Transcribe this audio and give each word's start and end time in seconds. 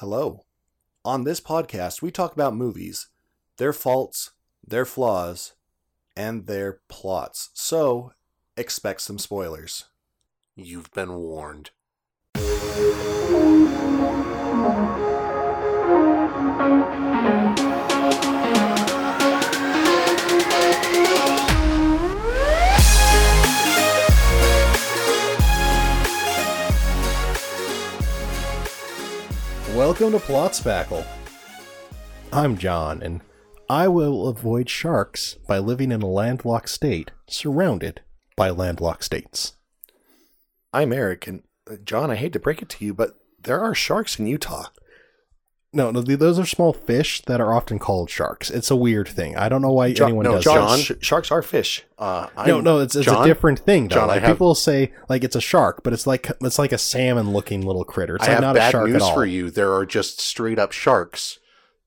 Hello. 0.00 0.44
On 1.06 1.24
this 1.24 1.40
podcast, 1.40 2.02
we 2.02 2.10
talk 2.10 2.34
about 2.34 2.54
movies, 2.54 3.08
their 3.56 3.72
faults, 3.72 4.32
their 4.62 4.84
flaws, 4.84 5.54
and 6.14 6.46
their 6.46 6.80
plots. 6.86 7.48
So, 7.54 8.12
expect 8.58 9.00
some 9.00 9.18
spoilers. 9.18 9.84
You've 10.54 10.90
been 10.90 11.14
warned. 11.14 11.70
Welcome 29.86 30.10
to 30.10 30.18
Plot 30.18 30.50
Spackle. 30.50 31.06
I'm 32.32 32.58
John, 32.58 33.00
and 33.00 33.20
I 33.70 33.86
will 33.86 34.26
avoid 34.26 34.68
sharks 34.68 35.36
by 35.46 35.60
living 35.60 35.92
in 35.92 36.02
a 36.02 36.08
landlocked 36.08 36.70
state 36.70 37.12
surrounded 37.28 38.00
by 38.34 38.50
landlocked 38.50 39.04
states. 39.04 39.52
I'm 40.72 40.92
Eric, 40.92 41.28
and 41.28 41.44
uh, 41.70 41.76
John, 41.84 42.10
I 42.10 42.16
hate 42.16 42.32
to 42.32 42.40
break 42.40 42.62
it 42.62 42.68
to 42.70 42.84
you, 42.84 42.94
but 42.94 43.16
there 43.40 43.60
are 43.60 43.76
sharks 43.76 44.18
in 44.18 44.26
Utah. 44.26 44.70
No, 45.76 45.90
no, 45.90 46.02
th- 46.02 46.18
those 46.18 46.38
are 46.38 46.46
small 46.46 46.72
fish 46.72 47.20
that 47.26 47.40
are 47.40 47.52
often 47.52 47.78
called 47.78 48.08
sharks. 48.10 48.50
It's 48.50 48.70
a 48.70 48.76
weird 48.76 49.06
thing. 49.08 49.36
I 49.36 49.48
don't 49.48 49.60
know 49.62 49.70
why 49.72 49.92
John, 49.92 50.08
anyone 50.08 50.24
no, 50.24 50.32
does 50.36 50.44
John, 50.44 50.78
that. 50.78 50.78
sh- 50.82 50.92
sharks 51.06 51.30
are 51.30 51.42
fish. 51.42 51.84
Uh, 51.98 52.28
No, 52.46 52.60
no, 52.60 52.78
it's, 52.80 52.96
it's 52.96 53.04
John? 53.06 53.22
a 53.24 53.26
different 53.26 53.58
thing. 53.60 53.88
Though. 53.88 53.96
John, 53.96 54.04
I 54.10 54.14
like, 54.14 54.22
have- 54.22 54.32
people 54.36 54.54
say 54.54 54.92
like 55.08 55.22
it's 55.22 55.36
a 55.36 55.40
shark, 55.40 55.82
but 55.84 55.92
it's 55.92 56.06
like 56.06 56.30
it's 56.40 56.58
like 56.58 56.72
a 56.72 56.78
salmon-looking 56.78 57.60
little 57.64 57.84
critter. 57.84 58.16
It's 58.16 58.24
I 58.24 58.28
like 58.28 58.34
have 58.36 58.42
not 58.42 58.56
a 58.56 58.58
bad 58.58 58.70
shark 58.72 58.86
news 58.88 58.96
at 58.96 59.02
all. 59.02 59.14
for 59.14 59.24
you. 59.26 59.50
There 59.50 59.72
are 59.74 59.86
just 59.86 60.18
straight 60.20 60.58
up 60.58 60.72
sharks. 60.72 61.38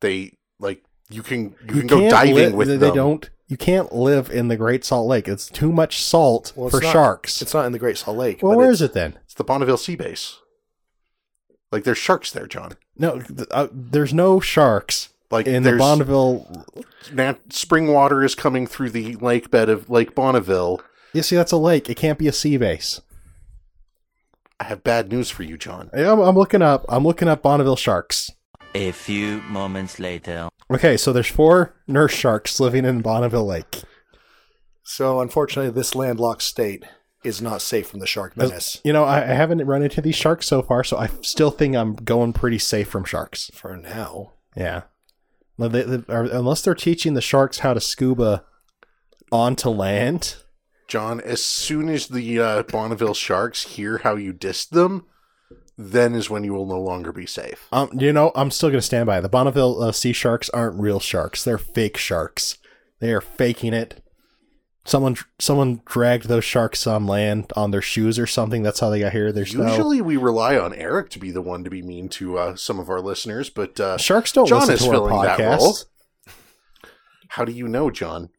They 0.02 0.34
like 0.60 0.84
you 1.10 1.24
can 1.24 1.56
you, 1.68 1.74
You 1.74 1.80
can 1.82 1.88
go 1.88 2.10
diving 2.10 2.36
li- 2.36 2.52
with 2.54 2.68
they, 2.68 2.78
them. 2.78 2.90
They 2.92 2.96
don't. 2.96 3.30
You 3.48 3.58
can't 3.58 3.92
live 3.92 4.30
in 4.30 4.48
the 4.48 4.56
Great 4.58 4.86
Salt 4.86 5.08
Lake. 5.08 5.28
It's 5.28 5.48
too 5.50 5.72
much 5.72 6.04
salt 6.04 6.54
Well, 6.56 6.70
for 6.70 6.80
not- 6.80 6.92
sharks. 6.94 7.42
It's 7.42 7.54
not 7.56 7.66
in 7.66 7.72
the 7.72 7.80
Great 7.80 7.98
Salt 7.98 8.16
Lake. 8.18 8.44
well, 8.44 8.56
where 8.56 8.70
is 8.70 8.82
it 8.84 8.94
then? 8.94 9.18
It's 9.26 9.34
the 9.34 9.44
Bonneville 9.44 9.78
Sea 9.78 9.96
Base. 9.96 10.38
Like 11.72 11.84
there's 11.84 11.98
sharks 11.98 12.32
there, 12.32 12.48
John. 12.48 12.74
No, 12.98 13.20
th- 13.22 13.48
uh, 13.52 13.68
there's 13.72 14.14
no 14.14 14.40
sharks 14.40 15.10
Like 15.32 15.46
in 15.48 15.64
the 15.64 15.70
there's 15.72 15.80
Bonneville. 15.80 16.66
nat- 17.14 17.54
spring 17.54 17.88
water 17.94 18.24
is 18.24 18.36
coming 18.36 18.66
through 18.68 18.90
the 18.90 19.16
lake 19.18 19.52
bed 19.52 19.70
of 19.70 19.90
Lake 19.90 20.16
Bonneville. 20.16 20.82
You 21.14 21.22
see, 21.24 21.36
that's 21.36 21.52
a 21.52 21.58
lake. 21.58 21.90
It 21.90 21.96
can't 21.98 22.18
be 22.20 22.28
a 22.28 22.32
sea 22.32 22.58
base. 22.58 23.02
I 24.60 24.66
have 24.66 24.84
bad 24.84 25.10
news 25.10 25.30
for 25.30 25.44
you, 25.44 25.58
John. 25.58 25.90
I'm, 25.94 26.20
I'm 26.20 26.36
looking 26.36 26.62
up. 26.62 26.86
I'm 26.90 27.04
looking 27.04 27.28
up 27.28 27.42
Bonneville 27.44 27.76
sharks. 27.78 28.30
A 28.76 28.92
few 28.92 29.42
moments 29.44 30.00
later. 30.00 30.50
Okay, 30.72 30.98
so 30.98 31.12
there's 31.14 31.28
four 31.28 31.74
nurse 31.88 32.12
sharks 32.14 32.60
living 32.60 32.86
in 32.86 33.02
Bonneville 33.02 33.46
Lake. 33.46 33.82
So, 34.84 35.22
unfortunately, 35.22 35.72
this 35.72 35.96
landlocked 35.96 36.42
state 36.44 36.84
is 37.24 37.42
not 37.42 37.62
safe 37.62 37.88
from 37.90 38.00
the 38.00 38.08
shark 38.08 38.38
menace 38.38 38.80
You 38.84 38.94
know, 38.94 39.04
I, 39.04 39.18
I 39.24 39.34
haven't 39.34 39.66
run 39.66 39.82
into 39.84 40.02
these 40.02 40.16
sharks 40.16 40.48
so 40.48 40.62
far, 40.62 40.84
so 40.84 40.98
I 40.98 41.08
still 41.22 41.52
think 41.52 41.76
I'm 41.76 41.96
going 41.96 42.32
pretty 42.34 42.60
safe 42.60 42.88
from 42.88 43.04
sharks. 43.04 43.52
for 43.54 43.76
now. 43.76 44.34
Yeah. 44.56 44.84
Well, 45.58 45.70
they- 45.70 45.84
they- 45.84 46.14
or- 46.14 46.24
unless 46.24 46.62
they're 46.62 46.76
teaching 46.76 47.14
the 47.16 47.22
sharks 47.22 47.60
how 47.60 47.74
to 47.74 47.82
scuba 47.82 48.46
onto 49.32 49.70
land. 49.70 50.36
John, 50.88 51.20
as 51.22 51.44
soon 51.44 51.90
as 51.90 52.08
the 52.08 52.40
uh, 52.40 52.64
Bonneville 52.64 53.14
sharks 53.14 53.64
hear 53.64 54.00
how 54.00 54.16
you 54.16 54.34
dissed 54.34 54.70
them, 54.70 55.06
then 55.78 56.16
is 56.16 56.30
when 56.30 56.44
you 56.44 56.54
will 56.54 56.66
no 56.66 56.80
longer 56.80 57.12
be 57.12 57.26
safe. 57.28 57.68
Um, 57.72 57.90
you 57.94 58.12
know, 58.12 58.32
I'm 58.36 58.50
still 58.52 58.70
going 58.70 58.80
to 58.80 58.86
stand 58.86 59.06
by 59.06 59.20
it. 59.20 59.22
The 59.22 59.30
Bonneville 59.30 59.82
uh, 59.84 59.92
sea 59.92 60.14
sharks 60.14 60.50
aren't 60.50 60.80
real 60.80 61.00
sharks. 61.00 61.44
They're 61.44 61.58
fake 61.60 61.96
sharks. 61.98 62.58
They 63.00 63.14
are 63.14 63.22
faking 63.22 63.74
it. 63.74 64.04
Someone, 64.90 65.18
someone 65.38 65.82
dragged 65.86 66.28
those 66.28 66.44
sharks 66.44 66.88
on 66.88 67.06
land 67.06 67.54
on 67.56 67.70
their 67.70 67.82
shoes 67.82 68.18
or 68.18 68.26
something. 68.26 68.64
That's 68.64 68.80
how 68.80 68.90
they 68.90 69.00
got 69.02 69.12
here. 69.12 69.32
There's 69.32 69.54
no 69.54 69.68
Usually, 69.68 70.02
we 70.02 70.18
rely 70.18 70.58
on 70.58 70.74
Eric 70.74 71.10
to 71.12 71.20
be 71.20 71.30
the 71.30 71.44
one 71.44 71.64
to 71.64 71.70
be 71.70 71.84
mean 71.84 72.10
to 72.10 72.40
uh, 72.40 72.56
some 72.56 72.80
of 72.80 72.90
our 72.90 73.00
listeners, 73.00 73.52
but 73.52 73.80
uh, 73.80 73.98
sharks 73.98 74.32
don't 74.32 74.48
John 74.48 74.62
listen 74.62 74.74
is 74.74 74.80
to 74.82 74.88
our 74.88 74.92
filling 74.94 75.22
that 75.22 75.38
role. 75.40 75.74
podcast. 75.74 75.86
how 77.30 77.46
do 77.46 77.52
you 77.52 77.68
know, 77.68 77.92
John? 77.92 78.30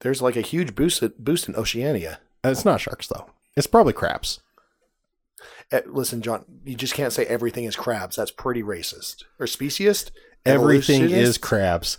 There's 0.00 0.20
like 0.20 0.36
a 0.36 0.40
huge 0.40 0.74
boost, 0.74 1.02
boost 1.22 1.48
in 1.48 1.54
Oceania. 1.54 2.18
Uh, 2.44 2.48
It's 2.50 2.64
not 2.64 2.80
sharks 2.80 3.06
though. 3.06 3.30
It's 3.56 3.66
probably 3.68 3.92
crabs. 3.92 4.40
Eh, 5.70 5.82
listen, 5.86 6.22
John, 6.22 6.44
you 6.64 6.74
just 6.74 6.94
can't 6.94 7.12
say 7.12 7.24
everything 7.26 7.64
is 7.64 7.76
crabs. 7.76 8.16
That's 8.16 8.30
pretty 8.32 8.62
racist. 8.62 9.24
Or 9.38 9.46
speciest. 9.46 10.10
Everything 10.46 11.10
is 11.10 11.38
crabs. 11.38 11.98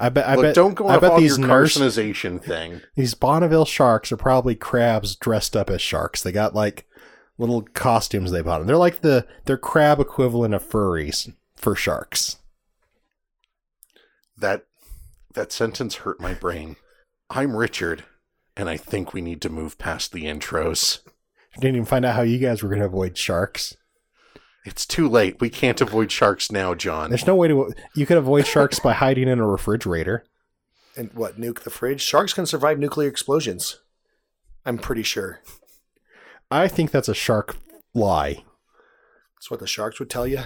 I 0.00 0.08
bet. 0.08 0.26
I 0.26 0.34
Look, 0.34 0.42
bet. 0.44 0.54
don't 0.54 0.74
go 0.74 0.88
I 0.88 0.98
bet 0.98 1.12
on 1.12 1.20
these 1.20 1.36
your 1.38 1.46
nurse, 1.46 1.76
carcinization 1.76 2.42
thing. 2.42 2.80
these 2.96 3.14
Bonneville 3.14 3.66
sharks 3.66 4.10
are 4.10 4.16
probably 4.16 4.54
crabs 4.54 5.14
dressed 5.14 5.54
up 5.54 5.68
as 5.68 5.82
sharks. 5.82 6.22
They 6.22 6.32
got 6.32 6.54
like 6.54 6.86
little 7.36 7.62
costumes 7.62 8.30
they 8.30 8.40
bought. 8.40 8.58
Them. 8.58 8.66
They're 8.66 8.76
like 8.76 9.02
the 9.02 9.26
they're 9.44 9.58
crab 9.58 10.00
equivalent 10.00 10.54
of 10.54 10.66
furries 10.66 11.32
for 11.54 11.74
sharks. 11.74 12.38
That 14.36 14.64
that 15.34 15.52
sentence 15.52 15.96
hurt 15.96 16.20
my 16.20 16.32
brain. 16.34 16.76
I'm 17.28 17.54
Richard, 17.54 18.04
and 18.56 18.68
I 18.68 18.76
think 18.78 19.12
we 19.12 19.20
need 19.20 19.42
to 19.42 19.50
move 19.50 19.78
past 19.78 20.12
the 20.12 20.24
intros. 20.24 21.00
Didn't 21.54 21.76
even 21.76 21.84
find 21.84 22.04
out 22.04 22.16
how 22.16 22.22
you 22.22 22.38
guys 22.38 22.62
were 22.62 22.68
going 22.68 22.80
to 22.80 22.86
avoid 22.86 23.18
sharks. 23.18 23.76
It's 24.64 24.84
too 24.86 25.08
late. 25.08 25.40
We 25.40 25.48
can't 25.48 25.80
avoid 25.80 26.12
sharks 26.12 26.52
now, 26.52 26.74
John. 26.74 27.08
There's 27.10 27.26
no 27.26 27.34
way 27.34 27.48
to. 27.48 27.72
You 27.94 28.04
could 28.06 28.18
avoid 28.18 28.46
sharks 28.46 28.78
by 28.78 28.92
hiding 28.92 29.28
in 29.28 29.38
a 29.40 29.46
refrigerator. 29.46 30.24
And 30.96 31.12
what, 31.14 31.40
nuke 31.40 31.60
the 31.60 31.70
fridge? 31.70 32.02
Sharks 32.02 32.34
can 32.34 32.44
survive 32.46 32.78
nuclear 32.78 33.08
explosions. 33.08 33.80
I'm 34.66 34.76
pretty 34.76 35.02
sure. 35.02 35.40
I 36.50 36.68
think 36.68 36.90
that's 36.90 37.08
a 37.08 37.14
shark 37.14 37.56
lie. 37.94 38.44
That's 39.36 39.50
what 39.50 39.60
the 39.60 39.66
sharks 39.66 39.98
would 39.98 40.10
tell 40.10 40.26
you. 40.26 40.40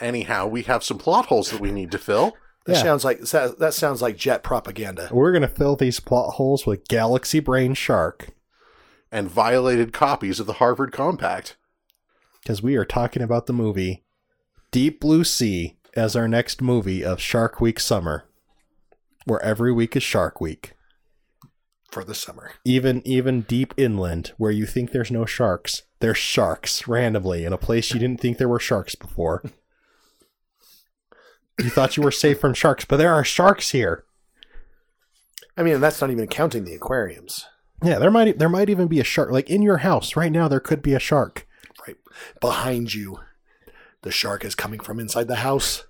Anyhow, 0.00 0.46
we 0.46 0.62
have 0.62 0.82
some 0.82 0.98
plot 0.98 1.26
holes 1.26 1.50
that 1.50 1.60
we 1.60 1.70
need 1.70 1.92
to 1.92 1.98
fill. 1.98 2.36
That 2.66 2.76
Yeah. 2.76 2.82
sounds 2.82 3.04
like 3.04 3.20
that, 3.20 3.58
that 3.60 3.74
sounds 3.74 4.02
like 4.02 4.16
jet 4.16 4.42
propaganda. 4.42 5.08
We're 5.12 5.32
going 5.32 5.42
to 5.42 5.48
fill 5.48 5.76
these 5.76 6.00
plot 6.00 6.34
holes 6.34 6.66
with 6.66 6.88
galaxy 6.88 7.40
brain 7.40 7.74
shark 7.74 8.28
and 9.12 9.30
violated 9.30 9.92
copies 9.92 10.40
of 10.40 10.46
the 10.46 10.54
Harvard 10.54 10.92
Compact. 10.92 11.56
Because 12.48 12.62
we 12.62 12.76
are 12.76 12.84
talking 12.86 13.20
about 13.20 13.44
the 13.44 13.52
movie 13.52 14.02
Deep 14.70 15.00
Blue 15.00 15.22
Sea 15.22 15.76
as 15.94 16.16
our 16.16 16.26
next 16.26 16.62
movie 16.62 17.04
of 17.04 17.20
Shark 17.20 17.60
Week 17.60 17.78
summer, 17.78 18.24
where 19.26 19.42
every 19.42 19.70
week 19.70 19.94
is 19.94 20.02
Shark 20.02 20.40
Week. 20.40 20.72
for 21.90 22.04
the 22.04 22.14
summer. 22.14 22.52
Even 22.64 23.06
even 23.06 23.42
deep 23.42 23.74
inland, 23.76 24.32
where 24.38 24.50
you 24.50 24.64
think 24.64 24.92
there's 24.92 25.10
no 25.10 25.26
sharks, 25.26 25.82
there's 26.00 26.16
sharks 26.16 26.88
randomly 26.88 27.44
in 27.44 27.52
a 27.52 27.58
place 27.58 27.92
you 27.92 28.00
didn't 28.00 28.18
think 28.18 28.38
there 28.38 28.48
were 28.48 28.58
sharks 28.58 28.94
before. 28.94 29.44
you 31.58 31.68
thought 31.68 31.98
you 31.98 32.02
were 32.02 32.10
safe 32.10 32.40
from 32.40 32.54
sharks, 32.54 32.86
but 32.86 32.96
there 32.96 33.12
are 33.12 33.24
sharks 33.24 33.72
here. 33.72 34.06
I 35.54 35.62
mean, 35.62 35.82
that's 35.82 36.00
not 36.00 36.10
even 36.10 36.28
counting 36.28 36.64
the 36.64 36.74
aquariums. 36.74 37.44
Yeah, 37.84 37.98
there 37.98 38.10
might 38.10 38.38
there 38.38 38.48
might 38.48 38.70
even 38.70 38.88
be 38.88 39.00
a 39.00 39.04
shark. 39.04 39.30
Like 39.30 39.50
in 39.50 39.60
your 39.60 39.78
house 39.78 40.16
right 40.16 40.32
now, 40.32 40.48
there 40.48 40.60
could 40.60 40.80
be 40.80 40.94
a 40.94 40.98
shark. 40.98 41.44
Behind 42.40 42.92
you. 42.94 43.20
The 44.02 44.10
shark 44.10 44.44
is 44.44 44.54
coming 44.54 44.80
from 44.80 45.00
inside 45.00 45.28
the 45.28 45.36
house. 45.36 45.84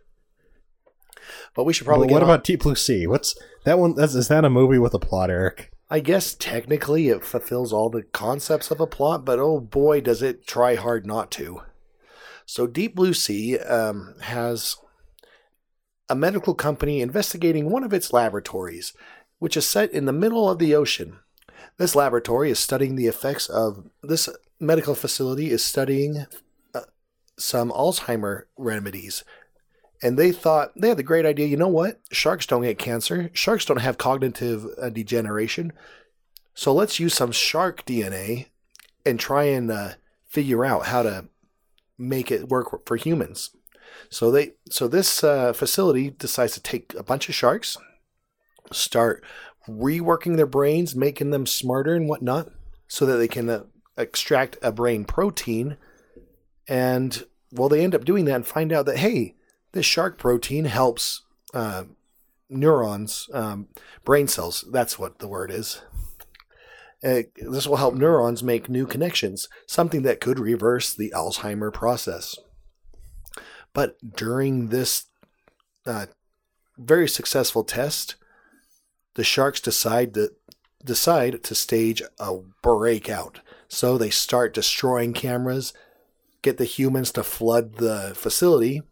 But 1.55 1.65
we 1.65 1.73
should 1.73 1.87
probably 1.87 2.07
But 2.09 2.15
what 2.15 2.23
on- 2.23 2.29
about 2.29 2.45
Deep 2.45 2.63
Blue 2.63 2.75
Sea? 2.75 3.07
What's 3.07 3.37
that 3.65 3.79
one? 3.79 3.95
That's, 3.95 4.15
is 4.15 4.29
that 4.29 4.45
a 4.45 4.51
movie 4.51 4.79
with 4.79 4.95
a 4.95 4.99
plot, 4.99 5.31
Eric? 5.31 5.71
I 5.91 6.01
guess 6.01 6.35
technically 6.35 7.09
it 7.09 7.25
fulfills 7.25 7.73
all 7.73 7.89
the 7.89 8.03
concepts 8.03 8.71
of 8.71 8.81
a 8.81 8.87
plot, 8.87 9.25
but 9.25 9.39
oh 9.39 9.59
boy, 9.59 10.01
does 10.01 10.23
it 10.23 10.47
try 10.47 10.75
hard 10.75 11.07
not 11.07 11.31
to. 11.33 11.63
So, 12.45 12.67
Deep 12.67 12.95
Blue 12.95 13.15
Sea 13.15 13.59
um, 13.59 14.15
has 14.23 14.77
a 16.09 16.15
medical 16.15 16.55
company 16.55 17.01
investigating 17.01 17.71
one 17.71 17.85
of 17.85 17.93
its 17.93 18.13
laboratories, 18.13 18.95
which 19.39 19.57
is 19.57 19.67
set 19.67 19.93
in 19.93 20.07
the 20.07 20.13
middle 20.13 20.49
of 20.49 20.59
the 20.59 20.75
ocean. 20.75 21.19
This 21.79 21.95
laboratory 21.95 22.51
is 22.51 22.59
studying 22.59 22.97
the 22.97 23.07
effects 23.07 23.49
of 23.49 23.89
this 24.03 24.29
medical 24.61 24.97
facility 24.97 25.51
is 25.51 25.65
studying 25.65 26.27
uh, 26.75 26.81
some 27.39 27.71
Alzheimer 27.71 28.43
remedies. 28.57 29.23
And 30.03 30.19
they 30.19 30.33
thought 30.33 30.73
they 30.77 30.89
had 30.89 30.97
the 30.97 31.03
great 31.03 31.27
idea. 31.27 31.47
You 31.47 31.57
know 31.57 31.69
what? 31.69 32.01
Sharks 32.11 32.47
don't 32.47 32.63
get 32.63 32.79
cancer. 32.79 33.31
Sharks 33.33 33.65
don't 33.65 33.81
have 33.81 33.99
cognitive 33.99 34.67
uh, 34.81 34.91
degeneration. 34.91 35.73
So 36.55 36.73
let's 36.73 36.99
use 36.99 37.15
some 37.15 37.33
shark 37.33 37.85
DNA 37.85 38.47
and 39.07 39.19
try 39.19 39.45
and 39.45 39.71
uh, 39.71 39.91
figure 40.27 40.65
out 40.65 40.87
how 40.87 41.03
to 41.05 41.27
make 41.97 42.31
it 42.31 42.49
work 42.49 42.87
for 42.87 42.97
humans. 42.97 43.51
So 44.11 44.31
they, 44.31 44.53
so 44.69 44.89
this 44.89 45.23
uh, 45.23 45.53
facility 45.53 46.11
decides 46.11 46.55
to 46.55 46.61
take 46.61 46.95
a 46.95 47.03
bunch 47.03 47.29
of 47.29 47.35
sharks, 47.35 47.77
start 48.73 49.25
reworking 49.69 50.37
their 50.37 50.47
brains, 50.47 50.97
making 50.97 51.31
them 51.31 51.47
smarter 51.47 51.95
and 51.95 52.09
whatnot, 52.09 52.51
so 52.89 53.07
that 53.07 53.17
they 53.17 53.29
can 53.29 53.49
uh, 53.49 53.65
extract 53.97 54.57
a 54.63 54.73
brain 54.73 55.05
protein 55.05 55.77
and 56.69 57.25
well, 57.51 57.69
they 57.69 57.83
end 57.83 57.95
up 57.95 58.05
doing 58.05 58.27
that 58.27 58.35
and 58.35 58.47
find 58.47 58.73
out 58.73 58.87
that 58.87 58.99
hey, 58.99 59.35
this 59.73 59.87
shark 59.87 60.19
protein 60.19 60.67
helps 60.67 61.23
uh, 61.55 61.85
neurons, 62.49 63.29
um, 63.33 63.69
brain 64.05 64.29
cells. 64.29 64.65
That's 64.71 64.99
what 64.99 65.19
the 65.19 65.29
word 65.29 65.51
is. 65.51 65.83
Uh, 67.03 67.23
this 67.37 67.67
will 67.67 67.77
help 67.77 67.95
neurons 67.95 68.43
make 68.43 68.69
new 68.69 68.85
connections, 68.85 69.49
something 69.67 70.03
that 70.03 70.21
could 70.21 70.39
reverse 70.39 70.93
the 70.93 71.13
Alzheimer 71.15 71.73
process. 71.73 72.37
But 73.73 73.97
during 74.17 74.69
this 74.69 75.07
uh, 75.87 76.07
very 76.77 77.09
successful 77.09 77.63
test, 77.63 78.17
the 79.19 79.25
sharks 79.25 79.61
decide 79.61 80.15
to 80.15 80.31
decide 80.85 81.43
to 81.43 81.53
stage 81.53 82.01
a 82.21 82.37
breakout. 82.63 83.41
So 83.67 83.99
they 83.99 84.11
start 84.11 84.55
destroying 84.55 85.13
cameras, 85.13 85.73
get 86.41 86.57
the 86.57 86.65
humans 86.65 87.11
to 87.13 87.25
flood 87.25 87.79
the 87.79 88.13
facility, 88.15 88.83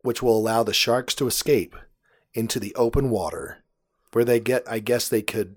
which 0.00 0.22
will 0.22 0.34
allow 0.38 0.62
the 0.62 0.72
sharks 0.72 1.14
to 1.16 1.26
escape 1.26 1.76
into 2.32 2.58
the 2.58 2.74
open 2.74 3.10
water, 3.10 3.58
where 4.12 4.24
they 4.24 4.40
get, 4.40 4.62
I 4.66 4.78
guess 4.78 5.10
they 5.10 5.20
could, 5.20 5.56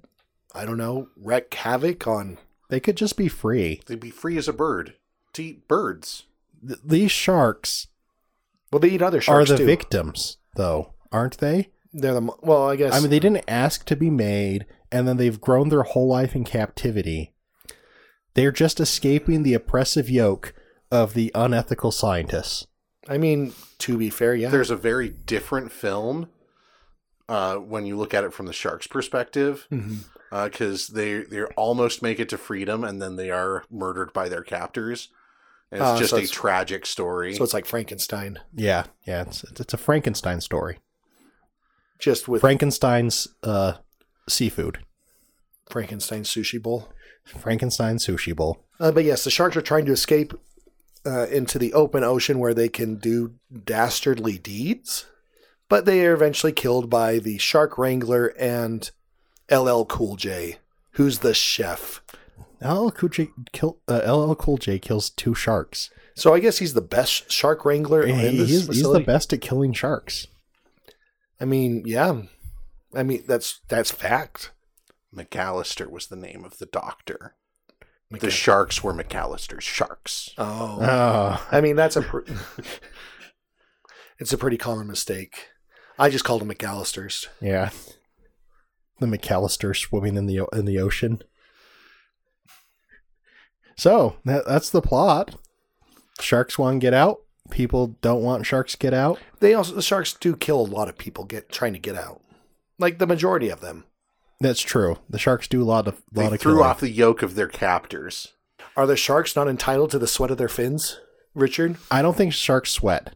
I 0.53 0.65
don't 0.65 0.77
know, 0.77 1.07
wreak 1.15 1.53
havoc 1.53 2.05
on. 2.05 2.39
They 2.67 2.81
could 2.81 2.97
just 2.97 3.15
be 3.15 3.29
free. 3.29 3.79
They'd 3.85 4.01
be 4.01 4.09
free 4.11 4.37
as 4.37 4.49
a 4.49 4.53
bird 4.53 4.95
to 5.31 5.43
eat 5.45 5.69
birds. 5.69 6.23
Th- 6.67 6.79
these 6.83 7.11
sharks 7.11 7.87
Well, 8.69 8.81
they 8.81 8.89
eat 8.89 9.01
other 9.01 9.21
sharks 9.21 9.49
are 9.49 9.53
the 9.53 9.59
too. 9.59 9.65
victims, 9.65 10.39
though, 10.57 10.93
aren't 11.09 11.37
they? 11.37 11.69
They're 11.93 12.13
the 12.13 12.31
well, 12.41 12.69
I 12.69 12.75
guess. 12.75 12.93
I 12.93 12.99
mean, 12.99 13.09
they 13.09 13.19
didn't 13.19 13.43
ask 13.47 13.85
to 13.85 13.95
be 13.95 14.09
made, 14.09 14.65
and 14.91 15.07
then 15.07 15.17
they've 15.17 15.39
grown 15.39 15.69
their 15.69 15.83
whole 15.83 16.07
life 16.07 16.35
in 16.35 16.43
captivity. 16.43 17.33
They're 18.33 18.51
just 18.51 18.79
escaping 18.79 19.43
the 19.43 19.53
oppressive 19.53 20.09
yoke 20.09 20.53
of 20.91 21.13
the 21.13 21.31
unethical 21.35 21.91
scientists. 21.91 22.65
I 23.07 23.17
mean, 23.17 23.53
to 23.79 23.97
be 23.97 24.09
fair, 24.09 24.33
yeah. 24.33 24.49
There's 24.49 24.71
a 24.71 24.75
very 24.75 25.09
different 25.09 25.71
film 25.71 26.29
uh, 27.29 27.57
when 27.57 27.85
you 27.85 27.95
look 27.97 28.13
at 28.13 28.23
it 28.23 28.33
from 28.33 28.47
the 28.47 28.53
shark's 28.53 28.87
perspective, 28.87 29.67
because 30.31 30.87
they 30.87 31.19
they 31.23 31.43
almost 31.57 32.01
make 32.01 32.19
it 32.19 32.29
to 32.29 32.37
freedom 32.37 32.83
and 32.83 33.01
then 33.01 33.17
they 33.17 33.29
are 33.29 33.65
murdered 33.69 34.13
by 34.13 34.29
their 34.29 34.43
captors. 34.43 35.09
And 35.71 35.81
it's 35.81 35.87
Ah, 35.89 35.97
just 35.97 36.09
so 36.11 36.17
a 36.17 36.19
it's- 36.21 36.31
tragic 36.31 36.85
story. 36.85 37.33
So 37.35 37.43
it's 37.43 37.53
like 37.53 37.65
Frankenstein, 37.65 38.39
Yeah, 38.55 38.85
yeah, 39.05 39.23
it's 39.23 39.43
it's 39.43 39.73
a 39.73 39.77
Frankenstein 39.77 40.39
story. 40.41 40.79
Just 41.99 42.27
with 42.27 42.41
Frankenstein's 42.41 43.27
uh, 43.43 43.73
seafood. 44.27 44.79
Frankenstein 45.69 46.23
sushi 46.23 46.61
bowl. 46.61 46.89
Frankenstein 47.25 47.97
sushi 47.97 48.35
bowl. 48.35 48.63
Uh, 48.79 48.91
but 48.91 49.03
yes, 49.03 49.23
the 49.23 49.29
sharks 49.31 49.55
are 49.55 49.61
trying 49.61 49.85
to 49.85 49.91
escape 49.93 50.33
uh, 51.05 51.27
into 51.27 51.57
the 51.57 51.73
open 51.73 52.03
ocean 52.03 52.39
where 52.39 52.53
they 52.53 52.69
can 52.69 52.95
do 52.95 53.33
dastardly 53.65 54.37
deeds, 54.37 55.05
but 55.69 55.85
they 55.85 56.05
are 56.05 56.13
eventually 56.13 56.51
killed 56.51 56.89
by 56.89 57.19
the 57.19 57.37
shark 57.37 57.77
wrangler 57.77 58.27
and 58.39 58.91
LL 59.51 59.83
Cool 59.85 60.15
J, 60.15 60.57
who's 60.91 61.19
the 61.19 61.33
chef. 61.33 62.01
LL 62.61 62.89
Cool 62.89 63.09
J, 63.09 63.29
kill, 63.51 63.79
uh, 63.87 64.01
LL 64.13 64.35
Cool 64.35 64.57
J 64.57 64.79
kills 64.79 65.09
two 65.09 65.33
sharks. 65.35 65.89
So 66.15 66.33
I 66.33 66.39
guess 66.39 66.59
he's 66.59 66.73
the 66.73 66.81
best 66.81 67.31
shark 67.31 67.65
wrangler 67.65 68.03
in 68.03 68.15
He- 68.15 68.45
he's 68.45 68.67
the 68.67 68.99
best 69.05 69.33
at 69.33 69.41
killing 69.41 69.73
sharks. 69.73 70.27
I 71.43 71.45
mean, 71.45 71.83
yeah. 71.85 72.21
I 72.95 73.03
mean, 73.03 73.25
that's 73.27 73.59
that's 73.67 73.91
fact. 73.91 74.51
McAllister 75.13 75.89
was 75.91 76.07
the 76.07 76.15
name 76.15 76.45
of 76.45 76.57
the 76.57 76.65
doctor. 76.65 77.35
The 78.09 78.29
sharks 78.31 78.81
were 78.81 78.93
McAllister's 78.93 79.65
sharks. 79.65 80.29
Oh, 80.37 80.77
Oh, 80.81 81.47
I 81.51 81.59
mean 81.59 81.75
that's 81.75 81.97
a. 81.97 82.01
Pr- 82.01 82.19
it's 84.19 84.31
a 84.31 84.37
pretty 84.37 84.55
common 84.57 84.87
mistake. 84.87 85.47
I 85.99 86.09
just 86.09 86.23
called 86.23 86.39
them 86.41 86.49
McAllisters. 86.49 87.27
yeah. 87.41 87.71
The 89.01 89.05
McAllister 89.07 89.75
swimming 89.75 90.15
in 90.15 90.27
the 90.27 90.47
in 90.53 90.63
the 90.63 90.79
ocean. 90.79 91.21
So 93.75 94.15
that, 94.23 94.45
that's 94.47 94.69
the 94.69 94.81
plot. 94.81 95.35
Sharks 96.21 96.57
want 96.57 96.75
to 96.79 96.79
get 96.79 96.93
out. 96.93 97.22
People 97.53 97.95
don't 98.01 98.23
want 98.23 98.45
sharks 98.47 98.71
to 98.73 98.77
get 98.79 98.93
out. 98.93 99.19
They 99.39 99.53
also 99.53 99.75
the 99.75 99.81
sharks 99.83 100.13
do 100.13 100.35
kill 100.35 100.59
a 100.59 100.65
lot 100.65 100.89
of 100.89 100.97
people 100.97 101.23
get 101.23 101.51
trying 101.51 101.73
to 101.73 101.79
get 101.79 101.95
out, 101.95 102.21
like 102.79 102.97
the 102.97 103.05
majority 103.07 103.49
of 103.49 103.61
them. 103.61 103.85
That's 104.41 104.61
true. 104.61 104.97
The 105.09 105.19
sharks 105.19 105.47
do 105.47 105.61
a 105.61 105.63
lot 105.63 105.87
of 105.87 106.01
They 106.11 106.23
lot 106.23 106.33
of 106.33 106.41
threw 106.41 106.53
killing. 106.55 106.65
off 106.67 106.79
the 106.79 106.89
yoke 106.89 107.21
of 107.21 107.35
their 107.35 107.47
captors. 107.47 108.33
Are 108.75 108.87
the 108.87 108.97
sharks 108.97 109.35
not 109.35 109.47
entitled 109.47 109.91
to 109.91 109.99
the 109.99 110.07
sweat 110.07 110.31
of 110.31 110.37
their 110.39 110.49
fins, 110.49 110.99
Richard? 111.35 111.77
I 111.91 112.01
don't 112.01 112.17
think 112.17 112.33
sharks 112.33 112.71
sweat. 112.71 113.15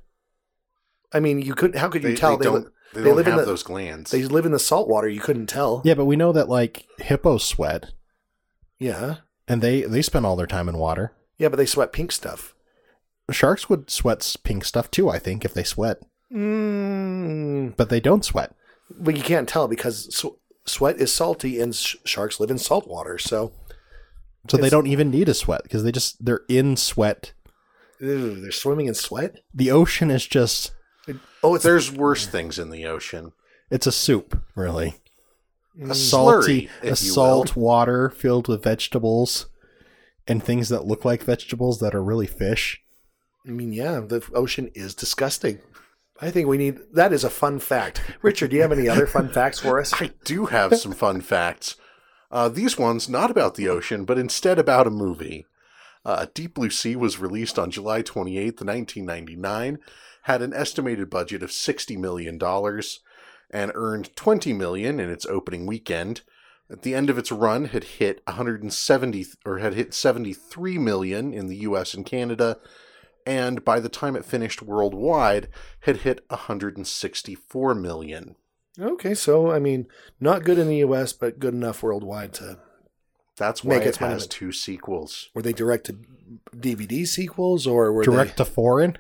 I 1.12 1.19
mean, 1.19 1.42
you 1.42 1.56
could. 1.56 1.75
How 1.75 1.89
could 1.89 2.04
you 2.04 2.10
They, 2.10 2.16
tell? 2.16 2.38
they 2.38 2.45
They, 2.45 2.51
don't, 2.51 2.63
li- 2.66 2.72
they 2.94 3.00
they 3.01 3.07
don't 3.07 3.16
live 3.18 3.25
in 3.28 3.31
have 3.34 3.39
the- 3.42 3.45
those 3.48 3.63
glands. 3.63 4.12
they 4.12 4.24
live 4.24 4.45
in 4.45 4.51
the 4.51 4.60
salt 4.60 4.88
water. 4.88 5.07
You 5.10 5.19
couldn't 5.19 5.48
tell. 5.48 5.81
Yeah, 5.84 5.95
but 5.95 6.06
we 6.06 6.16
know 6.16 6.31
that 6.31 6.48
like 6.48 6.86
hippos 7.00 7.44
sweat, 7.44 7.92
Yeah, 8.78 9.16
and 9.48 9.62
they 9.63 9.81
they 9.81 10.04
spend 10.04 10.25
all 10.28 10.36
their 10.36 10.45
time 10.48 10.69
in 10.69 10.78
water. 10.78 11.13
yeah, 11.39 11.50
but 11.50 11.56
they 11.57 11.66
sweat 11.66 11.92
pink 11.92 12.12
stuff. 12.12 12.54
Sharks 13.31 13.69
would 13.69 13.89
sweat 13.89 14.35
pink 14.44 14.63
stuff 14.65 14.89
too. 14.91 15.09
I 15.09 15.19
think 15.19 15.44
if 15.45 15.53
they 15.53 15.63
sweat, 15.63 15.97
Mm, 16.33 17.75
but 17.77 17.89
they 17.89 18.00
don't 18.00 18.24
sweat. 18.25 18.53
but 18.89 19.15
you 19.18 19.24
can't 19.24 19.47
tell 19.50 19.68
because 19.68 20.13
sw- 20.15 20.38
sweat 20.65 20.97
is 20.97 21.12
salty, 21.13 21.59
and 21.59 21.75
sh- 21.75 21.95
sharks 22.06 22.39
live 22.39 22.51
in 22.51 22.57
salt 22.57 22.88
water. 22.88 23.18
So 23.18 23.53
So 24.50 24.57
they 24.57 24.69
don't 24.69 24.88
even 24.88 25.09
need 25.12 25.27
a 25.29 25.33
sweat 25.33 25.63
because 25.63 25.83
they 25.83 25.91
just 25.91 26.24
they're 26.25 26.44
in 26.47 26.77
sweat. 26.77 27.33
ew, 28.00 28.39
they're 28.41 28.51
swimming 28.51 28.85
in 28.88 28.94
sweat. 28.94 29.39
The 29.53 29.71
ocean 29.71 30.09
is 30.12 30.25
just 30.25 30.71
Oh, 31.44 31.56
it's 31.56 31.63
There's 31.63 31.91
worse 31.91 32.25
things 32.27 32.59
in 32.59 32.69
the 32.69 32.85
ocean. 32.85 33.31
it's 33.69 33.88
a 33.88 33.91
soup, 33.91 34.41
really. 34.56 34.95
A 35.81 35.94
Salty, 35.95 36.63
slurry, 36.63 36.69
a 36.81 36.85
if 36.85 37.03
you 37.03 37.12
salt 37.12 37.56
water 37.56 38.09
filled 38.09 38.47
with 38.47 38.63
vegetables 38.63 39.45
and 40.27 40.44
things 40.44 40.69
that 40.69 40.85
look 40.85 41.06
like 41.06 41.24
vegetables 41.24 41.79
that 41.79 41.94
are 41.95 42.03
really 42.03 42.25
fish. 42.27 42.81
I 43.48 43.52
mean, 43.52 43.72
yeah, 43.72 44.02
the 44.02 44.28
ocean 44.34 44.72
is 44.74 44.94
disgusting. 44.94 45.60
I 46.20 46.32
think 46.32 46.48
we 46.48 46.58
need 46.58 46.80
that 46.94 47.14
is 47.14 47.24
a 47.24 47.30
fun 47.30 47.60
fact. 47.60 48.02
Richard, 48.22 48.50
do 48.50 48.56
you 48.56 48.62
have 48.64 48.72
any 48.72 48.90
other 48.90 49.08
fun 49.08 49.30
facts 49.30 49.60
for 49.60 49.80
us? 49.80 49.94
I 50.02 50.12
do 50.26 50.48
have 50.48 50.78
some 50.78 50.92
fun 50.92 51.22
facts. 51.22 51.76
Uh, 52.30 52.50
these 52.50 52.78
ones 52.78 53.08
not 53.08 53.32
about 53.32 53.56
the 53.56 53.70
ocean, 53.70 54.04
but 54.04 54.18
instead 54.18 54.60
about 54.60 54.88
a 54.88 54.92
movie. 54.92 55.46
Uh, 56.04 56.26
Deep 56.34 56.56
Blue 56.56 56.70
Sea 56.70 56.96
was 56.96 57.20
released 57.20 57.60
on 57.60 57.72
July 57.72 58.02
28th, 58.02 58.64
1999, 58.64 59.80
had 60.24 60.42
an 60.42 60.54
estimated 60.54 61.10
budget 61.10 61.44
of 61.44 61.50
$60 61.50 61.98
million, 61.98 62.39
and 63.51 63.72
earned 63.75 64.16
20 64.16 64.54
million 64.54 65.00
in 65.00 65.10
its 65.10 65.25
opening 65.25 65.66
weekend. 65.66 66.22
At 66.70 66.82
the 66.82 66.96
end 66.96 67.10
of 67.10 67.18
its 67.18 67.32
run, 67.32 67.66
had 67.66 67.84
hit 67.84 68.22
170 68.25 69.25
or 69.46 69.60
had 69.60 69.74
hit 69.74 69.94
73 69.94 70.77
million 70.77 71.34
in 71.34 71.48
the 71.48 71.58
U.S. 71.58 71.94
and 71.94 72.06
Canada, 72.06 72.58
and 73.27 73.63
by 73.65 73.79
the 73.81 73.89
time 73.89 74.15
it 74.15 74.24
finished 74.25 74.62
worldwide, 74.62 75.50
had 75.81 75.98
hit 75.98 76.24
164 76.29 77.75
million. 77.75 78.36
Okay, 78.79 79.13
so 79.13 79.51
I 79.51 79.60
mean, 79.60 79.88
not 80.19 80.43
good 80.43 80.57
in 80.57 80.67
the 80.69 80.77
U.S., 80.77 81.12
but 81.13 81.39
good 81.39 81.53
enough 81.53 81.84
worldwide 81.84 82.34
to 82.36 82.60
That's 83.36 83.63
why 83.63 83.75
Make 83.75 83.84
it 83.86 83.89
its 83.89 83.98
has 83.98 84.24
back. 84.24 84.29
two 84.31 84.51
sequels. 84.51 85.29
were 85.36 85.41
they 85.41 85.53
directed 85.53 86.05
DVD 86.55 87.05
sequels 87.05 87.67
or 87.67 87.91
were 87.91 88.03
Direct 88.03 88.38
to 88.38 88.46
foreign, 88.46 88.98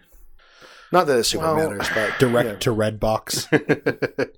not 0.91 1.07
that 1.07 1.19
it 1.19 1.23
super 1.25 1.45
Well, 1.55 1.69
matters, 1.69 1.87
but 1.93 2.13
direct 2.19 2.49
yeah. 2.49 2.55
to 2.59 2.69
Redbox. 2.75 4.29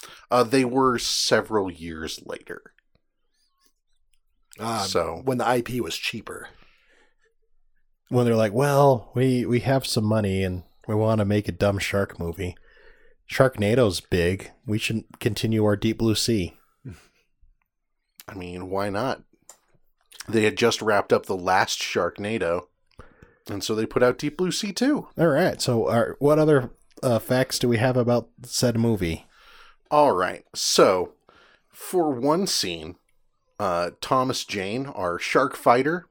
uh, 0.30 0.42
they 0.44 0.64
were 0.64 0.98
several 0.98 1.70
years 1.70 2.20
later. 2.24 2.72
Ah, 4.60 4.84
so- 4.88 5.20
when 5.24 5.38
the 5.38 5.54
IP 5.56 5.80
was 5.82 5.96
cheaper. 5.96 6.48
When 8.12 8.26
they're 8.26 8.36
like, 8.36 8.52
"Well, 8.52 9.10
we 9.14 9.46
we 9.46 9.60
have 9.60 9.86
some 9.86 10.04
money 10.04 10.44
and 10.44 10.64
we 10.86 10.94
want 10.94 11.18
to 11.20 11.24
make 11.24 11.48
a 11.48 11.52
dumb 11.52 11.78
shark 11.78 12.20
movie. 12.20 12.56
Sharknado's 13.30 14.00
big. 14.00 14.50
We 14.66 14.78
should 14.78 15.04
continue 15.18 15.64
our 15.64 15.76
Deep 15.76 15.98
Blue 15.98 16.14
Sea." 16.14 16.54
I 18.28 18.34
mean, 18.34 18.70
why 18.70 18.90
not? 18.90 19.22
They 20.28 20.44
had 20.44 20.56
just 20.56 20.80
wrapped 20.80 21.12
up 21.12 21.26
the 21.26 21.36
last 21.36 21.80
Sharknado, 21.80 22.66
and 23.48 23.64
so 23.64 23.74
they 23.74 23.86
put 23.86 24.02
out 24.02 24.18
Deep 24.18 24.36
Blue 24.36 24.52
Sea 24.52 24.72
2. 24.72 25.08
All 25.18 25.26
right. 25.26 25.60
So, 25.60 25.88
our, 25.88 26.16
what 26.20 26.38
other 26.38 26.70
uh, 27.02 27.18
facts 27.18 27.58
do 27.58 27.68
we 27.68 27.78
have 27.78 27.96
about 27.96 28.28
said 28.44 28.78
movie? 28.78 29.26
All 29.90 30.12
right. 30.12 30.44
So, 30.54 31.14
for 31.72 32.10
one 32.10 32.46
scene, 32.46 32.96
uh, 33.58 33.90
Thomas 34.00 34.44
Jane, 34.44 34.86
our 34.86 35.18
shark 35.18 35.56
fighter, 35.56 36.06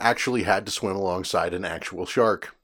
actually 0.00 0.44
had 0.44 0.66
to 0.66 0.72
swim 0.72 0.96
alongside 0.96 1.54
an 1.54 1.64
actual 1.64 2.06
shark. 2.06 2.54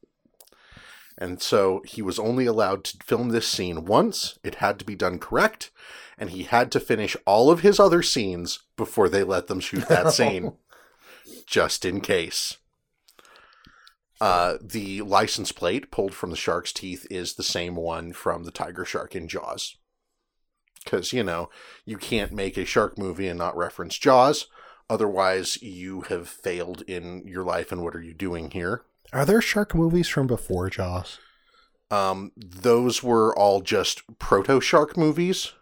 And 1.17 1.41
so 1.41 1.83
he 1.87 2.03
was 2.03 2.19
only 2.19 2.47
allowed 2.47 2.85
to 2.85 2.99
film 3.05 3.29
this 3.29 3.47
scene 3.47 3.85
once. 3.85 4.39
It 4.43 4.57
had 4.57 4.79
to 4.81 4.85
be 4.85 4.97
done 4.97 5.19
correct. 5.19 5.71
And 6.19 6.31
he 6.31 6.45
had 6.45 6.73
to 6.73 6.81
finish 6.81 7.17
all 7.27 7.51
of 7.51 7.61
his 7.61 7.79
other 7.79 8.03
scenes 8.03 8.61
before 8.77 9.09
they 9.09 9.23
let 9.23 9.47
them 9.47 9.61
shoot 9.61 9.89
that 9.89 10.11
scene. 10.13 10.55
just 11.47 11.85
in 11.85 12.01
case. 12.01 12.59
Uh, 14.21 14.57
the 14.61 15.03
license 15.03 15.53
plate 15.53 15.91
pulled 15.91 16.15
from 16.15 16.31
the 16.31 16.37
shark's 16.37 16.73
teeth 16.73 17.07
is 17.11 17.35
the 17.35 17.43
same 17.43 17.77
one 17.77 18.13
from 18.13 18.45
the 18.45 18.51
tiger 18.51 18.85
shark 18.85 19.15
in 19.15 19.29
Jaws. 19.29 19.77
Because, 20.83 21.13
you 21.13 21.25
know, 21.25 21.49
you 21.85 21.97
can't 21.97 22.33
make 22.33 22.57
a 22.57 22.65
shark 22.65 22.99
movie 22.99 23.29
and 23.29 23.39
not 23.39 23.57
reference 23.57 23.99
Jaws. 23.99 24.47
Otherwise, 24.91 25.61
you 25.63 26.03
have 26.03 26.29
failed 26.29 26.83
in 26.83 27.27
your 27.27 27.43
life, 27.45 27.73
and 27.73 27.83
what 27.83 27.95
are 27.97 28.03
you 28.03 28.15
doing 28.15 28.51
here? 28.51 28.83
Are 29.13 29.25
there 29.25 29.41
shark 29.41 29.75
movies 29.75 30.09
from 30.09 30.27
before 30.27 30.69
Jaws? 30.69 31.19
Um, 31.91 32.33
those 32.37 33.03
were 33.03 33.37
all 33.39 33.61
just 33.61 34.03
proto 34.19 34.61
shark 34.61 34.97
movies. 34.97 35.53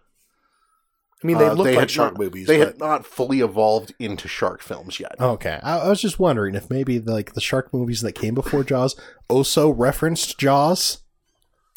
I 1.23 1.27
mean, 1.27 1.39
they 1.39 1.47
Uh, 1.47 1.53
look 1.55 1.67
like 1.67 1.79
had 1.79 1.91
shark 1.91 2.15
not- 2.15 2.21
movies. 2.21 2.49
They 2.49 2.59
but 2.59 2.67
had 2.67 2.79
not 2.81 3.07
fully 3.07 3.41
evolved 3.41 3.95
into 4.01 4.27
shark 4.27 4.61
films 4.61 4.99
yet. 4.99 5.15
Okay, 5.21 5.61
I, 5.63 5.79
I 5.79 5.89
was 5.89 6.01
just 6.01 6.19
wondering 6.19 6.57
if 6.57 6.69
maybe 6.69 6.99
like 6.99 7.35
the 7.35 7.41
shark 7.41 7.73
movies 7.73 8.01
that 8.01 8.13
came 8.15 8.35
before 8.35 8.65
Jaws 8.65 8.97
also 9.29 9.71
referenced 9.71 10.37
Jaws. 10.39 10.99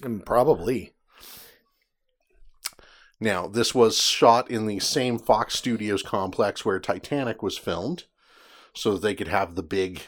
mm, 0.02 0.25
probably. 0.25 0.94
Now, 3.25 3.48
this 3.48 3.74
was 3.74 3.98
shot 3.98 4.51
in 4.51 4.67
the 4.67 4.79
same 4.79 5.17
Fox 5.17 5.55
Studios 5.55 6.03
complex 6.03 6.63
where 6.63 6.79
Titanic 6.79 7.41
was 7.41 7.58
filmed, 7.58 8.03
so 8.75 8.94
that 8.94 9.01
they 9.01 9.15
could 9.15 9.29
have 9.29 9.55
the 9.55 9.63
big 9.63 10.01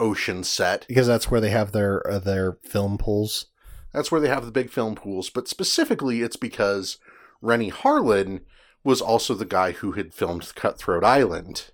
ocean 0.00 0.42
set. 0.42 0.84
because 0.88 1.06
that's 1.06 1.30
where 1.30 1.40
they 1.40 1.50
have 1.50 1.70
their 1.70 2.04
uh, 2.10 2.18
their 2.18 2.54
film 2.64 2.98
pools. 2.98 3.46
That's 3.92 4.10
where 4.10 4.20
they 4.20 4.28
have 4.28 4.44
the 4.44 4.50
big 4.50 4.70
film 4.70 4.96
pools, 4.96 5.30
but 5.30 5.46
specifically 5.46 6.20
it's 6.22 6.34
because 6.36 6.98
Renny 7.40 7.70
Harlin 7.70 8.40
was 8.82 9.00
also 9.00 9.34
the 9.34 9.44
guy 9.44 9.70
who 9.70 9.92
had 9.92 10.12
filmed 10.12 10.52
Cutthroat 10.56 11.04
Island, 11.04 11.70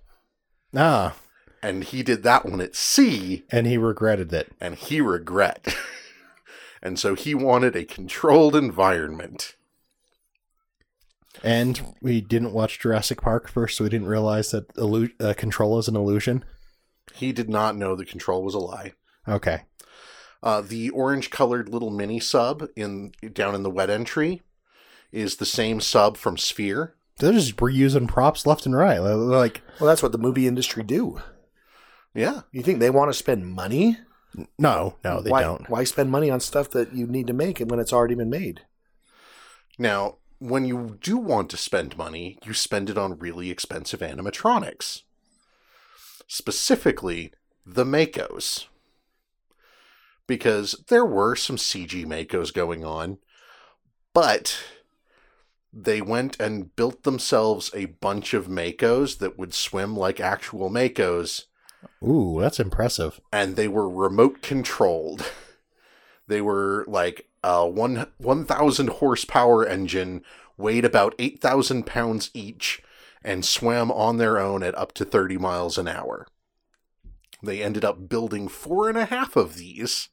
Ah, 0.75 1.15
and 1.63 1.83
he 1.83 2.03
did 2.03 2.21
that 2.21 2.45
one 2.45 2.61
at 2.61 2.75
sea, 2.75 3.43
and 3.49 3.65
he 3.65 3.77
regretted 3.79 4.31
it. 4.33 4.51
and 4.61 4.75
he 4.75 5.01
regret. 5.01 5.75
and 6.83 6.99
so 6.99 7.15
he 7.15 7.33
wanted 7.33 7.75
a 7.75 7.85
controlled 7.85 8.55
environment. 8.55 9.55
And 11.43 11.95
we 12.01 12.21
didn't 12.21 12.53
watch 12.53 12.79
Jurassic 12.79 13.21
Park 13.21 13.49
first, 13.49 13.77
so 13.77 13.83
we 13.83 13.89
didn't 13.89 14.07
realize 14.07 14.51
that 14.51 14.67
illu- 14.75 15.11
uh, 15.21 15.33
control 15.35 15.77
is 15.79 15.87
an 15.87 15.95
illusion. 15.95 16.43
He 17.13 17.31
did 17.31 17.49
not 17.49 17.75
know 17.77 17.95
the 17.95 18.05
control 18.05 18.43
was 18.43 18.55
a 18.55 18.59
lie. 18.59 18.93
Okay. 19.27 19.61
Uh, 20.41 20.61
the 20.61 20.89
orange 20.89 21.29
colored 21.29 21.69
little 21.69 21.89
mini 21.91 22.19
sub 22.19 22.67
in 22.75 23.11
down 23.33 23.55
in 23.55 23.63
the 23.63 23.69
wet 23.69 23.89
entry 23.89 24.41
is 25.11 25.35
the 25.35 25.45
same 25.45 25.79
sub 25.81 26.17
from 26.17 26.37
Sphere. 26.37 26.95
They're 27.17 27.33
just 27.33 27.57
reusing 27.57 28.07
props 28.07 28.45
left 28.45 28.65
and 28.65 28.75
right. 28.75 28.99
Like, 28.99 29.61
Well, 29.79 29.87
that's 29.87 30.01
what 30.01 30.13
the 30.13 30.17
movie 30.17 30.47
industry 30.47 30.83
do. 30.83 31.21
Yeah. 32.13 32.41
You 32.51 32.61
think 32.63 32.79
they 32.79 32.89
want 32.89 33.09
to 33.09 33.17
spend 33.17 33.47
money? 33.47 33.97
no, 34.57 34.95
no, 35.03 35.21
they 35.21 35.31
why, 35.31 35.41
don't. 35.41 35.69
Why 35.69 35.83
spend 35.83 36.11
money 36.11 36.29
on 36.29 36.39
stuff 36.39 36.69
that 36.71 36.93
you 36.93 37.07
need 37.07 37.27
to 37.27 37.33
make 37.33 37.59
and 37.59 37.69
when 37.69 37.79
it's 37.79 37.91
already 37.91 38.15
been 38.15 38.29
made? 38.29 38.61
Now, 39.77 40.17
when 40.39 40.65
you 40.65 40.97
do 41.01 41.17
want 41.17 41.49
to 41.51 41.57
spend 41.57 41.97
money, 41.97 42.37
you 42.45 42.53
spend 42.53 42.89
it 42.89 42.97
on 42.97 43.19
really 43.19 43.49
expensive 43.51 43.99
animatronics. 43.99 45.03
Specifically, 46.27 47.33
the 47.65 47.83
Makos. 47.85 48.65
Because 50.27 50.83
there 50.89 51.05
were 51.05 51.35
some 51.35 51.57
CG 51.57 52.05
Makos 52.05 52.53
going 52.53 52.85
on, 52.85 53.17
but 54.13 54.59
they 55.73 56.01
went 56.01 56.39
and 56.39 56.75
built 56.75 57.03
themselves 57.03 57.71
a 57.73 57.85
bunch 57.85 58.33
of 58.33 58.47
Makos 58.47 59.17
that 59.19 59.37
would 59.37 59.53
swim 59.53 59.95
like 59.95 60.19
actual 60.19 60.69
Makos, 60.69 61.45
Ooh, 62.03 62.37
that's 62.39 62.59
impressive. 62.59 63.19
and 63.31 63.55
they 63.55 63.67
were 63.67 63.89
remote 63.89 64.41
controlled. 64.41 65.31
They 66.27 66.41
were 66.41 66.85
like 66.87 67.28
a 67.43 67.67
one 67.67 68.07
one 68.17 68.45
thousand 68.45 68.89
horsepower 68.89 69.65
engine, 69.65 70.23
weighed 70.57 70.85
about 70.85 71.15
eight 71.19 71.41
thousand 71.41 71.85
pounds 71.85 72.29
each, 72.33 72.81
and 73.23 73.45
swam 73.45 73.91
on 73.91 74.17
their 74.17 74.37
own 74.39 74.63
at 74.63 74.77
up 74.77 74.93
to 74.93 75.05
thirty 75.05 75.37
miles 75.37 75.77
an 75.77 75.87
hour. 75.87 76.27
They 77.41 77.61
ended 77.63 77.85
up 77.85 78.09
building 78.09 78.47
four 78.47 78.89
and 78.89 78.97
a 78.97 79.05
half 79.05 79.35
of 79.35 79.55
these. 79.57 80.09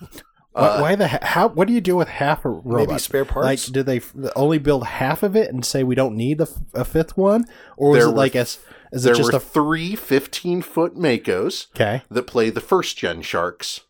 Why, 0.00 0.08
Uh, 0.54 0.80
why 0.80 0.94
the 0.96 1.08
how? 1.08 1.48
What 1.48 1.68
do 1.68 1.74
you 1.74 1.80
do 1.82 1.94
with 1.96 2.08
half 2.08 2.44
a 2.44 2.48
robot? 2.48 2.88
Maybe 2.88 2.98
spare 2.98 3.24
parts. 3.26 3.44
Like, 3.68 3.72
did 3.74 3.84
they 3.86 4.00
only 4.34 4.58
build 4.58 4.84
half 4.86 5.22
of 5.22 5.36
it 5.36 5.50
and 5.52 5.64
say 5.64 5.84
we 5.84 5.94
don't 5.94 6.16
need 6.16 6.40
a, 6.40 6.44
f- 6.44 6.58
a 6.74 6.84
fifth 6.84 7.16
one, 7.16 7.44
or 7.76 7.90
was 7.90 7.98
There 7.98 8.08
it 8.08 8.10
were- 8.12 8.16
like 8.16 8.34
as 8.34 8.58
is 8.90 9.02
there 9.02 9.12
it 9.12 9.16
just 9.18 9.32
were 9.32 9.36
a 9.36 9.40
three 9.40 9.94
15 9.94 10.62
foot 10.62 10.94
Makos 10.96 11.66
okay? 11.76 12.02
that 12.10 12.26
play 12.26 12.48
the 12.48 12.62
first 12.62 12.96
gen 12.96 13.20
sharks. 13.20 13.82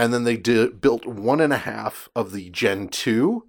And 0.00 0.14
then 0.14 0.24
they 0.24 0.36
did, 0.38 0.80
built 0.80 1.04
one 1.04 1.40
and 1.40 1.52
a 1.52 1.58
half 1.58 2.08
of 2.16 2.32
the 2.32 2.48
Gen 2.50 2.88
2 2.88 3.44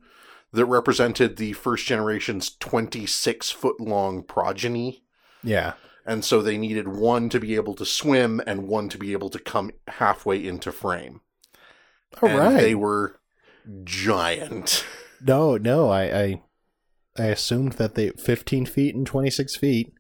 that 0.51 0.65
represented 0.65 1.38
the 1.38 1.53
first 1.53 1.86
generation's 1.86 2.55
26 2.58 3.51
foot 3.51 3.79
long 3.79 4.22
progeny. 4.24 5.03
Yeah, 5.43 5.74
And 6.05 6.25
so 6.25 6.41
they 6.41 6.58
needed 6.58 6.88
one 6.89 7.29
to 7.29 7.39
be 7.39 7.55
able 7.55 7.74
to 7.75 7.86
swim 7.86 8.41
and 8.46 8.67
one 8.67 8.89
to 8.89 8.98
be 8.98 9.13
able 9.13 9.29
to 9.29 9.39
come 9.39 9.72
halfway 9.88 10.46
into 10.46 10.72
frame. 10.74 11.22
all 12.22 12.27
and 12.29 12.38
right. 12.38 12.53
they 12.62 12.75
were 12.75 13.20
giant. 13.86 14.86
no, 15.22 15.55
no, 15.58 15.89
I, 15.89 16.03
I 16.24 16.41
I 17.17 17.24
assumed 17.27 17.74
that 17.74 17.96
they 17.96 18.10
fifteen 18.12 18.65
feet 18.65 18.93
and 18.96 19.05
twenty 19.08 19.29
six 19.29 19.55
feet. 19.55 19.93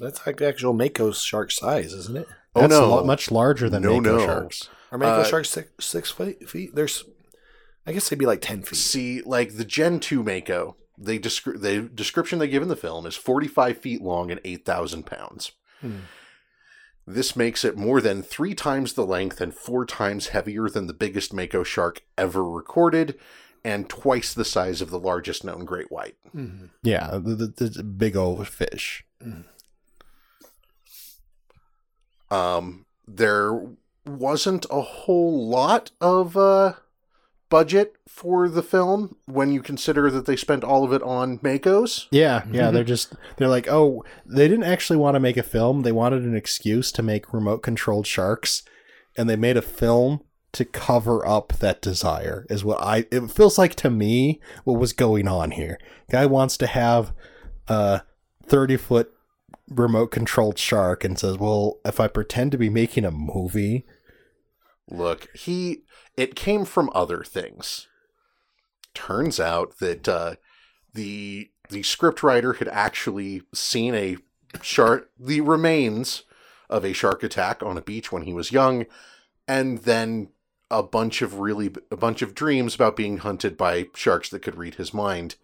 That's 0.00 0.26
like 0.26 0.42
actual 0.42 0.72
Mako 0.72 1.12
shark 1.12 1.50
size, 1.52 1.92
isn't 1.92 2.16
it? 2.16 2.28
Oh, 2.56 2.62
That's 2.62 2.72
no. 2.72 2.84
a 2.84 2.86
lot 2.86 3.06
much 3.06 3.30
larger 3.30 3.68
than 3.70 3.82
No, 3.82 4.00
Mako 4.00 4.16
no. 4.18 4.24
sharks. 4.26 4.68
Are 4.94 4.98
Mako 4.98 5.22
Uh, 5.22 5.24
sharks 5.24 5.50
six, 5.50 5.70
six 5.84 6.10
feet, 6.12 6.48
feet? 6.48 6.74
There's, 6.76 7.02
I 7.84 7.92
guess 7.92 8.08
they'd 8.08 8.18
be 8.18 8.26
like 8.26 8.40
ten 8.40 8.62
feet. 8.62 8.76
See, 8.78 9.22
like 9.22 9.56
the 9.56 9.64
Gen 9.64 9.98
2 9.98 10.22
Mako, 10.22 10.76
they 10.96 11.18
descri- 11.18 11.60
the 11.60 11.82
description 11.92 12.38
they 12.38 12.46
give 12.46 12.62
in 12.62 12.68
the 12.68 12.76
film 12.76 13.04
is 13.04 13.16
45 13.16 13.76
feet 13.78 14.00
long 14.00 14.30
and 14.30 14.40
8,000 14.44 15.04
pounds. 15.04 15.50
Hmm. 15.80 15.96
This 17.08 17.34
makes 17.34 17.64
it 17.64 17.76
more 17.76 18.00
than 18.00 18.22
three 18.22 18.54
times 18.54 18.92
the 18.92 19.04
length 19.04 19.40
and 19.40 19.52
four 19.52 19.84
times 19.84 20.28
heavier 20.28 20.68
than 20.68 20.86
the 20.86 20.94
biggest 20.94 21.32
Mako 21.34 21.64
shark 21.64 22.02
ever 22.16 22.48
recorded, 22.48 23.18
and 23.64 23.88
twice 23.90 24.32
the 24.32 24.44
size 24.44 24.80
of 24.80 24.90
the 24.90 25.00
largest 25.00 25.42
known 25.42 25.64
great 25.64 25.90
white. 25.90 26.14
Mhm. 26.32 26.70
Yeah, 26.84 27.18
the, 27.20 27.52
the, 27.56 27.68
the 27.68 27.82
big 27.82 28.16
old 28.16 28.46
fish. 28.46 29.04
Um, 32.30 32.86
there 33.06 33.60
wasn't 34.06 34.66
a 34.70 34.80
whole 34.80 35.48
lot 35.48 35.90
of 36.00 36.36
uh, 36.36 36.74
budget 37.48 37.94
for 38.08 38.48
the 38.48 38.62
film 38.62 39.16
when 39.26 39.52
you 39.52 39.62
consider 39.62 40.10
that 40.10 40.26
they 40.26 40.36
spent 40.36 40.64
all 40.64 40.84
of 40.84 40.92
it 40.92 41.02
on 41.02 41.38
Makos. 41.38 42.06
Yeah, 42.10 42.44
yeah, 42.50 42.70
they're 42.70 42.84
just 42.84 43.14
they're 43.36 43.48
like, 43.48 43.68
oh, 43.68 44.04
they 44.26 44.48
didn't 44.48 44.64
actually 44.64 44.98
want 44.98 45.14
to 45.14 45.20
make 45.20 45.36
a 45.36 45.42
film. 45.42 45.82
They 45.82 45.92
wanted 45.92 46.22
an 46.22 46.36
excuse 46.36 46.92
to 46.92 47.02
make 47.02 47.32
remote 47.32 47.62
controlled 47.62 48.06
sharks, 48.06 48.62
and 49.16 49.28
they 49.28 49.36
made 49.36 49.56
a 49.56 49.62
film 49.62 50.22
to 50.52 50.64
cover 50.64 51.26
up 51.26 51.52
that 51.54 51.80
desire. 51.82 52.46
Is 52.50 52.64
what 52.64 52.80
I 52.82 53.06
it 53.10 53.30
feels 53.30 53.58
like 53.58 53.74
to 53.76 53.90
me 53.90 54.40
what 54.64 54.78
was 54.78 54.92
going 54.92 55.28
on 55.28 55.52
here. 55.52 55.78
Guy 56.10 56.26
wants 56.26 56.56
to 56.58 56.66
have 56.66 57.12
a 57.68 58.02
thirty 58.44 58.76
foot 58.76 59.12
remote 59.68 60.08
controlled 60.08 60.58
shark 60.58 61.04
and 61.04 61.18
says, 61.18 61.38
well, 61.38 61.78
if 61.84 61.98
I 62.00 62.08
pretend 62.08 62.52
to 62.52 62.58
be 62.58 62.68
making 62.68 63.04
a 63.04 63.10
movie, 63.10 63.86
Look, 64.90 65.28
he 65.34 65.84
it 66.16 66.34
came 66.34 66.64
from 66.64 66.90
other 66.94 67.22
things. 67.24 67.88
Turns 68.92 69.40
out 69.40 69.78
that 69.78 70.08
uh, 70.08 70.34
the 70.92 71.50
the 71.70 71.80
scriptwriter 71.80 72.56
had 72.56 72.68
actually 72.68 73.42
seen 73.52 73.94
a 73.94 74.16
shark, 74.62 75.10
the 75.18 75.40
remains 75.40 76.24
of 76.68 76.84
a 76.84 76.92
shark 76.92 77.22
attack 77.22 77.62
on 77.62 77.76
a 77.76 77.82
beach 77.82 78.12
when 78.12 78.22
he 78.22 78.32
was 78.32 78.52
young, 78.52 78.86
and 79.48 79.78
then 79.78 80.28
a 80.70 80.82
bunch 80.82 81.22
of 81.22 81.38
really 81.38 81.72
a 81.90 81.96
bunch 81.96 82.22
of 82.22 82.34
dreams 82.34 82.74
about 82.74 82.96
being 82.96 83.18
hunted 83.18 83.56
by 83.56 83.88
sharks 83.94 84.28
that 84.28 84.42
could 84.42 84.56
read 84.56 84.74
his 84.74 84.94
mind. 84.94 85.36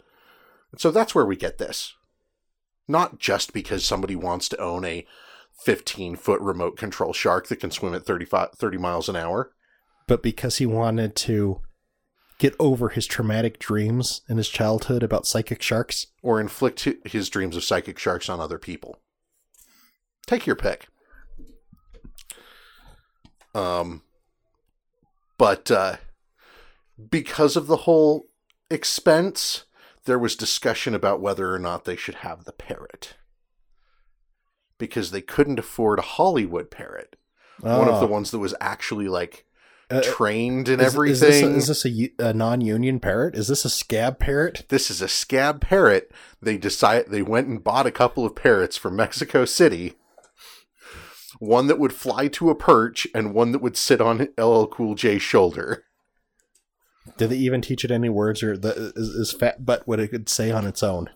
So 0.76 0.90
that's 0.90 1.14
where 1.14 1.26
we 1.26 1.36
get 1.36 1.58
this. 1.58 1.94
Not 2.86 3.18
just 3.18 3.52
because 3.52 3.84
somebody 3.84 4.16
wants 4.16 4.48
to 4.50 4.60
own 4.60 4.84
a 4.84 5.06
15 5.64 6.16
foot 6.16 6.40
remote 6.40 6.76
control 6.76 7.12
shark 7.12 7.48
that 7.48 7.60
can 7.60 7.70
swim 7.70 7.94
at 7.94 8.04
35, 8.04 8.52
30 8.52 8.78
miles 8.78 9.08
an 9.08 9.16
hour. 9.16 9.52
but 10.06 10.22
because 10.22 10.56
he 10.56 10.66
wanted 10.66 11.14
to 11.14 11.60
get 12.38 12.54
over 12.58 12.88
his 12.88 13.06
traumatic 13.06 13.58
dreams 13.58 14.22
in 14.28 14.38
his 14.38 14.48
childhood 14.48 15.02
about 15.02 15.26
psychic 15.26 15.60
sharks. 15.62 16.06
or 16.22 16.40
inflict 16.40 16.88
his 17.04 17.28
dreams 17.28 17.54
of 17.56 17.62
psychic 17.62 17.98
sharks 17.98 18.28
on 18.28 18.40
other 18.40 18.58
people. 18.58 18.98
Take 20.26 20.46
your 20.46 20.56
pick. 20.56 20.88
Um, 23.54 24.02
but 25.36 25.70
uh, 25.70 25.96
because 27.10 27.56
of 27.56 27.66
the 27.66 27.78
whole 27.78 28.24
expense, 28.70 29.64
there 30.04 30.18
was 30.18 30.34
discussion 30.36 30.94
about 30.94 31.20
whether 31.20 31.54
or 31.54 31.58
not 31.58 31.84
they 31.84 31.96
should 31.96 32.16
have 32.16 32.44
the 32.44 32.52
parrot. 32.52 33.14
Because 34.80 35.12
they 35.12 35.20
couldn't 35.22 35.60
afford 35.60 36.00
a 36.00 36.02
Hollywood 36.02 36.70
parrot. 36.72 37.14
one 37.60 37.88
of 37.88 37.94
Oh. 37.96 38.00
the 38.00 38.06
ones 38.06 38.30
that 38.32 38.38
was 38.38 38.54
actually 38.60 39.06
like 39.06 39.44
Uh, 39.90 40.00
trained 40.02 40.68
in 40.68 40.80
Is- 40.80 40.86
everything. 40.94 41.12
Is 41.12 41.20
this, 41.20 41.42
a, 41.42 41.46
is 41.56 41.66
this 41.68 41.84
a 41.84 41.90
u- 41.90 42.12
a, 42.18 42.32
non-union 42.32 43.00
parrot? 43.00 43.34
Is 43.36 43.48
this 43.48 43.64
a 43.64 43.70
scab 43.70 44.18
parrot? 44.18 44.64
this 44.68 44.90
is 44.90 45.02
a 45.02 45.08
scab 45.08 45.60
parrot. 45.60 46.10
They 46.40 46.56
decide 46.56 47.06
they 47.08 47.22
went 47.22 47.48
and 47.48 47.62
bought 47.62 47.86
a 47.86 47.90
couple 47.90 48.24
of 48.24 48.34
parrots 48.36 48.76
from 48.76 48.96
Mexico 48.96 49.44
City. 49.44 49.94
One 51.38 51.66
that 51.66 51.78
would 51.78 51.92
fly 51.92 52.28
to 52.28 52.50
a 52.50 52.54
perch 52.54 53.06
and 53.14 53.34
one 53.34 53.52
that 53.52 53.60
would 53.62 53.76
sit 53.76 54.00
on 54.00 54.28
LL 54.38 54.66
Cool 54.66 54.94
J's 54.94 55.22
shoulder. 55.22 55.84
Did 57.16 57.30
they 57.30 57.36
even 57.38 57.60
teach 57.60 57.84
it 57.84 57.90
any 57.90 58.08
words, 58.08 58.42
or 58.42 58.56
the, 58.56 58.92
is, 58.96 59.08
is 59.08 59.32
fat 59.32 59.64
butt 59.66 59.86
what 59.88 60.00
it 60.00 60.08
could 60.08 60.28
say 60.28 60.50
on 60.50 60.66
its 60.66 60.82
own? 60.82 61.10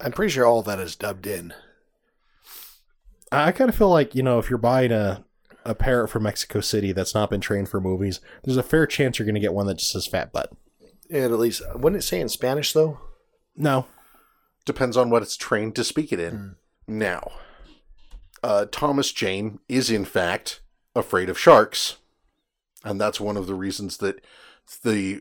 I'm 0.00 0.12
pretty 0.12 0.32
sure 0.32 0.44
all 0.46 0.62
that 0.62 0.78
is 0.78 0.94
dubbed 0.96 1.26
in. 1.26 1.54
I 3.32 3.52
kind 3.52 3.68
of 3.68 3.74
feel 3.76 3.90
like 3.90 4.14
you 4.14 4.22
know 4.22 4.38
if 4.38 4.50
you're 4.50 4.58
buying 4.58 4.92
a 4.92 5.24
a 5.64 5.74
parrot 5.74 6.08
from 6.08 6.24
Mexico 6.24 6.60
City 6.60 6.92
that's 6.92 7.14
not 7.14 7.30
been 7.30 7.40
trained 7.40 7.68
for 7.68 7.80
movies, 7.80 8.20
there's 8.42 8.56
a 8.56 8.62
fair 8.62 8.86
chance 8.86 9.18
you're 9.18 9.26
going 9.26 9.36
to 9.36 9.40
get 9.40 9.54
one 9.54 9.66
that 9.66 9.78
just 9.78 9.92
says 9.92 10.06
fat 10.06 10.32
butt. 10.32 10.52
And 11.08 11.32
at 11.32 11.38
least, 11.38 11.62
wouldn't 11.74 12.02
it 12.02 12.06
say 12.06 12.20
in 12.20 12.28
Spanish 12.28 12.72
though? 12.72 12.98
No, 13.54 13.86
Depends 14.64 14.96
on 14.96 15.10
what 15.10 15.22
it's 15.22 15.36
trained 15.36 15.74
to 15.76 15.84
speak 15.84 16.12
it 16.12 16.20
in. 16.20 16.56
Now, 16.86 17.32
uh, 18.42 18.66
Thomas 18.70 19.12
Jane 19.12 19.58
is 19.68 19.90
in 19.90 20.04
fact 20.04 20.60
afraid 20.94 21.28
of 21.28 21.38
sharks, 21.38 21.96
and 22.84 23.00
that's 23.00 23.20
one 23.20 23.36
of 23.36 23.46
the 23.46 23.54
reasons 23.54 23.96
that 23.98 24.24
the 24.84 25.20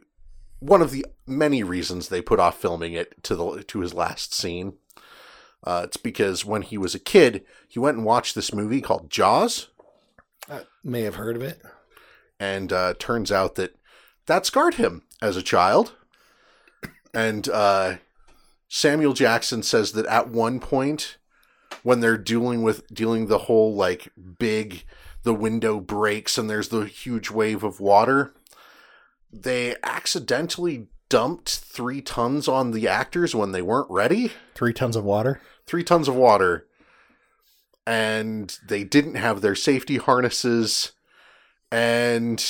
one 0.59 0.81
of 0.81 0.91
the 0.91 1.05
many 1.25 1.63
reasons 1.63 2.09
they 2.09 2.21
put 2.21 2.39
off 2.39 2.59
filming 2.59 2.93
it 2.93 3.23
to 3.23 3.35
the 3.35 3.63
to 3.63 3.79
his 3.79 3.93
last 3.93 4.33
scene. 4.33 4.73
Uh, 5.63 5.81
it's 5.85 5.97
because 5.97 6.43
when 6.45 6.63
he 6.63 6.77
was 6.77 6.95
a 6.95 6.99
kid, 6.99 7.43
he 7.67 7.79
went 7.79 7.97
and 7.97 8.05
watched 8.05 8.33
this 8.35 8.53
movie 8.53 8.81
called 8.81 9.09
Jaws, 9.09 9.67
I 10.49 10.61
may 10.83 11.01
have 11.01 11.15
heard 11.15 11.35
of 11.35 11.43
it. 11.43 11.61
and 12.39 12.73
uh, 12.73 12.95
turns 12.97 13.31
out 13.31 13.55
that 13.55 13.75
that 14.25 14.45
scarred 14.45 14.75
him 14.75 15.03
as 15.21 15.37
a 15.37 15.43
child. 15.43 15.93
And 17.13 17.47
uh, 17.49 17.97
Samuel 18.67 19.13
Jackson 19.13 19.61
says 19.63 19.91
that 19.91 20.05
at 20.07 20.29
one 20.29 20.59
point, 20.59 21.17
when 21.83 21.99
they're 21.99 22.17
dealing 22.17 22.63
with 22.63 22.87
dealing 22.87 23.27
the 23.27 23.39
whole 23.39 23.75
like 23.75 24.11
big, 24.39 24.83
the 25.23 25.33
window 25.33 25.79
breaks 25.79 26.37
and 26.37 26.49
there's 26.49 26.69
the 26.69 26.85
huge 26.85 27.29
wave 27.29 27.63
of 27.63 27.79
water, 27.79 28.33
they 29.31 29.75
accidentally 29.83 30.87
dumped 31.11 31.49
three 31.49 32.01
tons 32.01 32.47
on 32.47 32.71
the 32.71 32.87
actors 32.87 33.35
when 33.35 33.51
they 33.51 33.61
weren't 33.61 33.91
ready. 33.91 34.31
three 34.55 34.71
tons 34.71 34.95
of 34.95 35.03
water. 35.03 35.41
Three 35.67 35.83
tons 35.83 36.07
of 36.07 36.15
water. 36.15 36.67
And 37.85 38.57
they 38.65 38.85
didn't 38.85 39.15
have 39.15 39.41
their 39.41 39.53
safety 39.53 39.97
harnesses. 39.97 40.93
And 41.69 42.41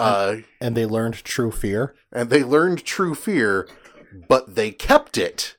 uh 0.00 0.38
and 0.60 0.76
they 0.76 0.84
learned 0.84 1.22
true 1.22 1.52
fear. 1.52 1.94
and 2.12 2.28
they 2.28 2.42
learned 2.42 2.84
true 2.84 3.14
fear, 3.14 3.68
but 4.28 4.56
they 4.56 4.72
kept 4.72 5.16
it. 5.16 5.56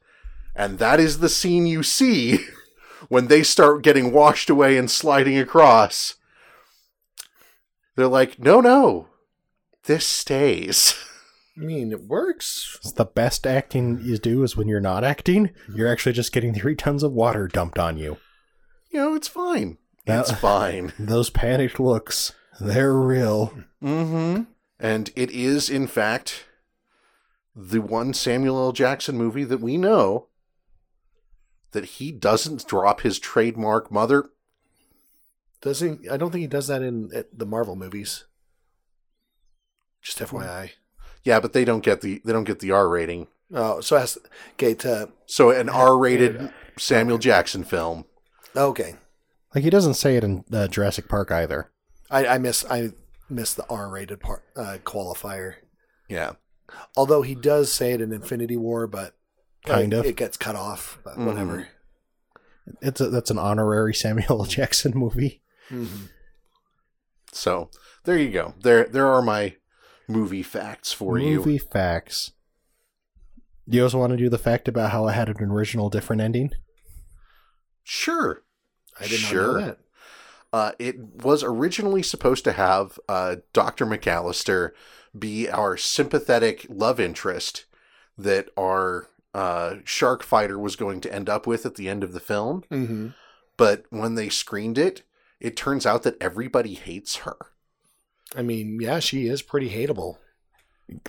And 0.53 0.79
that 0.79 0.99
is 0.99 1.19
the 1.19 1.29
scene 1.29 1.65
you 1.65 1.81
see 1.81 2.39
when 3.07 3.27
they 3.27 3.41
start 3.41 3.83
getting 3.83 4.11
washed 4.11 4.49
away 4.49 4.77
and 4.77 4.91
sliding 4.91 5.37
across. 5.37 6.15
They're 7.95 8.07
like, 8.07 8.37
no, 8.37 8.59
no, 8.59 9.07
this 9.85 10.05
stays. 10.05 10.93
I 11.57 11.61
mean, 11.61 11.91
it 11.91 12.03
works. 12.03 12.77
It's 12.81 12.91
the 12.91 13.05
best 13.05 13.47
acting 13.47 13.99
you 14.03 14.17
do 14.17 14.43
is 14.43 14.57
when 14.57 14.67
you're 14.67 14.81
not 14.81 15.03
acting. 15.03 15.51
You're 15.73 15.91
actually 15.91 16.13
just 16.13 16.33
getting 16.33 16.53
three 16.53 16.75
tons 16.75 17.01
of 17.01 17.13
water 17.13 17.47
dumped 17.47 17.79
on 17.79 17.97
you. 17.97 18.17
You 18.91 18.99
know, 18.99 19.15
it's 19.15 19.29
fine. 19.29 19.77
That's 20.05 20.31
fine. 20.31 20.93
Those 20.99 21.29
panicked 21.29 21.79
looks, 21.79 22.33
they're 22.59 22.93
real. 22.93 23.57
Mm-hmm. 23.81 24.43
And 24.79 25.11
it 25.15 25.31
is, 25.31 25.69
in 25.69 25.87
fact, 25.87 26.45
the 27.55 27.79
one 27.79 28.13
Samuel 28.13 28.57
L. 28.57 28.71
Jackson 28.73 29.17
movie 29.17 29.45
that 29.45 29.61
we 29.61 29.77
know 29.77 30.27
that 31.71 31.85
he 31.85 32.11
doesn't 32.11 32.67
drop 32.67 33.01
his 33.01 33.17
trademark 33.17 33.91
mother. 33.91 34.29
Does 35.61 35.79
he? 35.79 35.97
I 36.11 36.17
don't 36.17 36.31
think 36.31 36.41
he 36.41 36.47
does 36.47 36.67
that 36.67 36.81
in 36.81 37.09
at 37.15 37.37
the 37.37 37.45
Marvel 37.45 37.75
movies. 37.75 38.25
Just 40.01 40.19
FYI. 40.19 40.71
Yeah, 41.25 41.39
but 41.41 41.51
they 41.53 41.65
don't 41.65 41.83
get 41.83 41.99
the 42.01 42.21
they 42.23 42.31
don't 42.31 42.43
get 42.45 42.59
the 42.59 42.71
R 42.71 42.87
rating. 42.87 43.27
Oh, 43.53 43.81
so 43.81 43.97
has 43.97 44.17
okay 44.53 44.73
to 44.75 45.09
So 45.27 45.49
an 45.51 45.69
R-rated 45.69 46.51
Samuel 46.79 47.17
Jackson 47.19 47.63
film. 47.63 48.05
okay. 48.55 48.95
Like 49.53 49.63
he 49.63 49.69
doesn't 49.69 49.93
say 49.95 50.15
it 50.17 50.23
in 50.23 50.43
uh, 50.51 50.67
Jurassic 50.67 51.07
Park 51.07 51.31
either. 51.31 51.69
I, 52.09 52.25
I 52.27 52.37
miss 52.37 52.65
I 52.69 52.91
miss 53.29 53.53
the 53.53 53.65
R-rated 53.69 54.19
part 54.19 54.43
uh, 54.55 54.77
qualifier. 54.83 55.55
Yeah. 56.09 56.33
Although 56.97 57.21
he 57.21 57.35
does 57.35 57.71
say 57.71 57.91
it 57.93 58.01
in 58.01 58.11
Infinity 58.11 58.57
War, 58.57 58.87
but 58.87 59.13
Kind 59.65 59.93
it, 59.93 59.97
of. 59.99 60.05
it 60.05 60.15
gets 60.15 60.37
cut 60.37 60.55
off. 60.55 60.99
But 61.03 61.17
whatever. 61.17 61.67
It's 62.81 62.99
a, 63.01 63.09
that's 63.09 63.31
an 63.31 63.37
honorary 63.39 63.93
Samuel 64.03 64.45
Jackson 64.45 64.91
movie. 64.95 65.41
Mhm. 65.71 66.09
So 67.31 67.69
there 68.03 68.17
you 68.17 68.31
go. 68.31 68.53
There 68.61 68.85
there 68.85 69.07
are 69.07 69.21
my 69.21 69.55
movie 70.07 70.43
facts 70.43 70.91
for 70.91 71.17
you. 71.17 71.37
movie 71.37 71.57
facts. 71.57 72.31
Do 73.67 73.77
you 73.77 73.83
also 73.83 73.97
want 73.99 74.11
to 74.11 74.17
do 74.17 74.29
the 74.29 74.37
fact 74.37 74.67
about 74.67 74.91
how 74.91 75.07
it 75.07 75.13
had 75.13 75.27
an 75.29 75.49
original 75.51 75.89
different 75.89 76.21
ending? 76.21 76.51
Sure. 77.83 78.43
I 78.99 79.07
did 79.07 79.21
not 79.21 79.29
Sure. 79.31 79.59
know 79.59 79.65
that. 79.65 79.79
Uh, 80.53 80.71
it 80.79 80.97
was 81.23 81.43
originally 81.43 82.01
supposed 82.03 82.43
to 82.45 82.53
have 82.53 82.97
uh, 83.09 83.37
Dr. 83.53 83.85
McAllister 83.85 84.71
be 85.17 85.49
our 85.49 85.75
sympathetic 85.75 86.65
love 86.69 86.99
interest 86.99 87.65
that 88.17 88.49
our 88.57 89.09
uh, 89.33 89.75
shark 89.83 90.23
fighter 90.23 90.57
was 90.57 90.75
going 90.77 91.01
to 91.01 91.13
end 91.13 91.27
up 91.27 91.45
with 91.45 91.65
at 91.65 91.75
the 91.75 91.89
end 91.89 92.03
of 92.03 92.13
the 92.13 92.19
film. 92.21 92.63
Mm-hmm. 92.71 93.07
But 93.57 93.83
when 93.89 94.15
they 94.15 94.29
screened 94.29 94.77
it, 94.77 95.03
it 95.41 95.57
turns 95.57 95.85
out 95.85 96.03
that 96.03 96.21
everybody 96.21 96.75
hates 96.75 97.17
her. 97.17 97.35
I 98.35 98.41
mean, 98.41 98.79
yeah, 98.81 98.99
she 98.99 99.27
is 99.27 99.41
pretty 99.41 99.69
hateable. 99.69 100.17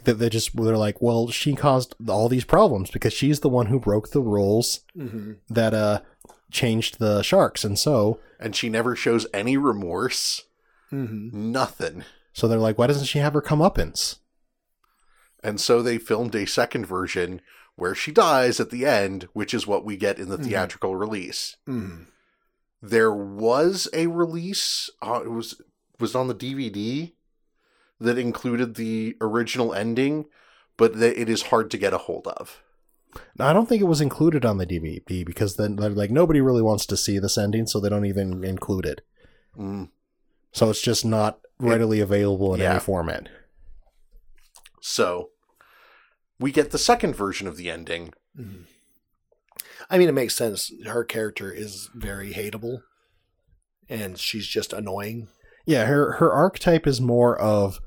That 0.04 0.14
they 0.14 0.28
just 0.30 0.56
they're 0.56 0.76
like, 0.76 1.00
well, 1.02 1.28
she 1.28 1.54
caused 1.54 1.94
all 2.08 2.28
these 2.28 2.44
problems 2.44 2.90
because 2.90 3.12
she's 3.12 3.40
the 3.40 3.48
one 3.48 3.66
who 3.66 3.78
broke 3.78 4.10
the 4.10 4.22
rules 4.22 4.80
Mm-hmm. 4.96 5.32
that 5.50 5.74
uh 5.74 6.00
changed 6.50 6.98
the 6.98 7.22
sharks, 7.22 7.64
and 7.64 7.78
so 7.78 8.18
And 8.40 8.56
she 8.56 8.68
never 8.68 8.96
shows 8.96 9.26
any 9.34 9.56
remorse. 9.56 10.44
Mm-hmm. 10.92 11.52
Nothing. 11.52 12.04
so 12.32 12.46
they're 12.48 12.58
like, 12.58 12.78
why 12.78 12.86
doesn't 12.86 13.06
she 13.06 13.18
have 13.18 13.34
her 13.34 13.42
comeuppance? 13.42 14.18
And 15.42 15.60
so 15.60 15.82
they 15.82 15.98
filmed 15.98 16.34
a 16.34 16.46
second 16.46 16.86
version 16.86 17.40
where 17.76 17.94
she 17.94 18.10
dies 18.12 18.58
at 18.60 18.70
the 18.70 18.86
end, 18.86 19.28
which 19.32 19.52
is 19.52 19.66
what 19.66 19.84
we 19.84 19.96
get 19.96 20.18
in 20.18 20.28
the 20.30 20.38
Mhm. 20.38 20.44
theatrical 20.46 20.96
release. 20.96 21.56
Mm-hmm. 21.68 22.04
There 22.80 23.12
was 23.12 23.88
a 23.92 24.06
release, 24.06 24.88
uh, 25.02 25.20
it 25.24 25.30
was 25.30 25.60
was 25.98 26.14
on 26.14 26.28
the 26.28 26.34
DVD 26.34 27.12
that 28.00 28.18
included 28.18 28.74
the 28.74 29.16
original 29.20 29.72
ending, 29.74 30.26
but 30.76 30.98
that 30.98 31.20
it 31.20 31.28
is 31.28 31.42
hard 31.44 31.70
to 31.70 31.78
get 31.78 31.94
a 31.94 31.98
hold 31.98 32.26
of. 32.28 32.62
Now, 33.38 33.48
I 33.48 33.52
don't 33.54 33.66
think 33.66 33.80
it 33.80 33.86
was 33.86 34.02
included 34.02 34.44
on 34.44 34.58
the 34.58 34.66
DVD 34.66 35.24
because 35.24 35.56
then 35.56 35.76
like 35.76 36.10
nobody 36.10 36.40
really 36.40 36.60
wants 36.62 36.84
to 36.86 36.96
see 36.96 37.18
this 37.18 37.38
ending, 37.38 37.66
so 37.66 37.80
they 37.80 37.88
don't 37.88 38.04
even 38.04 38.44
include 38.44 38.84
it. 38.84 39.00
Mm. 39.58 39.88
So 40.52 40.68
it's 40.70 40.82
just 40.82 41.04
not 41.04 41.40
readily 41.58 42.00
available 42.00 42.52
in 42.54 42.60
Yeah. 42.60 42.72
any 42.72 42.80
format. 42.80 43.28
So 44.80 45.30
we 46.38 46.52
get 46.52 46.70
the 46.70 46.78
second 46.78 47.14
version 47.16 47.46
of 47.46 47.56
the 47.56 47.70
ending. 47.70 48.12
Mm-hmm. 48.38 48.62
I 49.88 49.98
mean, 49.98 50.08
it 50.08 50.12
makes 50.12 50.34
sense. 50.34 50.72
Her 50.84 51.04
character 51.04 51.50
is 51.50 51.88
very 51.94 52.32
hateable, 52.32 52.82
and 53.88 54.18
she's 54.18 54.46
just 54.46 54.72
annoying. 54.72 55.28
Yeah, 55.66 55.86
her 55.86 56.12
her 56.12 56.32
archetype 56.32 56.86
is 56.86 57.00
more 57.00 57.36
of 57.36 57.80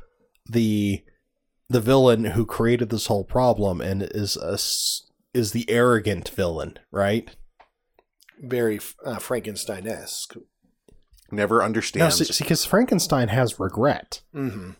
the 0.49 1.03
the 1.69 1.81
villain 1.81 2.25
who 2.25 2.45
created 2.45 2.89
this 2.89 3.05
whole 3.07 3.23
problem 3.23 3.79
and 3.81 4.03
is 4.03 4.37
a 4.37 4.53
s 4.53 5.03
is 5.33 5.51
the 5.51 5.69
arrogant 5.69 6.29
villain, 6.29 6.77
right? 6.91 7.35
Very 8.41 8.79
uh, 9.05 9.19
Frankenstein 9.19 9.87
esque. 9.87 10.35
Never 11.31 11.59
Now, 11.59 11.65
understands. 11.65 12.37
because 12.39 12.65
Frankenstein 12.65 13.27
has 13.27 13.59
regret. 13.59 14.21
Mm-hmm. 14.33 14.71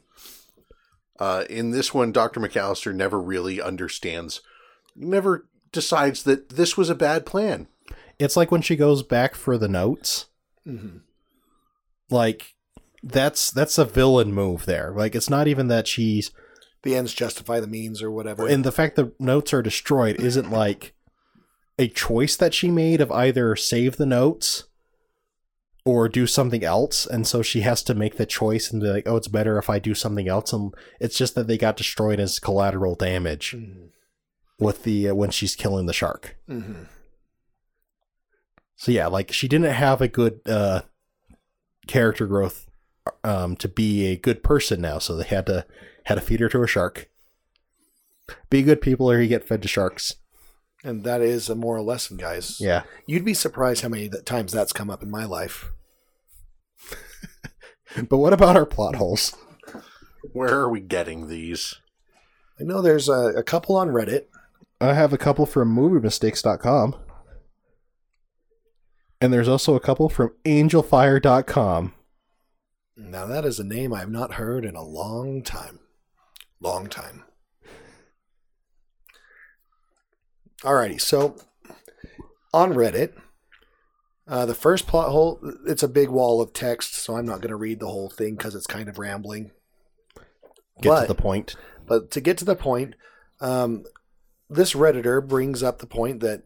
Uh, 1.20 1.44
in 1.50 1.72
this 1.72 1.94
one, 1.94 2.12
Dr. 2.12 2.40
McAllister 2.40 2.96
never 2.96 3.22
really 3.22 3.62
understands, 3.62 4.42
never 4.96 5.48
decides 5.72 6.24
that 6.24 6.50
this 6.50 6.76
was 6.76 6.90
a 6.90 6.96
bad 6.96 7.26
plan. 7.26 7.68
It's 8.18 8.36
like 8.36 8.52
when 8.52 8.62
she 8.62 8.76
goes 8.76 9.04
back 9.04 9.36
for 9.36 9.58
the 9.58 9.68
notes. 9.68 10.26
Mm-hmm. 10.68 11.00
Like 12.10 12.56
that's 13.04 13.52
that's 13.52 13.78
a 13.78 13.86
villain 13.86 14.34
move 14.34 14.66
there. 14.66 14.92
Like 14.96 15.16
it's 15.16 15.30
not 15.30 15.48
even 15.48 15.68
that 15.68 15.88
she's 15.88 16.32
The 16.84 16.96
ends 16.96 17.14
justify 17.14 17.60
the 17.60 17.68
means, 17.68 18.02
or 18.02 18.12
whatever. 18.12 18.48
and 18.48 18.64
the 18.64 18.72
fact 18.72 18.96
that 18.98 19.20
notes 19.20 19.54
are 19.54 19.62
destroyed 19.62 20.20
isn't 20.20 20.52
like 20.52 20.94
a 21.78 21.88
choice 21.88 22.36
that 22.36 22.54
she 22.54 22.70
made 22.70 23.00
of 23.02 23.12
either 23.12 23.56
save 23.56 23.96
the 23.98 24.06
notes 24.06 24.66
or 25.86 26.10
do 26.10 26.28
something 26.28 26.64
else, 26.64 27.08
and 27.08 27.26
so 27.26 27.42
she 27.42 27.62
has 27.62 27.82
to 27.84 27.96
make 27.96 28.18
the 28.18 28.26
choice 28.26 28.70
and 28.70 28.82
be 28.82 28.88
like, 28.90 29.08
"Oh, 29.08 29.16
it's 29.16 29.30
better 29.30 29.58
if 29.58 29.70
I 29.70 29.80
do 29.80 29.94
something 29.94 30.28
else." 30.28 30.52
And 30.54 30.74
it's 31.00 31.18
just 31.18 31.36
that 31.36 31.48
they 31.48 31.58
got 31.58 31.78
destroyed 31.78 32.20
as 32.20 32.38
collateral 32.38 32.96
damage 32.96 33.56
with 34.60 34.84
the 34.84 35.10
uh, 35.10 35.16
when 35.16 35.32
she's 35.32 35.56
killing 35.56 35.86
the 35.86 35.94
shark. 35.94 36.36
Mm-hmm. 36.50 36.84
So 38.76 38.92
yeah, 38.92 39.08
like 39.08 39.32
she 39.32 39.48
didn't 39.48 39.72
have 39.74 40.02
a 40.02 40.08
good 40.10 40.42
uh, 40.46 40.82
character 41.88 42.28
growth 42.28 42.69
um, 43.24 43.56
to 43.58 43.68
be 43.68 44.08
a 44.08 44.18
good 44.18 44.44
person 44.44 44.82
now, 44.82 45.00
so 45.00 45.16
they 45.16 45.26
had 45.26 45.46
to 45.48 45.66
had 46.06 46.16
to 46.16 46.22
feed 46.22 46.40
her 46.40 46.50
to 46.50 46.64
a 46.64 46.68
shark. 46.68 47.10
Be 48.50 48.62
good 48.62 48.82
people, 48.82 49.10
or 49.10 49.22
you 49.22 49.28
get 49.28 49.48
fed 49.48 49.62
to 49.62 49.68
sharks. 49.68 50.16
And 50.84 51.04
that 51.04 51.22
is 51.22 51.50
a 51.50 51.56
moral 51.56 51.84
lesson, 51.86 52.18
guys. 52.18 52.60
Yeah, 52.60 52.84
You'd 53.06 53.26
be 53.26 53.34
surprised 53.34 53.82
how 53.82 53.90
many 53.90 54.10
times 54.26 54.52
that's 54.52 54.72
come 54.72 54.90
up 54.90 55.04
in 55.04 55.10
my 55.10 55.26
life. 55.26 55.72
but 58.10 58.18
what 58.18 58.34
about 58.34 58.56
our 58.56 58.66
plot 58.66 58.96
holes? 58.96 59.36
Where 60.32 60.54
are 60.54 60.70
we 60.70 60.80
getting 60.80 61.28
these? 61.28 61.76
I 62.60 62.64
know 62.64 62.82
there's 62.82 63.10
a, 63.10 63.34
a 63.36 63.44
couple 63.44 63.76
on 63.76 63.90
Reddit. 63.90 64.26
I 64.80 64.94
have 64.94 65.12
a 65.12 65.18
couple 65.18 65.46
from 65.46 65.76
MovieMistakes.com, 65.76 66.96
and 69.20 69.34
there's 69.34 69.50
also 69.50 69.76
a 69.76 69.80
couple 69.82 70.08
from 70.08 70.34
AngelFire.com. 70.46 71.94
Now 73.00 73.26
that 73.28 73.46
is 73.46 73.60
a 73.60 73.64
name 73.64 73.94
I've 73.94 74.12
not 74.12 74.34
heard 74.34 74.66
in 74.66 74.76
a 74.76 74.84
long 74.84 75.42
time. 75.42 75.80
Long 76.60 76.88
time. 76.88 77.24
Alrighty, 80.64 81.00
so 81.00 81.38
on 82.54 82.74
Reddit, 82.74 83.14
uh, 84.28 84.46
the 84.46 84.54
first 84.54 84.86
plot 84.86 85.10
hole, 85.10 85.40
it's 85.66 85.84
a 85.84 85.88
big 85.88 86.10
wall 86.10 86.42
of 86.42 86.52
text, 86.52 86.96
so 86.96 87.16
I'm 87.16 87.26
not 87.26 87.40
going 87.40 87.50
to 87.52 87.56
read 87.56 87.80
the 87.80 87.88
whole 87.88 88.10
thing 88.10 88.36
because 88.36 88.56
it's 88.56 88.68
kind 88.68 88.90
of 88.90 89.00
rambling. 89.00 89.52
Get 90.82 90.90
But- 90.90 91.02
to 91.04 91.08
the 91.08 91.16
point. 91.16 91.56
But 91.88 92.12
to 92.12 92.22
get 92.22 92.38
to 92.40 92.46
the 92.46 92.56
point, 92.56 92.96
um, 93.40 93.84
this 94.50 94.74
redditor 94.74 95.26
brings 95.26 95.64
up 95.64 95.80
the 95.80 95.88
point 95.88 96.20
that 96.20 96.44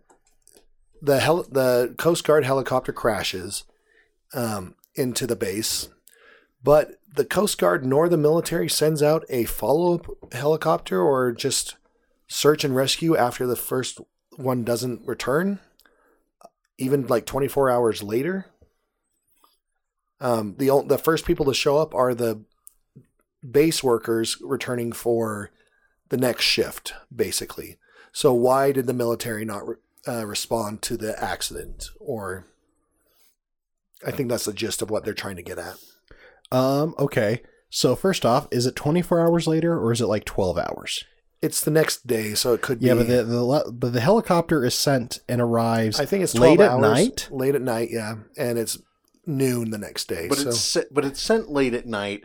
the 1.02 1.20
hel- 1.20 1.44
the 1.44 1.96
Coast 1.98 2.24
Guard 2.24 2.46
helicopter 2.46 2.94
crashes 2.94 3.64
um, 4.34 4.76
into 4.96 5.28
the 5.28 5.36
base, 5.36 5.90
but 6.64 6.96
the 7.16 7.26
Coast 7.26 7.58
Guard 7.58 7.86
nor 7.86 8.10
the 8.10 8.18
military 8.18 8.70
sends 8.70 9.04
out 9.04 9.26
a 9.30 9.46
follow 9.46 9.96
up 9.96 10.34
helicopter 10.34 11.02
or 11.02 11.32
just 11.32 11.76
search 12.28 12.64
and 12.64 12.76
rescue 12.76 13.16
after 13.16 13.46
the 13.46 13.56
first 13.56 14.00
one 14.38 14.64
doesn't 14.64 15.06
return, 15.06 15.60
even 16.78 17.06
like 17.08 17.26
24 17.26 17.70
hours 17.70 18.02
later. 18.02 18.48
Um, 20.20 20.56
the 20.58 20.84
the 20.88 20.98
first 20.98 21.26
people 21.26 21.46
to 21.46 21.54
show 21.54 21.78
up 21.78 21.94
are 21.94 22.16
the 22.16 22.46
base 23.50 23.84
workers 23.84 24.38
returning 24.42 24.94
for 24.94 25.52
the 26.10 26.18
next 26.18 26.46
shift, 26.46 26.94
basically. 27.14 27.78
So 28.14 28.34
why 28.34 28.72
did 28.72 28.88
the 28.88 28.94
military 28.94 29.44
not 29.44 29.68
re- 29.68 29.76
uh, 30.08 30.26
respond 30.26 30.82
to 30.84 30.96
the 30.96 31.22
accident? 31.22 31.90
Or 32.00 32.46
I 34.06 34.12
think 34.12 34.30
that's 34.30 34.46
the 34.46 34.54
gist 34.54 34.82
of 34.82 34.90
what 34.90 35.04
they're 35.04 35.14
trying 35.14 35.36
to 35.36 35.44
get 35.44 35.58
at. 35.58 35.76
Um, 36.54 36.96
okay. 37.00 37.42
So 37.70 37.96
first 37.96 38.26
off, 38.26 38.48
is 38.52 38.66
it 38.66 38.76
24 38.76 39.22
hours 39.22 39.48
later 39.48 39.78
or 39.78 39.92
is 39.92 40.00
it 40.02 40.06
like 40.06 40.26
12 40.26 40.58
hours? 40.58 41.04
It's 41.42 41.60
the 41.60 41.72
next 41.72 42.08
day, 42.08 42.36
so 42.36 42.54
it 42.54 42.62
could 42.62 42.82
Yeah, 42.82 42.94
be. 42.94 43.00
but 43.00 43.08
the, 43.08 43.24
the 43.24 43.72
but 43.74 43.92
the 43.94 44.00
helicopter 44.00 44.64
is 44.64 44.76
sent 44.76 45.20
and 45.28 45.42
arrives. 45.42 46.00
I 46.00 46.06
think 46.06 46.24
it's 46.24 46.34
12 46.34 46.58
late 46.60 46.64
at 46.64 46.72
hours, 46.72 46.82
night. 46.82 47.28
Late 47.32 47.56
at 47.56 47.62
night, 47.62 47.90
yeah, 47.92 48.16
and 48.38 48.58
it's 48.58 48.78
noon 49.26 49.72
the 49.72 49.78
next 49.78 50.08
day. 50.08 50.28
But 50.30 50.38
so 50.38 50.50
it's 50.50 50.78
but 50.90 51.04
it's 51.04 51.22
sent 51.22 51.50
late 51.50 51.74
at 51.74 51.86
night 51.86 52.24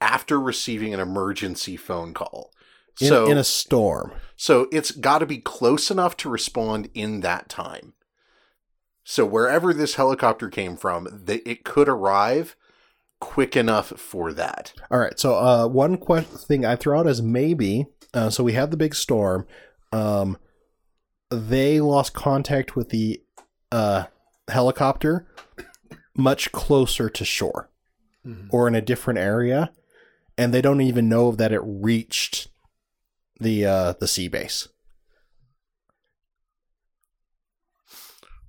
after 0.00 0.40
receiving 0.40 0.94
an 0.94 1.00
emergency 1.00 1.76
phone 1.76 2.14
call. 2.14 2.52
In, 3.00 3.08
so 3.08 3.26
in 3.26 3.36
a 3.36 3.44
storm. 3.44 4.12
so 4.36 4.68
it's 4.72 4.92
got 4.92 5.18
to 5.18 5.26
be 5.26 5.38
close 5.38 5.90
enough 5.90 6.16
to 6.18 6.30
respond 6.30 6.88
in 6.94 7.20
that 7.20 7.50
time. 7.50 7.92
So 9.02 9.26
wherever 9.26 9.74
this 9.74 9.96
helicopter 9.96 10.48
came 10.48 10.76
from, 10.76 11.08
they, 11.12 11.38
it 11.38 11.64
could 11.64 11.88
arrive 11.88 12.56
quick 13.24 13.56
enough 13.56 13.88
for 13.98 14.32
that. 14.34 14.72
All 14.90 14.98
right. 14.98 15.18
So 15.18 15.34
uh, 15.36 15.66
one 15.66 15.96
que- 15.96 16.20
thing 16.22 16.64
I 16.66 16.76
throw 16.76 17.00
out 17.00 17.06
is 17.06 17.22
maybe. 17.22 17.86
Uh, 18.12 18.28
so 18.30 18.44
we 18.44 18.52
had 18.52 18.70
the 18.70 18.76
big 18.76 18.94
storm. 18.94 19.46
Um, 19.92 20.36
they 21.30 21.80
lost 21.80 22.12
contact 22.14 22.76
with 22.76 22.90
the 22.90 23.22
uh, 23.72 24.04
helicopter 24.48 25.26
much 26.16 26.52
closer 26.52 27.08
to 27.10 27.24
shore 27.24 27.70
Mhm. 28.26 28.48
or 28.52 28.68
in 28.68 28.74
a 28.74 28.80
different 28.80 29.18
area, 29.18 29.72
and 30.38 30.52
they 30.54 30.62
don't 30.62 30.80
even 30.80 31.08
know 31.08 31.32
that 31.32 31.52
it 31.52 31.60
reached 31.64 32.48
the 33.40 33.66
uh, 33.66 33.92
the 34.00 34.06
sea 34.08 34.28
base. 34.28 34.68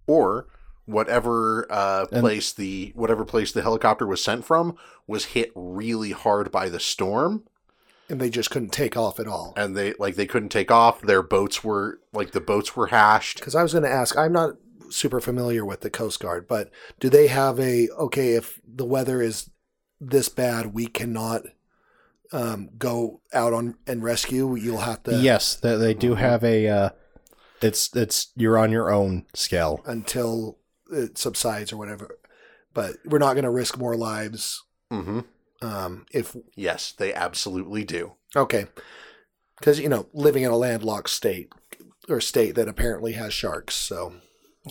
Or 0.08 0.48
whatever 0.86 1.66
uh, 1.70 2.06
And- 2.12 2.22
place 2.22 2.52
the 2.54 2.92
whatever 2.96 3.26
place 3.26 3.52
the 3.52 3.62
helicopter 3.62 4.06
was 4.08 4.24
sent 4.24 4.46
from 4.46 4.76
was 5.08 5.26
hit 5.26 5.52
really 5.56 6.12
hard 6.12 6.52
by 6.52 6.70
the 6.70 6.80
storm 6.80 7.44
and 8.10 8.20
they 8.22 8.30
just 8.30 8.52
couldn't 8.52 8.72
take 8.72 8.96
off 8.96 9.20
at 9.20 9.28
all. 9.28 9.54
and 9.58 9.76
they 9.76 9.94
like 10.00 10.16
they 10.16 10.28
couldn't 10.28 10.50
take 10.50 10.70
off 10.72 11.02
their 11.02 11.24
boats 11.24 11.64
were 11.64 12.00
like 12.14 12.32
the 12.32 12.42
boats 12.42 12.76
were 12.76 12.88
hashed 12.88 13.40
Because 13.40 13.56
I 13.56 13.64
was 13.64 13.74
going 13.74 13.84
to 13.84 13.90
ask, 13.92 14.16
I'm 14.18 14.34
not 14.34 14.56
super 14.92 15.20
familiar 15.20 15.66
with 15.66 15.82
the 15.82 15.90
Coast 15.90 16.20
Guard, 16.20 16.48
but 16.48 16.70
do 17.00 17.10
they 17.10 17.26
have 17.28 17.60
a 17.60 17.90
okay? 17.98 18.34
If 18.34 18.62
the 18.68 18.86
weather 18.86 19.22
is 19.22 19.50
this 20.00 20.30
bad, 20.30 20.74
we 20.76 20.86
cannot 20.86 21.42
um, 22.32 22.70
go 22.78 23.22
out 23.34 23.54
on 23.54 23.76
and 23.88 24.04
rescue. 24.04 24.56
You'll 24.56 24.80
have 24.82 25.02
to 25.04 25.16
yes, 25.18 25.56
they, 25.56 25.76
they 25.76 25.94
do 25.96 26.14
have 26.16 26.44
a. 26.44 26.68
Uh, 26.68 26.90
it's 27.62 27.96
it's 27.96 28.28
you're 28.36 28.58
on 28.60 28.72
your 28.72 28.92
own 28.92 29.26
scale. 29.34 29.82
until 29.86 30.60
it 30.92 31.18
subsides 31.18 31.72
or 31.74 31.78
whatever. 31.78 32.18
But 32.74 32.96
we're 33.06 33.20
not 33.20 33.34
going 33.34 33.44
to 33.46 33.50
risk 33.52 33.78
more 33.78 33.96
lives 33.96 34.64
hmm 34.92 35.22
um, 35.62 36.06
if 36.12 36.36
yes 36.56 36.92
they 36.92 37.14
absolutely 37.14 37.84
do 37.86 38.14
okay, 38.36 38.68
because 39.60 39.80
you 39.80 39.90
know 39.90 40.08
living 40.14 40.44
in 40.44 40.52
a 40.52 40.58
landlocked 40.58 41.10
state 41.10 41.50
or 42.10 42.20
state 42.22 42.56
that 42.56 42.68
apparently 42.68 43.14
has 43.14 43.34
sharks. 43.34 43.76
So 43.76 44.14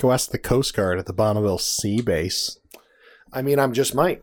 Go 0.00 0.12
ask 0.12 0.30
the 0.30 0.38
Coast 0.38 0.74
Guard 0.74 0.98
at 0.98 1.06
the 1.06 1.12
Bonneville 1.12 1.58
Sea 1.58 2.00
Base. 2.02 2.58
I 3.32 3.42
mean, 3.42 3.58
I'm 3.58 3.72
just 3.72 3.94
might. 3.94 4.22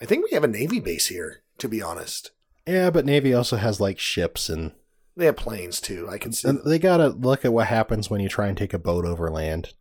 I 0.00 0.04
think 0.04 0.24
we 0.24 0.30
have 0.34 0.44
a 0.44 0.48
navy 0.48 0.78
base 0.80 1.08
here. 1.08 1.42
To 1.58 1.68
be 1.68 1.80
honest, 1.82 2.30
Yeah, 2.66 2.90
but 2.90 3.04
Navy 3.04 3.32
also 3.32 3.56
has 3.56 3.80
like 3.80 3.98
ships 3.98 4.48
and 4.48 4.72
they 5.16 5.26
have 5.26 5.36
planes 5.36 5.80
too. 5.80 6.08
I 6.10 6.18
can 6.18 6.32
see. 6.32 6.48
and 6.48 6.60
they 6.64 6.78
gotta 6.78 7.08
look 7.08 7.44
at 7.44 7.52
what 7.52 7.68
happens 7.68 8.10
when 8.10 8.20
you 8.20 8.28
try 8.28 8.48
and 8.48 8.56
take 8.58 8.74
a 8.74 8.78
boat 8.78 9.04
over 9.04 9.30
land. 9.30 9.74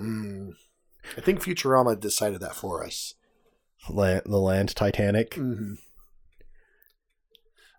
Mm. 0.00 0.52
I 1.16 1.20
think 1.20 1.40
Futurama 1.40 1.98
decided 1.98 2.40
that 2.40 2.54
for 2.54 2.84
us. 2.84 3.14
Land, 3.88 4.22
the 4.26 4.38
land 4.38 4.74
Titanic. 4.76 5.34
hmm 5.34 5.74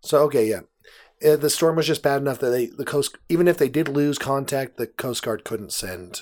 So 0.03 0.23
okay, 0.23 0.49
yeah, 0.49 0.61
Uh, 1.23 1.35
the 1.35 1.49
storm 1.49 1.75
was 1.75 1.85
just 1.87 2.01
bad 2.01 2.21
enough 2.21 2.39
that 2.39 2.49
they 2.49 2.65
the 2.65 2.85
coast 2.85 3.17
even 3.29 3.47
if 3.47 3.57
they 3.57 3.69
did 3.69 3.87
lose 3.87 4.17
contact, 4.17 4.77
the 4.77 4.87
Coast 4.87 5.21
Guard 5.23 5.43
couldn't 5.43 5.71
send 5.71 6.21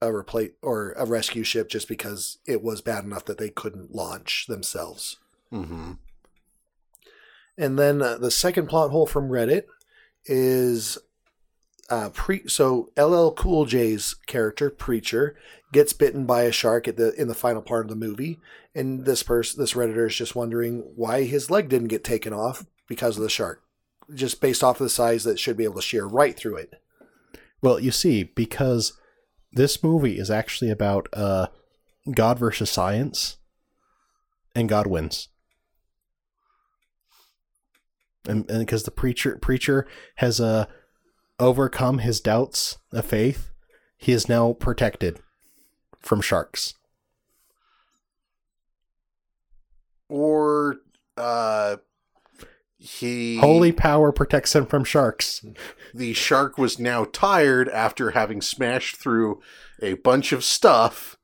a 0.00 0.12
replace 0.14 0.52
or 0.62 0.92
a 0.92 1.06
rescue 1.06 1.42
ship 1.42 1.68
just 1.68 1.88
because 1.88 2.38
it 2.46 2.62
was 2.62 2.80
bad 2.80 3.04
enough 3.04 3.24
that 3.24 3.38
they 3.38 3.48
couldn't 3.50 3.94
launch 3.94 4.46
themselves. 4.46 5.16
hmm 5.50 5.92
And 7.58 7.78
then 7.78 8.02
uh, 8.02 8.18
the 8.18 8.30
second 8.30 8.68
plot 8.68 8.90
hole 8.90 9.06
from 9.06 9.30
Reddit 9.30 9.64
is 10.26 10.98
uh, 11.90 12.10
pre. 12.10 12.46
So 12.48 12.90
LL 12.96 13.30
Cool 13.30 13.64
J's 13.64 14.14
character 14.26 14.70
Preacher 14.70 15.36
gets 15.72 15.92
bitten 15.92 16.26
by 16.26 16.42
a 16.42 16.52
shark 16.52 16.88
at 16.88 16.96
the 16.96 17.14
in 17.20 17.28
the 17.28 17.34
final 17.34 17.62
part 17.62 17.86
of 17.86 17.90
the 17.90 18.06
movie, 18.06 18.40
and 18.74 19.04
this 19.04 19.22
person, 19.22 19.60
this 19.60 19.74
redditor, 19.74 20.06
is 20.06 20.16
just 20.16 20.36
wondering 20.36 20.92
why 20.96 21.24
his 21.24 21.50
leg 21.50 21.68
didn't 21.68 21.88
get 21.88 22.04
taken 22.04 22.32
off 22.32 22.64
because 22.88 23.16
of 23.16 23.22
the 23.22 23.30
shark, 23.30 23.62
just 24.14 24.40
based 24.40 24.62
off 24.62 24.80
of 24.80 24.84
the 24.84 24.90
size 24.90 25.24
that 25.24 25.38
should 25.38 25.56
be 25.56 25.64
able 25.64 25.76
to 25.76 25.82
shear 25.82 26.06
right 26.06 26.36
through 26.36 26.56
it. 26.56 26.74
Well, 27.62 27.80
you 27.80 27.90
see, 27.90 28.22
because 28.22 28.92
this 29.52 29.82
movie 29.82 30.18
is 30.18 30.30
actually 30.30 30.70
about 30.70 31.08
uh, 31.12 31.48
God 32.12 32.38
versus 32.38 32.70
science, 32.70 33.38
and 34.54 34.68
God 34.68 34.86
wins. 34.86 35.28
And 38.28 38.46
because 38.46 38.82
the 38.82 38.90
preacher 38.90 39.38
preacher 39.40 39.86
has 40.16 40.40
uh, 40.40 40.66
overcome 41.38 41.98
his 41.98 42.20
doubts 42.20 42.78
of 42.92 43.04
faith, 43.04 43.50
he 43.96 44.12
is 44.12 44.28
now 44.28 44.52
protected 44.52 45.20
from 46.00 46.20
sharks. 46.20 46.74
or 50.08 50.76
uh 51.16 51.76
he 52.78 53.38
Holy 53.38 53.72
power 53.72 54.12
protects 54.12 54.54
him 54.54 54.66
from 54.66 54.84
sharks. 54.84 55.44
the 55.94 56.12
shark 56.12 56.58
was 56.58 56.78
now 56.78 57.04
tired 57.04 57.68
after 57.70 58.10
having 58.10 58.40
smashed 58.40 58.96
through 58.96 59.40
a 59.82 59.94
bunch 59.94 60.30
of 60.32 60.44
stuff 60.44 61.16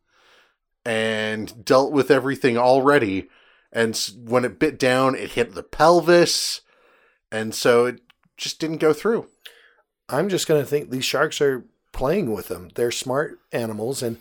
and 0.85 1.64
dealt 1.64 1.92
with 1.92 2.11
everything 2.11 2.57
already. 2.59 3.29
And 3.70 3.96
when 4.25 4.44
it 4.44 4.59
bit 4.59 4.79
down, 4.79 5.14
it 5.14 5.33
hit 5.33 5.55
the 5.55 5.62
pelvis, 5.62 6.62
and 7.31 7.55
so 7.55 7.87
it 7.87 8.01
just 8.37 8.59
didn't 8.59 8.79
go 8.79 8.92
through. 8.92 9.29
I'm 10.12 10.29
just 10.29 10.46
going 10.46 10.61
to 10.61 10.66
think 10.66 10.90
these 10.90 11.05
sharks 11.05 11.40
are 11.40 11.64
playing 11.92 12.33
with 12.33 12.48
them. 12.48 12.70
They're 12.75 12.90
smart 12.90 13.40
animals, 13.53 14.03
and 14.03 14.18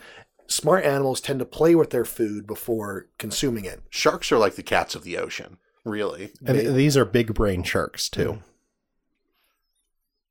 smart 0.47 0.83
animals 0.85 1.21
tend 1.21 1.39
to 1.39 1.45
play 1.45 1.75
with 1.75 1.89
their 1.91 2.05
food 2.05 2.47
before 2.47 3.07
consuming 3.17 3.65
it. 3.65 3.81
Sharks 3.89 4.31
are 4.31 4.37
like 4.37 4.55
the 4.55 4.63
cats 4.63 4.95
of 4.95 5.03
the 5.03 5.17
ocean, 5.17 5.57
really. 5.83 6.31
And 6.45 6.57
They- 6.57 6.67
these 6.67 6.97
are 6.97 7.05
big 7.05 7.33
brain 7.33 7.63
sharks 7.63 8.09
too. 8.09 8.25
Mm-hmm. 8.25 8.39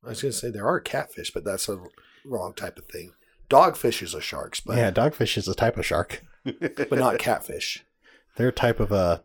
I 0.03 0.09
was 0.09 0.21
going 0.21 0.31
to 0.31 0.37
say 0.37 0.49
there 0.49 0.67
are 0.67 0.79
catfish, 0.79 1.31
but 1.31 1.43
that's 1.43 1.69
a 1.69 1.79
wrong 2.25 2.53
type 2.53 2.79
of 2.79 2.85
thing. 2.85 3.13
Dogfish 3.49 4.15
are 4.17 4.21
sharks, 4.21 4.59
but 4.59 4.77
yeah, 4.77 4.89
dogfish 4.89 5.37
is 5.37 5.47
a 5.47 5.53
type 5.53 5.77
of 5.77 5.85
shark. 5.85 6.23
but 6.43 6.91
not 6.93 7.19
catfish. 7.19 7.85
They're 8.35 8.47
a 8.47 8.53
type 8.53 8.79
of 8.79 8.91
a 8.91 9.23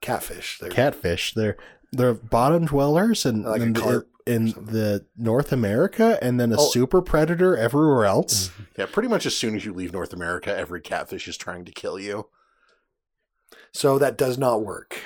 Catfish. 0.00 0.58
They're 0.58 0.70
catfish. 0.70 1.34
They're 1.34 1.56
they're 1.92 2.14
bottom 2.14 2.66
dwellers 2.66 3.26
and 3.26 3.44
Like 3.44 3.62
a 3.62 4.04
in, 4.28 4.44
the, 4.46 4.52
carp 4.52 4.56
in 4.56 4.64
something. 4.66 4.74
the 4.74 5.06
North 5.16 5.52
America, 5.52 6.18
and 6.22 6.38
then 6.38 6.52
a 6.52 6.60
Oh. 6.60 6.68
super 6.70 7.02
predator 7.02 7.56
everywhere 7.56 8.04
else. 8.04 8.50
Yeah, 8.76 8.86
pretty 8.86 9.08
much 9.08 9.26
as 9.26 9.36
soon 9.36 9.56
as 9.56 9.64
you 9.64 9.72
leave 9.72 9.92
North 9.92 10.12
America, 10.12 10.56
every 10.56 10.80
catfish 10.80 11.26
is 11.28 11.36
trying 11.36 11.64
to 11.64 11.72
kill 11.72 11.98
you. 11.98 12.28
So 13.72 13.98
that 13.98 14.16
does 14.16 14.38
not 14.38 14.62
work. 14.64 15.00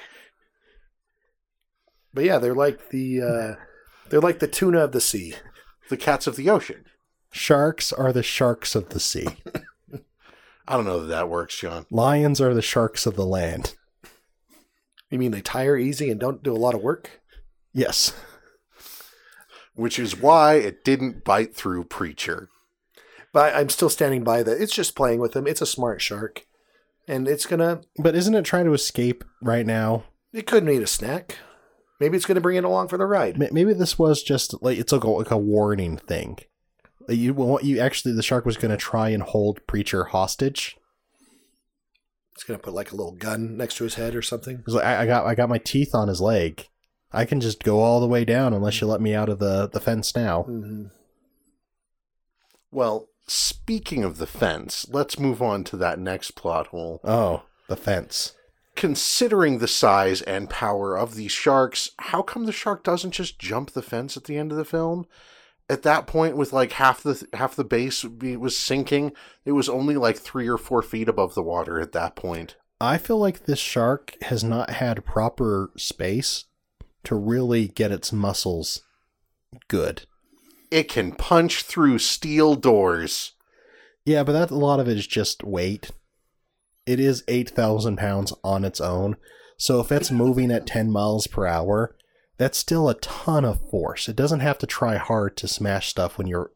But 2.14 2.24
yeah, 2.24 2.38
they're 2.38 2.54
like 2.54 2.90
the 2.90 3.22
uh, 3.22 3.54
they're 4.10 4.20
like 4.20 4.38
the 4.38 4.48
tuna 4.48 4.80
of 4.80 4.92
the 4.92 5.00
sea. 5.00 5.34
The 5.88 5.96
cats 5.96 6.26
of 6.26 6.36
the 6.36 6.50
ocean. 6.50 6.84
Sharks 7.30 7.92
are 7.92 8.12
the 8.12 8.22
sharks 8.22 8.74
of 8.74 8.90
the 8.90 9.00
sea. 9.00 9.26
I 10.68 10.76
don't 10.76 10.84
know 10.84 11.00
that 11.00 11.06
that 11.08 11.28
works, 11.28 11.58
John. 11.58 11.86
Lions 11.90 12.40
are 12.40 12.54
the 12.54 12.62
sharks 12.62 13.04
of 13.06 13.16
the 13.16 13.26
land. 13.26 13.74
You 15.10 15.18
mean 15.18 15.32
they 15.32 15.40
tire 15.40 15.76
easy 15.76 16.08
and 16.10 16.20
don't 16.20 16.42
do 16.42 16.52
a 16.54 16.56
lot 16.56 16.74
of 16.74 16.82
work? 16.82 17.20
Yes. 17.72 18.12
Which 19.74 19.98
is 19.98 20.20
why 20.20 20.54
it 20.54 20.84
didn't 20.84 21.24
bite 21.24 21.54
through 21.54 21.84
Preacher. 21.84 22.48
But 23.32 23.54
I'm 23.54 23.70
still 23.70 23.88
standing 23.88 24.24
by 24.24 24.42
that. 24.42 24.60
It's 24.60 24.74
just 24.74 24.94
playing 24.94 25.20
with 25.20 25.34
him. 25.34 25.46
It's 25.46 25.62
a 25.62 25.66
smart 25.66 26.02
shark, 26.02 26.46
and 27.08 27.26
it's 27.26 27.46
gonna. 27.46 27.80
But 27.98 28.14
isn't 28.14 28.34
it 28.34 28.44
trying 28.44 28.66
to 28.66 28.74
escape 28.74 29.24
right 29.40 29.64
now? 29.64 30.04
It 30.32 30.46
could 30.46 30.64
need 30.64 30.82
a 30.82 30.86
snack. 30.86 31.38
Maybe 31.98 32.16
it's 32.16 32.26
gonna 32.26 32.40
bring 32.40 32.56
it 32.56 32.64
along 32.64 32.88
for 32.88 32.98
the 32.98 33.06
ride. 33.06 33.38
Maybe 33.38 33.72
this 33.72 33.98
was 33.98 34.22
just 34.22 34.62
like 34.62 34.78
it's 34.78 34.92
like 34.92 35.04
a, 35.04 35.10
like 35.10 35.30
a 35.30 35.38
warning 35.38 35.96
thing. 35.96 36.38
You 37.08 37.34
want 37.34 37.64
you 37.64 37.80
actually 37.80 38.14
the 38.14 38.22
shark 38.22 38.44
was 38.44 38.56
going 38.56 38.70
to 38.70 38.76
try 38.76 39.08
and 39.08 39.22
hold 39.22 39.66
preacher 39.66 40.04
hostage. 40.04 40.76
It's 42.34 42.44
gonna 42.44 42.58
put 42.58 42.74
like 42.74 42.92
a 42.92 42.96
little 42.96 43.12
gun 43.12 43.56
next 43.56 43.76
to 43.76 43.84
his 43.84 43.94
head 43.94 44.14
or 44.14 44.22
something. 44.22 44.62
Like, 44.66 44.84
I, 44.84 45.02
I 45.02 45.06
got 45.06 45.26
I 45.26 45.34
got 45.34 45.48
my 45.48 45.58
teeth 45.58 45.94
on 45.94 46.08
his 46.08 46.20
leg. 46.20 46.68
I 47.12 47.24
can 47.24 47.40
just 47.40 47.62
go 47.62 47.80
all 47.80 48.00
the 48.00 48.06
way 48.06 48.24
down 48.24 48.54
unless 48.54 48.80
you 48.80 48.86
let 48.86 49.00
me 49.00 49.14
out 49.14 49.28
of 49.28 49.38
the 49.38 49.68
the 49.68 49.80
fence 49.80 50.14
now. 50.14 50.42
hmm 50.42 50.84
Well, 52.70 53.08
speaking 53.26 54.04
of 54.04 54.18
the 54.18 54.26
fence, 54.26 54.86
let's 54.90 55.18
move 55.18 55.42
on 55.42 55.64
to 55.64 55.76
that 55.76 55.98
next 55.98 56.32
plot 56.32 56.68
hole. 56.68 57.00
Oh, 57.04 57.42
the 57.68 57.76
fence. 57.76 58.34
Considering 58.74 59.58
the 59.58 59.68
size 59.68 60.22
and 60.22 60.48
power 60.48 60.96
of 60.96 61.14
these 61.14 61.32
sharks, 61.32 61.90
how 61.98 62.22
come 62.22 62.46
the 62.46 62.52
shark 62.52 62.82
doesn't 62.82 63.10
just 63.10 63.38
jump 63.38 63.72
the 63.72 63.82
fence 63.82 64.16
at 64.16 64.24
the 64.24 64.38
end 64.38 64.50
of 64.50 64.56
the 64.56 64.64
film? 64.64 65.06
At 65.68 65.82
that 65.82 66.06
point, 66.06 66.36
with 66.36 66.52
like 66.52 66.72
half 66.72 67.02
the 67.02 67.26
half 67.34 67.54
the 67.54 67.64
base 67.64 68.04
was 68.04 68.56
sinking, 68.56 69.12
it 69.44 69.52
was 69.52 69.68
only 69.68 69.96
like 69.96 70.16
three 70.16 70.48
or 70.48 70.58
four 70.58 70.82
feet 70.82 71.08
above 71.08 71.34
the 71.34 71.42
water 71.42 71.80
at 71.80 71.92
that 71.92 72.16
point. 72.16 72.56
I 72.80 72.98
feel 72.98 73.18
like 73.18 73.44
this 73.44 73.60
shark 73.60 74.16
has 74.22 74.42
not 74.42 74.70
had 74.70 75.04
proper 75.04 75.70
space 75.76 76.46
to 77.04 77.14
really 77.14 77.68
get 77.68 77.92
its 77.92 78.12
muscles 78.12 78.82
good. 79.68 80.06
It 80.70 80.88
can 80.88 81.12
punch 81.12 81.62
through 81.62 81.98
steel 81.98 82.54
doors. 82.54 83.32
Yeah, 84.04 84.24
but 84.24 84.32
that 84.32 84.50
a 84.50 84.56
lot 84.56 84.80
of 84.80 84.88
it 84.88 84.96
is 84.96 85.06
just 85.06 85.44
weight. 85.44 85.90
It 86.86 86.98
is 86.98 87.24
eight 87.28 87.50
thousand 87.50 87.96
pounds 87.96 88.32
on 88.42 88.64
its 88.64 88.80
own, 88.80 89.16
so 89.56 89.80
if 89.80 89.92
it's 89.92 90.10
moving 90.10 90.50
at 90.50 90.66
ten 90.66 90.90
miles 90.90 91.26
per 91.26 91.46
hour, 91.46 91.94
that's 92.38 92.58
still 92.58 92.88
a 92.88 92.94
ton 92.94 93.44
of 93.44 93.70
force. 93.70 94.08
It 94.08 94.16
doesn't 94.16 94.40
have 94.40 94.58
to 94.58 94.66
try 94.66 94.96
hard 94.96 95.36
to 95.36 95.46
smash 95.46 95.88
stuff 95.88 96.18
when 96.18 96.26
you're 96.26 96.50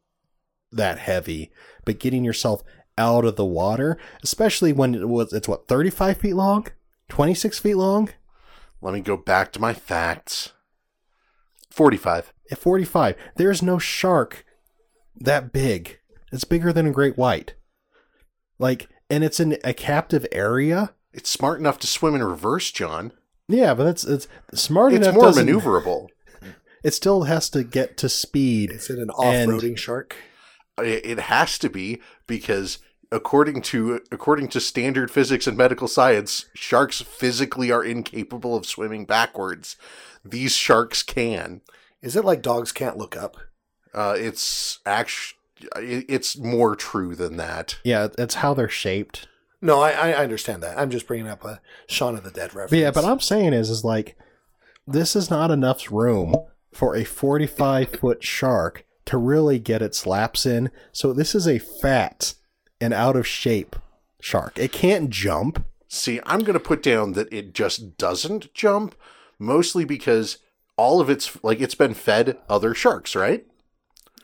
that 0.72 0.98
heavy, 0.98 1.52
but 1.84 2.00
getting 2.00 2.24
yourself 2.24 2.62
out 2.98 3.24
of 3.24 3.36
the 3.36 3.44
water, 3.44 3.98
especially 4.22 4.72
when 4.72 4.94
it 4.94 5.08
was 5.08 5.32
it's 5.32 5.46
what 5.46 5.68
thirty 5.68 5.90
five 5.90 6.16
feet 6.16 6.34
long, 6.34 6.66
twenty 7.08 7.34
six 7.34 7.58
feet 7.58 7.76
long. 7.76 8.10
Let 8.80 8.94
me 8.94 9.00
go 9.00 9.16
back 9.16 9.52
to 9.52 9.60
my 9.60 9.72
facts. 9.72 10.52
45. 11.70 12.32
At 12.50 12.58
45, 12.58 13.16
there's 13.36 13.62
no 13.62 13.78
shark 13.78 14.44
that 15.16 15.52
big. 15.52 15.98
It's 16.32 16.44
bigger 16.44 16.72
than 16.72 16.86
a 16.86 16.92
great 16.92 17.16
white. 17.18 17.54
Like, 18.58 18.88
and 19.10 19.24
it's 19.24 19.40
in 19.40 19.58
a 19.64 19.72
captive 19.74 20.26
area. 20.32 20.94
It's 21.12 21.30
smart 21.30 21.58
enough 21.58 21.78
to 21.80 21.86
swim 21.86 22.14
in 22.14 22.22
reverse, 22.22 22.70
John. 22.70 23.12
Yeah, 23.48 23.74
but 23.74 23.84
that's 23.84 24.04
it's 24.04 24.28
smart 24.54 24.92
It's 24.92 25.06
enough. 25.06 25.14
more 25.20 25.30
maneuverable. 25.32 26.08
It 26.84 26.94
still 26.94 27.24
has 27.24 27.50
to 27.50 27.64
get 27.64 27.96
to 27.98 28.08
speed. 28.08 28.70
Is 28.72 28.90
it 28.90 28.98
an 28.98 29.10
off-roading 29.10 29.76
shark? 29.78 30.16
It 30.78 31.04
it 31.04 31.18
has 31.20 31.58
to 31.60 31.68
be 31.70 32.00
because 32.26 32.78
according 33.12 33.62
to 33.62 34.00
according 34.10 34.48
to 34.48 34.60
standard 34.60 35.10
physics 35.10 35.46
and 35.46 35.56
medical 35.56 35.88
science, 35.88 36.46
sharks 36.54 37.00
physically 37.00 37.70
are 37.70 37.84
incapable 37.84 38.56
of 38.56 38.66
swimming 38.66 39.04
backwards. 39.04 39.76
These 40.24 40.52
sharks 40.52 41.02
can. 41.02 41.60
Is 42.02 42.16
it 42.16 42.24
like 42.24 42.42
dogs 42.42 42.72
can't 42.72 42.98
look 42.98 43.16
up? 43.16 43.36
Uh, 43.94 44.14
it's 44.16 44.80
actually 44.84 45.38
it's 45.76 46.36
more 46.36 46.76
true 46.76 47.14
than 47.14 47.36
that. 47.36 47.78
Yeah, 47.84 48.08
it's 48.18 48.36
how 48.36 48.54
they're 48.54 48.68
shaped. 48.68 49.28
No, 49.62 49.80
I, 49.80 49.92
I 49.92 50.12
understand 50.14 50.62
that. 50.62 50.78
I'm 50.78 50.90
just 50.90 51.06
bringing 51.06 51.28
up 51.28 51.44
a 51.44 51.60
Shaun 51.86 52.14
of 52.14 52.24
the 52.24 52.30
Dead 52.30 52.54
reference. 52.54 52.70
But 52.70 52.78
yeah, 52.78 52.90
but 52.90 53.04
I'm 53.04 53.20
saying 53.20 53.54
is 53.54 53.70
is 53.70 53.84
like 53.84 54.16
this 54.86 55.16
is 55.16 55.30
not 55.30 55.50
enough 55.50 55.90
room 55.90 56.34
for 56.72 56.94
a 56.94 57.04
45 57.04 57.90
foot 57.90 58.22
shark 58.22 58.84
to 59.06 59.16
really 59.16 59.58
get 59.58 59.82
its 59.82 60.06
laps 60.06 60.44
in. 60.44 60.70
So 60.92 61.12
this 61.12 61.34
is 61.34 61.48
a 61.48 61.58
fat 61.58 62.34
and 62.80 62.92
out 62.94 63.16
of 63.16 63.26
shape 63.26 63.76
shark. 64.20 64.58
It 64.58 64.72
can't 64.72 65.10
jump. 65.10 65.64
See, 65.88 66.20
I'm 66.26 66.40
going 66.40 66.54
to 66.54 66.60
put 66.60 66.82
down 66.82 67.12
that 67.12 67.32
it 67.32 67.54
just 67.54 67.96
doesn't 67.96 68.52
jump, 68.54 68.94
mostly 69.38 69.84
because 69.84 70.38
all 70.76 71.00
of 71.00 71.08
its 71.08 71.42
like 71.42 71.60
it's 71.60 71.74
been 71.74 71.94
fed 71.94 72.36
other 72.48 72.74
sharks, 72.74 73.14
right? 73.16 73.46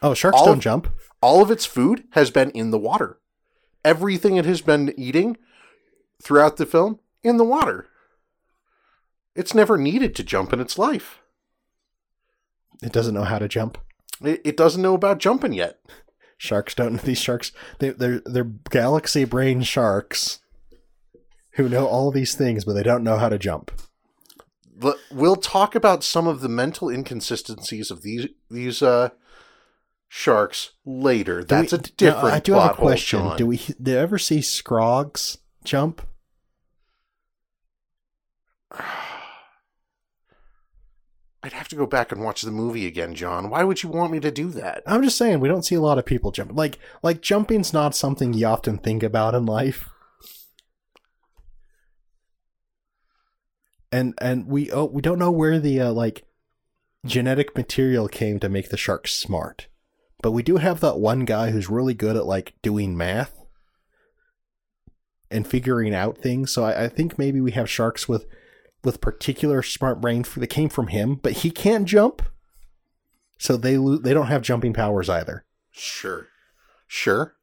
Oh, 0.03 0.15
sharks 0.15 0.39
All 0.39 0.47
don't 0.47 0.57
of- 0.57 0.63
jump. 0.63 0.89
all 1.23 1.41
of 1.43 1.51
its 1.51 1.65
food 1.65 2.05
has 2.13 2.31
been 2.31 2.51
in 2.51 2.71
the 2.73 2.79
water. 2.79 3.19
Everything 3.85 4.37
it 4.37 4.45
has 4.45 4.61
been 4.61 4.93
eating 4.97 5.37
throughout 6.23 6.57
the 6.57 6.67
film 6.67 6.99
in 7.23 7.37
the 7.37 7.45
water. 7.45 7.87
It's 9.35 9.55
never 9.55 9.79
needed 9.79 10.15
to 10.17 10.25
jump 10.25 10.53
in 10.53 10.61
its 10.61 10.77
life. 10.77 11.21
It 12.83 12.93
doesn't 12.93 13.15
know 13.15 13.25
how 13.25 13.39
to 13.39 13.49
jump. 13.49 13.79
It, 14.23 14.41
it 14.45 14.57
doesn't 14.57 14.83
know 14.83 14.95
about 14.95 15.19
jumping 15.19 15.53
yet. 15.53 15.79
Sharks 16.43 16.75
don't. 16.75 17.01
These 17.05 17.21
sharks, 17.21 17.53
they, 17.79 17.91
they're 17.91 18.21
they're 18.27 18.43
galaxy 18.43 19.25
brain 19.25 19.63
sharks 19.63 20.41
who 21.53 21.69
know 21.69 21.87
all 21.87 22.11
these 22.11 22.35
things, 22.35 22.65
but 22.65 22.73
they 22.73 22.83
don't 22.83 23.05
know 23.05 23.17
how 23.17 23.29
to 23.29 23.39
jump. 23.39 23.71
We'll 25.13 25.37
talk 25.37 25.77
about 25.77 26.03
some 26.03 26.27
of 26.27 26.41
the 26.41 26.49
mental 26.49 26.91
inconsistencies 26.91 27.93
of 27.93 28.03
these 28.03 28.27
these 28.51 28.83
uh, 28.83 29.11
sharks 30.09 30.73
later. 30.85 31.43
Do 31.43 31.47
That's 31.47 31.71
we- 31.71 31.79
a 31.79 31.83
different. 31.83 32.25
Now, 32.27 32.35
I 32.35 32.41
do 32.41 32.53
have 32.55 32.73
a 32.73 32.75
question. 32.75 33.37
Do 33.37 33.47
we 33.47 33.59
do 33.81 33.93
you 33.93 33.99
ever 33.99 34.19
see 34.19 34.41
scrogs 34.41 35.39
jump? 35.63 36.03
I'd 41.45 41.53
have 41.53 41.69
to 41.69 41.77
go 41.77 41.87
back 41.87 42.13
and 42.13 42.23
watch 42.23 42.43
the 42.43 42.53
movie 42.53 42.87
again, 42.87 43.15
John. 43.15 43.51
Why 43.51 43.65
would 43.65 43.83
you 43.83 43.89
want 43.89 44.13
me 44.13 44.21
to 44.21 44.31
do 44.31 44.51
that? 44.51 44.83
I'm 44.87 45.03
just 45.03 45.19
saying 45.19 45.41
we 45.41 45.49
don't 45.49 45.65
see 45.65 45.75
a 45.75 45.81
lot 45.81 45.99
of 45.99 46.07
people 46.07 46.31
jump. 46.31 46.53
Like 46.55 46.79
like 47.03 47.21
jumping's 47.21 47.73
not 47.73 47.97
something 47.97 48.33
you 48.33 48.47
often 48.47 48.79
think 48.79 49.03
about 49.03 49.35
in 49.35 49.45
life. 49.45 49.89
And 53.91 54.15
and 54.19 54.47
we 54.47 54.71
oh, 54.71 54.85
we 54.85 55.03
don't 55.03 55.19
know 55.19 55.33
where 55.33 55.59
the 55.59 55.81
uh, 55.81 55.93
like 55.93 56.25
genetic 57.05 57.57
material 57.57 58.07
came 58.07 58.39
to 58.39 58.49
make 58.49 58.69
the 58.69 58.77
sharks 58.77 59.13
smart. 59.13 59.67
But 60.23 60.31
we 60.31 60.45
do 60.45 60.59
have 60.59 60.79
that 60.81 61.01
one 61.01 61.25
guy 61.25 61.51
who's 61.51 61.69
really 61.69 61.95
good 61.95 62.17
at 62.17 62.25
like 62.25 62.55
doing 62.63 62.97
math 62.97 63.45
and 65.29 65.45
figuring 65.45 65.93
out 65.93 66.19
things. 66.19 66.53
So 66.53 66.63
I, 66.63 66.85
I 66.85 66.89
think 66.89 67.19
maybe 67.19 67.41
we 67.41 67.51
have 67.53 67.69
sharks 67.69 68.09
with 68.09 68.27
with 68.85 69.01
particular 69.01 69.63
smart 69.63 70.01
brain 70.01 70.25
that 70.37 70.49
came 70.49 70.69
from 70.69 70.89
him, 70.89 71.17
but 71.17 71.33
he 71.33 71.51
can't 71.51 71.87
jump. 71.87 72.23
So 73.39 73.57
they 73.57 73.77
lo- 73.77 73.99
they 73.99 74.15
don't 74.15 74.27
have 74.27 74.43
jumping 74.43 74.73
powers 74.73 75.09
either. 75.09 75.45
Sure. 75.71 76.29
Sure. 76.87 77.35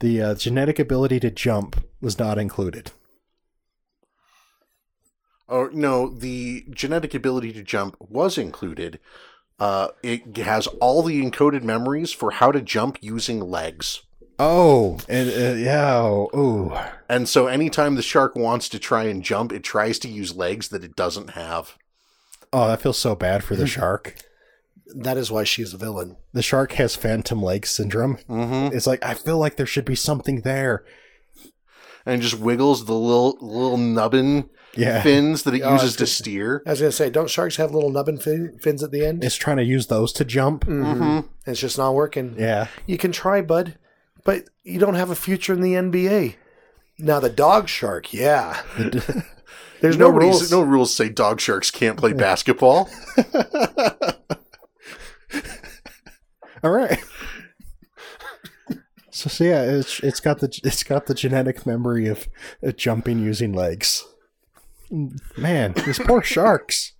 The 0.00 0.22
uh, 0.22 0.34
genetic 0.34 0.78
ability 0.78 1.20
to 1.20 1.30
jump 1.30 1.84
was 2.00 2.18
not 2.18 2.38
included. 2.38 2.92
Oh 5.48 5.70
no, 5.72 6.08
the 6.08 6.66
genetic 6.70 7.14
ability 7.14 7.52
to 7.52 7.62
jump 7.62 7.96
was 8.00 8.36
included. 8.36 8.98
Uh, 9.58 9.88
it 10.02 10.36
has 10.36 10.66
all 10.66 11.02
the 11.02 11.22
encoded 11.22 11.62
memories 11.62 12.12
for 12.12 12.32
how 12.32 12.52
to 12.52 12.60
jump 12.60 12.98
using 13.00 13.40
legs. 13.40 14.02
Oh, 14.38 14.98
and 15.08 15.30
uh, 15.30 15.54
yeah, 15.56 15.96
oh, 16.02 16.90
And 17.08 17.28
so 17.28 17.46
anytime 17.46 17.94
the 17.94 18.02
shark 18.02 18.36
wants 18.36 18.68
to 18.68 18.78
try 18.78 19.04
and 19.04 19.22
jump, 19.22 19.52
it 19.52 19.64
tries 19.64 19.98
to 20.00 20.08
use 20.08 20.36
legs 20.36 20.68
that 20.68 20.84
it 20.84 20.94
doesn't 20.96 21.30
have. 21.30 21.76
oh, 22.52 22.68
that 22.68 22.82
feels 22.82 22.98
so 22.98 23.14
bad 23.14 23.42
for 23.44 23.56
the 23.56 23.66
shark. 23.66 24.16
That 24.94 25.16
is 25.16 25.30
why 25.30 25.44
she's 25.44 25.72
a 25.74 25.78
villain. 25.78 26.16
The 26.32 26.42
shark 26.42 26.72
has 26.72 26.94
phantom 26.94 27.42
leg 27.42 27.66
syndrome. 27.66 28.18
Mm-hmm. 28.28 28.76
It's 28.76 28.86
like 28.86 29.04
I 29.04 29.14
feel 29.14 29.38
like 29.38 29.56
there 29.56 29.66
should 29.66 29.84
be 29.84 29.96
something 29.96 30.42
there. 30.42 30.84
And 32.04 32.20
it 32.20 32.22
just 32.22 32.38
wiggles 32.38 32.84
the 32.84 32.94
little 32.94 33.36
little 33.40 33.76
nubbin 33.78 34.48
Yeah, 34.76 35.02
fins 35.02 35.42
that 35.42 35.54
it 35.54 35.62
Oh, 35.62 35.72
uses 35.72 35.96
to 35.96 36.04
it's- 36.04 36.12
steer. 36.12 36.62
I 36.66 36.70
was 36.70 36.80
going 36.80 36.90
to 36.90 36.96
say, 36.96 37.10
don't 37.10 37.28
sharks 37.28 37.56
have 37.56 37.72
little 37.74 37.90
nubbin 37.90 38.18
fin- 38.18 38.58
fins 38.62 38.82
at 38.84 38.92
the 38.92 39.04
end? 39.04 39.24
it's 39.24 39.34
trying 39.34 39.56
to 39.56 39.64
use 39.64 39.88
those 39.88 40.12
to 40.12 40.24
jump. 40.24 40.66
Mm-hmm. 40.66 41.26
It's 41.50 41.60
just 41.60 41.78
not 41.78 41.94
working. 41.94 42.36
Yeah, 42.38 42.68
You 42.86 42.96
can 42.96 43.10
try, 43.10 43.40
bud, 43.42 43.76
but 44.26 44.44
you 44.64 44.78
don't 44.78 44.94
have 44.94 45.10
a 45.10 45.14
future 45.16 45.52
in 45.54 45.60
the 45.62 45.72
NBA. 45.74 46.34
Now 46.98 47.20
the 47.20 47.30
dog 47.30 47.68
shark, 47.68 48.12
yeah. 48.12 48.60
There's 49.80 49.96
no 49.98 50.08
Nobody's- 50.08 50.34
rules. 50.40 50.50
No 50.52 50.60
rules 50.62 50.94
say 50.94 51.08
dog 51.08 51.40
sharks 51.40 51.70
can't 51.70 51.96
play 51.98 52.12
basketball. 52.12 52.88
all 56.62 56.70
right. 56.70 56.98
So, 59.10 59.30
so 59.30 59.44
yeah, 59.44 59.62
it's 59.62 60.00
it's 60.00 60.20
got 60.20 60.40
the 60.40 60.60
it's 60.62 60.82
got 60.82 61.06
the 61.06 61.14
genetic 61.14 61.64
memory 61.64 62.06
of 62.06 62.28
uh, 62.62 62.70
jumping 62.72 63.18
using 63.18 63.54
legs. 63.54 64.04
Man, 64.90 65.72
these 65.86 65.98
poor 65.98 66.20
sharks. 66.22 66.92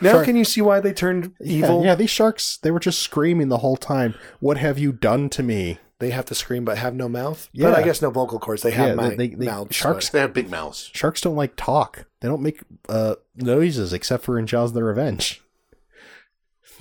now 0.00 0.14
Shark- 0.14 0.24
can 0.24 0.34
you 0.34 0.44
see 0.44 0.60
why 0.60 0.80
they 0.80 0.92
turned 0.92 1.34
evil? 1.40 1.82
Yeah, 1.82 1.90
yeah, 1.90 1.94
these 1.94 2.10
sharks, 2.10 2.56
they 2.56 2.72
were 2.72 2.80
just 2.80 2.98
screaming 3.00 3.50
the 3.50 3.58
whole 3.58 3.76
time. 3.76 4.16
What 4.40 4.56
have 4.58 4.80
you 4.80 4.90
done 4.90 5.28
to 5.28 5.44
me? 5.44 5.78
They 6.00 6.10
have 6.10 6.26
to 6.26 6.34
scream 6.34 6.64
but 6.64 6.78
have 6.78 6.94
no 6.94 7.08
mouth. 7.08 7.48
Yeah. 7.52 7.70
But 7.70 7.78
I 7.78 7.82
guess 7.82 8.00
no 8.00 8.10
vocal 8.10 8.38
cords. 8.38 8.62
They 8.62 8.70
have 8.70 8.90
Yeah, 8.90 8.94
mou- 8.94 9.16
they- 9.16 9.28
they- 9.28 9.46
mouths. 9.46 9.74
sharks- 9.74 10.10
they 10.10 10.20
have 10.20 10.32
big 10.32 10.48
mouths. 10.50 10.90
Sharks 10.94 11.20
don't 11.20 11.34
like 11.36 11.54
talk. 11.56 12.06
They 12.20 12.28
don't 12.28 12.42
make 12.42 12.60
uh, 12.88 13.16
noises 13.36 13.92
except 13.92 14.22
for 14.24 14.38
in 14.38 14.46
Jaws 14.46 14.72
the 14.74 14.84
Revenge. 14.84 15.42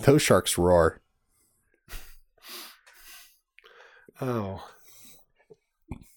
Those 0.01 0.21
sharks 0.21 0.58
roar. 0.60 1.01
oh. 4.21 4.63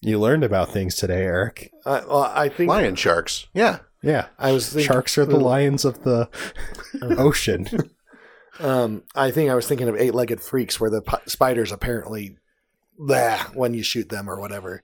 You 0.03 0.19
learned 0.19 0.43
about 0.43 0.69
things 0.69 0.95
today, 0.95 1.21
Eric. 1.23 1.71
I, 1.85 1.99
well, 2.05 2.31
I 2.35 2.49
think 2.49 2.69
Lion 2.69 2.95
sharks. 2.95 3.45
Yeah. 3.53 3.79
Yeah. 4.01 4.27
I 4.39 4.51
was 4.51 4.67
thinking, 4.69 4.87
Sharks 4.87 5.15
are 5.19 5.25
the 5.25 5.39
lions 5.39 5.85
of 5.85 6.03
the 6.03 6.27
ocean. 7.03 7.67
Um, 8.59 9.03
I 9.15 9.29
think 9.29 9.51
I 9.51 9.55
was 9.55 9.67
thinking 9.67 9.87
of 9.87 9.95
eight-legged 9.95 10.41
freaks, 10.41 10.79
where 10.79 10.89
the 10.89 11.03
p- 11.03 11.17
spiders 11.27 11.71
apparently, 11.71 12.37
blah, 12.97 13.39
when 13.53 13.73
you 13.73 13.83
shoot 13.83 14.09
them 14.09 14.29
or 14.29 14.39
whatever. 14.39 14.83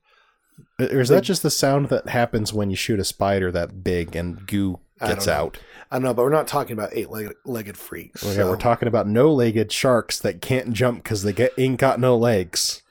Uh, 0.79 0.85
or 0.85 0.99
is 1.01 1.09
that 1.09 1.23
just 1.23 1.43
the 1.43 1.49
sound 1.51 1.89
that 1.89 2.09
happens 2.09 2.51
when 2.53 2.69
you 2.69 2.75
shoot 2.75 2.99
a 2.99 3.03
spider 3.03 3.51
that 3.51 3.83
big 3.83 4.15
and 4.15 4.45
goo 4.47 4.79
gets 4.99 5.25
don't 5.25 5.35
out? 5.35 5.57
I 5.91 5.95
don't 5.97 6.03
know, 6.03 6.13
but 6.13 6.23
we're 6.23 6.29
not 6.31 6.47
talking 6.47 6.73
about 6.73 6.89
eight-legged 6.93 7.77
freaks. 7.77 8.23
Okay, 8.23 8.35
so- 8.35 8.49
we're 8.49 8.57
talking 8.57 8.87
about 8.87 9.07
no-legged 9.07 9.71
sharks 9.71 10.19
that 10.19 10.41
can't 10.41 10.73
jump 10.73 11.03
because 11.03 11.23
they 11.23 11.31
get 11.33 11.53
ain't 11.57 11.79
got 11.79 11.99
no 11.99 12.17
legs. 12.17 12.81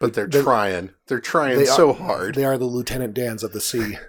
But 0.00 0.14
they're 0.14 0.26
They- 0.26 0.42
trying. 0.42 0.90
They're 1.06 1.20
trying 1.20 1.58
they 1.58 1.64
so 1.66 1.90
are- 1.90 1.94
hard. 1.94 2.34
They 2.36 2.44
are 2.44 2.58
the 2.58 2.64
Lieutenant 2.64 3.14
Dans 3.14 3.42
of 3.42 3.52
the 3.52 3.60
sea. 3.60 3.98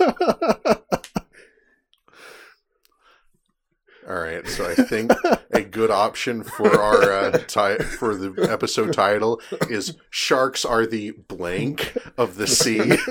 All 4.10 4.18
right, 4.18 4.44
so 4.48 4.68
I 4.68 4.74
think 4.74 5.12
a 5.52 5.62
good 5.62 5.92
option 5.92 6.42
for 6.42 6.80
our 6.80 7.12
uh, 7.12 7.30
ti- 7.46 7.84
for 7.84 8.16
the 8.16 8.48
episode 8.50 8.92
title 8.92 9.40
is 9.68 9.96
"Sharks 10.10 10.64
are 10.64 10.84
the 10.84 11.12
blank 11.12 11.96
of 12.18 12.34
the 12.36 12.48
sea." 12.48 12.96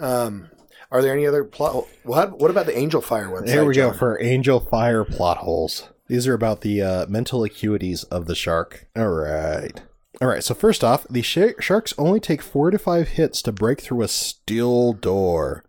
Um, 0.00 0.50
are 0.90 1.00
there 1.00 1.12
any 1.12 1.28
other 1.28 1.44
plot? 1.44 1.86
What? 2.02 2.40
What 2.40 2.50
about 2.50 2.66
the 2.66 2.72
Angelfire 2.72 3.30
website? 3.30 3.46
There 3.46 3.64
we 3.64 3.74
go 3.74 3.90
John? 3.90 3.98
for 3.98 4.18
Angelfire 4.20 5.08
plot 5.08 5.36
holes. 5.36 5.88
These 6.08 6.26
are 6.26 6.34
about 6.34 6.62
the 6.62 6.82
uh, 6.82 7.06
mental 7.06 7.42
acuities 7.42 8.04
of 8.10 8.26
the 8.26 8.34
shark. 8.34 8.88
All 8.96 9.10
right. 9.10 9.80
All 10.20 10.26
right. 10.26 10.42
So 10.42 10.54
first 10.54 10.82
off, 10.82 11.06
the 11.08 11.22
sh- 11.22 11.54
sharks 11.60 11.94
only 11.98 12.18
take 12.18 12.42
four 12.42 12.72
to 12.72 12.78
five 12.78 13.10
hits 13.10 13.42
to 13.42 13.52
break 13.52 13.80
through 13.80 14.02
a 14.02 14.08
steel 14.08 14.92
door 14.92 15.62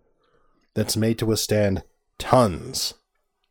that's 0.74 0.98
made 0.98 1.20
to 1.20 1.28
withstand 1.28 1.84
tons 2.18 2.96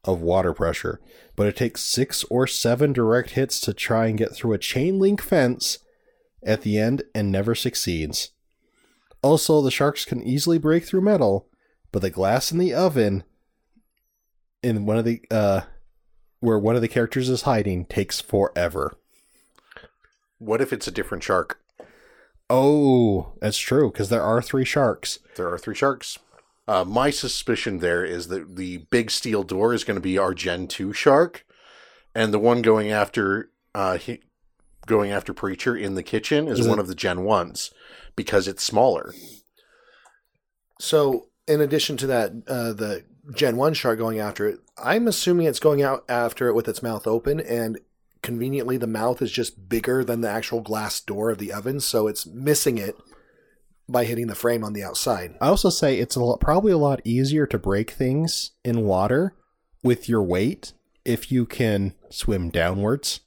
of 0.05 0.21
water 0.21 0.53
pressure, 0.53 1.01
but 1.37 1.47
it 1.47 1.57
takes 1.57 1.83
six 1.83 2.25
or 2.25 2.47
seven 2.47 2.93
direct 2.93 3.31
hits 3.31 3.61
to 3.61 3.73
try 3.73 4.07
and 4.07 4.19
get 4.19 4.35
through 4.35 4.53
a 4.53 4.59
chain 4.59 4.99
link 4.99 5.23
fence 5.23 5.79
at 6.45 6.63
the 6.63 6.79
end 6.79 7.03
and 7.15 7.31
never 7.31 7.55
succeeds. 7.55 8.31
Also, 9.23 9.61
the 9.63 9.71
sharks 9.71 10.05
can 10.05 10.23
easily 10.23 10.59
break 10.59 10.85
through 10.85 11.01
metal, 11.01 11.49
but 11.93 12.03
the 12.03 12.11
glass 12.11 12.51
in 12.51 12.59
the 12.59 12.75
oven 12.75 13.23
in 14.63 14.87
one 14.87 14.97
of 14.97 15.05
the 15.05 15.23
uh 15.31 15.63
where 16.41 16.59
one 16.59 16.75
of 16.75 16.83
the 16.83 16.89
characters 16.89 17.29
is 17.29 17.43
hiding 17.43 17.85
takes 17.85 18.21
forever. 18.21 18.97
What 20.39 20.61
if 20.61 20.73
it's 20.73 20.89
a 20.89 20.93
different 20.93 21.23
shark? 21.23 21.61
Oh, 22.51 23.33
that's 23.41 23.59
true 23.59 23.93
because 23.93 24.09
there 24.09 24.23
are 24.23 24.43
three 24.43 24.65
sharks. 24.65 25.21
There 25.37 25.49
are 25.49 25.59
three 25.59 25.77
sharks. 25.77 26.19
Uh, 26.69 26.85
my 26.85 27.11
suspicion 27.11 27.79
there 27.79 28.05
is 28.05 28.29
that 28.29 28.57
the 28.57 28.79
big 28.91 29.11
steel 29.11 29.43
door 29.43 29.75
is 29.75 29.85
going 29.85 29.97
to 29.97 30.01
be 30.01 30.17
our 30.17 30.33
Gen 30.35 30.69
two 30.69 30.93
shark, 30.93 31.45
and 32.15 32.33
the 32.33 32.39
one 32.39 32.63
going 32.63 32.91
after 32.91 33.51
uh, 33.75 33.99
he, 33.99 34.21
going 34.87 35.11
after 35.11 35.33
Preacher 35.35 35.77
in 35.77 35.95
the 35.95 36.03
kitchen 36.03 36.47
is 36.49 36.61
Is 36.61 36.67
it- 36.67 36.71
one 36.71 36.79
of 36.79 36.89
the 36.89 36.95
Gen 36.95 37.25
ones 37.25 37.73
because 38.15 38.47
it's 38.47 38.63
smaller. 38.63 39.13
So, 40.79 41.29
in 41.47 41.61
addition 41.61 41.97
to 41.99 42.07
that, 42.09 42.33
uh, 42.47 42.73
the 42.73 43.05
Gen 43.35 43.57
One 43.57 43.75
shark 43.75 43.99
going 43.99 44.19
after 44.19 44.49
it, 44.49 44.61
I'm 44.77 45.07
assuming 45.07 45.47
it's 45.47 45.61
going 45.61 45.83
out 45.83 46.05
after 46.09 46.49
it 46.49 46.55
with 46.55 46.69
its 46.69 46.83
mouth 46.83 47.07
open, 47.07 47.41
and 47.41 47.79
conveniently, 48.23 48.77
the 48.77 48.87
mouth 48.87 49.23
is 49.23 49.31
just 49.31 49.69
bigger 49.69 50.05
than 50.05 50.21
the 50.21 50.29
actual 50.31 50.61
glass 50.61 51.01
door 51.01 51.31
of 51.31 51.39
the 51.39 51.53
oven, 51.53 51.81
so 51.81 52.07
it's 52.07 52.27
missing 52.27 52.79
it 52.79 52.97
by 53.89 54.05
hitting 54.05 54.27
the 54.29 54.35
frame 54.35 54.65
on 54.65 54.73
the 54.73 54.83
outside. 54.83 55.35
I 55.41 55.49
also 55.49 55.71
say 55.71 55.99
it's 55.99 56.17
a 56.17 56.21
lot, 56.23 56.41
probably 56.41 56.73
a 56.73 56.79
lot 56.79 57.01
easier 57.05 57.47
to 57.47 57.59
break 57.59 57.91
things 57.91 58.53
in 58.65 58.85
water 58.85 59.35
with 59.83 60.09
your 60.09 60.23
weight 60.23 60.73
if 61.05 61.31
you 61.33 61.45
can 61.47 61.95
swim 62.09 62.49
downwards. 62.51 63.21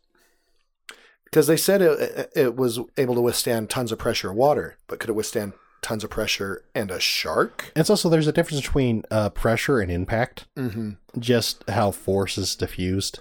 Because 1.25 1.47
they 1.47 1.57
said 1.57 1.81
it, 1.81 2.31
it 2.35 2.55
was 2.55 2.79
able 2.97 3.15
to 3.15 3.21
withstand 3.21 3.69
tons 3.69 3.91
of 3.91 3.99
pressure 3.99 4.29
of 4.31 4.35
water, 4.37 4.77
but 4.87 4.99
could 4.99 5.09
it 5.09 5.13
withstand 5.15 5.53
tons 5.81 6.03
of 6.03 6.09
pressure 6.09 6.63
and 6.73 6.89
a 6.89 6.99
shark? 6.99 7.71
And 7.75 7.81
it's 7.81 7.89
also 7.89 8.07
there's 8.07 8.27
a 8.27 8.31
difference 8.31 8.61
between 8.61 9.03
uh, 9.11 9.29
pressure 9.31 9.79
and 9.81 9.91
impact, 9.91 10.45
Mm-hmm. 10.55 10.91
just 11.19 11.67
how 11.69 11.91
force 11.91 12.37
is 12.37 12.55
diffused. 12.55 13.19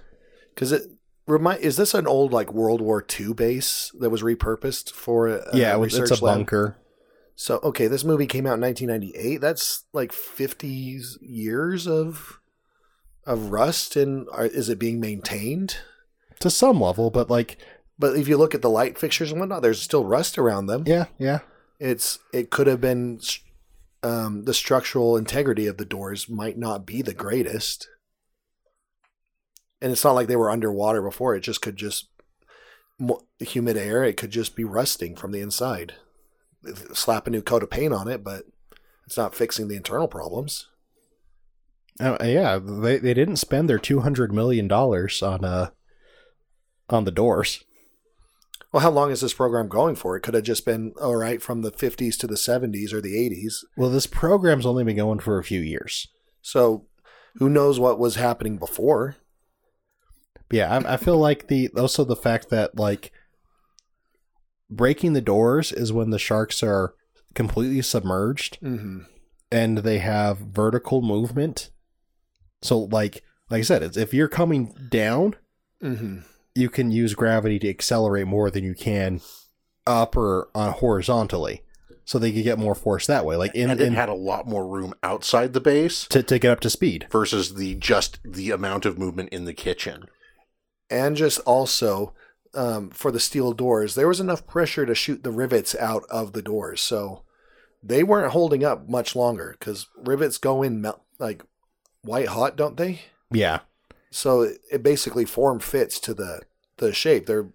Because 0.55 0.71
it 0.71 0.83
remind 1.27 1.61
is 1.61 1.77
this 1.77 1.95
an 1.95 2.07
old 2.07 2.33
like 2.33 2.53
World 2.53 2.81
War 2.81 3.05
II 3.19 3.35
base 3.35 3.91
that 3.99 4.11
was 4.11 4.23
repurposed 4.23 4.93
for 4.93 5.27
a, 5.27 5.45
a 5.53 5.57
yeah, 5.59 5.75
it 5.75 5.81
was- 5.81 5.99
it's 5.99 6.11
a 6.13 6.25
lab? 6.25 6.37
bunker. 6.39 6.77
So 7.37 7.59
okay, 7.63 7.87
this 7.87 8.05
movie 8.05 8.27
came 8.27 8.47
out 8.47 8.55
in 8.55 8.61
1998. 8.61 9.41
That's 9.41 9.85
like 9.93 10.13
50 10.13 11.01
years 11.21 11.87
of 11.87 12.41
of 13.27 13.51
rust, 13.51 13.97
and 13.97 14.27
are, 14.33 14.47
is 14.47 14.69
it 14.69 14.79
being 14.79 15.01
maintained? 15.01 15.79
to 16.41 16.51
some 16.51 16.81
level, 16.81 17.11
but 17.11 17.31
like, 17.31 17.59
But 17.99 18.17
if 18.17 18.29
you 18.29 18.37
look 18.37 18.55
at 18.55 18.63
the 18.63 18.71
light 18.71 18.99
fixtures 18.99 19.31
and 19.31 19.41
whatnot, 19.41 19.63
there's 19.63 19.81
still 19.81 20.05
rust 20.05 20.37
around 20.37 20.67
them. 20.67 20.85
yeah, 20.87 21.07
yeah. 21.19 21.41
It's 21.81 22.19
it 22.33 22.51
could 22.51 22.67
have 22.67 22.81
been 22.81 23.21
um, 24.03 24.45
the 24.45 24.55
structural 24.55 25.17
integrity 25.17 25.67
of 25.67 25.77
the 25.77 25.85
doors 25.85 26.29
might 26.29 26.57
not 26.57 26.87
be 26.87 27.03
the 27.03 27.15
greatest, 27.15 27.89
and 29.81 29.91
it's 29.91 30.05
not 30.05 30.13
like 30.13 30.29
they 30.29 30.37
were 30.37 30.51
underwater 30.51 31.03
before. 31.03 31.35
It 31.35 31.41
just 31.41 31.63
could 31.63 31.77
just 31.77 32.09
humid 33.41 33.77
air. 33.77 34.05
It 34.05 34.17
could 34.17 34.31
just 34.31 34.55
be 34.55 34.65
rusting 34.65 35.17
from 35.17 35.33
the 35.33 35.41
inside. 35.41 35.95
Slap 36.93 37.27
a 37.27 37.31
new 37.31 37.43
coat 37.43 37.63
of 37.63 37.71
paint 37.71 37.93
on 37.93 38.09
it, 38.09 38.25
but 38.25 38.45
it's 39.07 39.17
not 39.17 39.35
fixing 39.35 39.69
the 39.69 39.77
internal 39.77 40.09
problems. 40.09 40.69
Oh, 42.01 42.17
yeah, 42.25 42.59
they 42.59 42.99
they 42.99 43.15
didn't 43.15 43.37
spend 43.37 43.69
their 43.69 43.79
two 43.79 44.01
hundred 44.01 44.33
million 44.33 44.67
dollars 44.67 45.23
on 45.23 45.45
uh 45.45 45.71
on 46.91 47.05
the 47.05 47.11
doors. 47.11 47.65
Well, 48.73 48.83
how 48.83 48.91
long 48.91 49.13
is 49.13 49.21
this 49.21 49.35
program 49.35 49.69
going 49.69 49.95
for? 49.95 50.17
It 50.17 50.23
could 50.23 50.35
have 50.35 50.43
just 50.43 50.65
been 50.65 50.95
all 51.01 51.15
right 51.15 51.41
from 51.41 51.63
the 51.63 51.71
50s 51.71 52.19
to 52.19 52.27
the 52.27 52.35
70s 52.35 52.93
or 52.93 53.01
the 53.01 53.15
80s. 53.15 53.65
Well, 53.77 53.89
this 53.89 54.09
program's 54.09 54.67
only 54.67 54.83
been 54.83 54.97
going 54.97 55.21
for 55.21 55.39
a 55.39 55.45
few 55.45 55.61
years. 55.61 56.09
So, 56.43 56.87
who 57.37 57.49
knows 57.49 57.79
what 57.79 58.01
was 58.01 58.17
happening 58.17 58.59
before? 58.59 59.15
Yeah, 60.51 60.77
I, 60.77 60.95
I 60.95 60.97
feel 60.97 61.19
like 61.19 61.47
the 61.47 61.69
also 61.77 62.03
the 62.03 62.17
fact 62.17 62.51
that 62.51 62.77
like 62.77 63.13
breaking 64.71 65.13
the 65.13 65.21
doors 65.21 65.73
is 65.73 65.93
when 65.93 66.11
the 66.11 66.19
sharks 66.19 66.63
are 66.63 66.95
completely 67.35 67.83
submerged 67.83 68.59
Mm-hmm. 68.63 69.01
and 69.51 69.79
they 69.79 69.99
have 69.99 70.39
vertical 70.39 71.03
movement. 71.03 71.71
So 72.63 72.79
like 72.79 73.23
like 73.51 73.59
I 73.61 73.63
said, 73.63 73.83
it's, 73.83 73.97
if 73.97 74.15
you're 74.15 74.29
coming 74.29 74.75
down, 74.91 75.37
Mm-hmm. 75.83 76.21
you 76.55 76.71
can 76.71 76.91
use 76.91 77.15
gravity 77.15 77.59
to 77.59 77.69
accelerate 77.69 78.27
more 78.27 78.51
than 78.51 78.65
you 78.65 78.75
can 78.75 79.21
up 79.87 80.17
or 80.17 80.49
on 80.55 80.73
horizontally. 80.73 81.63
So 82.07 82.19
they 82.19 82.33
could 82.33 82.45
get 82.45 82.59
more 82.59 82.75
force 82.75 83.07
that 83.07 83.25
way. 83.27 83.37
Like 83.37 83.55
in, 83.55 83.69
and 83.71 83.81
it 83.81 83.87
in 83.87 83.95
had 83.95 84.09
a 84.09 84.15
lot 84.15 84.47
more 84.47 84.67
room 84.67 84.95
outside 85.03 85.53
the 85.53 85.61
base 85.61 86.07
to, 86.09 86.23
to 86.23 86.39
get 86.39 86.51
up 86.53 86.61
to 86.61 86.71
speed. 86.71 87.07
versus 87.11 87.55
the 87.55 87.75
just 87.75 88.19
the 88.25 88.51
amount 88.51 88.87
of 88.87 88.99
movement 88.99 89.29
in 89.31 89.45
the 89.47 89.53
kitchen. 89.55 90.05
And 90.91 91.17
just 91.17 91.39
also 91.41 92.15
um, 92.55 92.91
for 92.91 93.11
the 93.11 93.21
steel 93.21 93.53
doors, 93.53 93.95
there 93.95 94.09
was 94.09 94.21
enough 94.21 94.47
pressure 94.47 94.87
to 94.87 94.95
shoot 94.95 95.23
the 95.23 95.31
rivets 95.31 95.75
out 95.77 96.05
of 96.11 96.33
the 96.33 96.43
doors, 96.43 96.81
so 96.81 97.23
they 97.83 98.03
weren't 98.03 98.33
holding 98.33 98.65
up 98.65 98.89
much 98.89 99.15
longer 99.15 99.57
because 99.59 99.89
rivets 99.97 100.39
go 100.39 100.63
in 100.63 100.81
mel- 100.81 101.05
like 101.19 101.45
white 102.03 102.29
hot, 102.29 102.57
don't 102.57 102.77
they? 102.77 103.03
Yeah. 103.31 103.61
So 104.11 104.43
it, 104.43 104.59
it 104.71 104.83
basically 104.83 105.25
form 105.25 105.61
fits 105.61 105.99
to 106.01 106.15
the 106.15 106.43
the 106.77 106.93
shape. 106.93 107.27
They're 107.27 107.49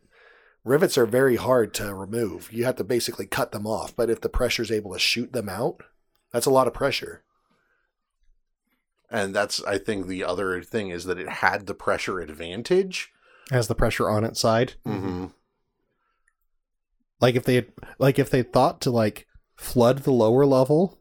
rivets 0.64 0.98
are 0.98 1.06
very 1.06 1.38
hard 1.38 1.74
to 1.76 1.94
remove. 1.94 2.52
You 2.52 2.66
have 2.66 2.76
to 2.78 2.84
basically 2.84 3.26
cut 3.26 3.52
them 3.52 3.66
off. 3.66 3.96
But 3.96 4.10
if 4.10 4.22
the 4.22 4.30
pressure's 4.30 4.72
able 4.72 4.94
to 4.94 5.00
shoot 5.00 5.34
them 5.34 5.50
out, 5.50 5.82
that's 6.32 6.46
a 6.46 6.52
lot 6.52 6.68
of 6.68 6.74
pressure. 6.74 7.24
And 9.10 9.34
that's 9.34 9.64
I 9.64 9.78
think 9.78 10.08
the 10.08 10.24
other 10.24 10.62
thing 10.62 10.90
is 10.90 11.06
that 11.06 11.18
it 11.18 11.30
had 11.30 11.66
the 11.66 11.74
pressure 11.74 12.20
advantage. 12.20 13.12
Has 13.52 13.68
the 13.68 13.76
pressure 13.76 14.10
on 14.10 14.24
its 14.24 14.40
side. 14.40 14.74
Mm-hmm. 14.86 15.28
Like 17.20 17.36
if 17.36 17.44
they 17.44 17.56
had, 17.56 17.68
like 17.98 18.20
if 18.20 18.30
they 18.30 18.44
thought 18.44 18.80
to 18.82 18.92
like 18.92 19.28
flood 19.58 20.00
the 20.00 20.12
lower 20.12 20.46
level 20.46 21.00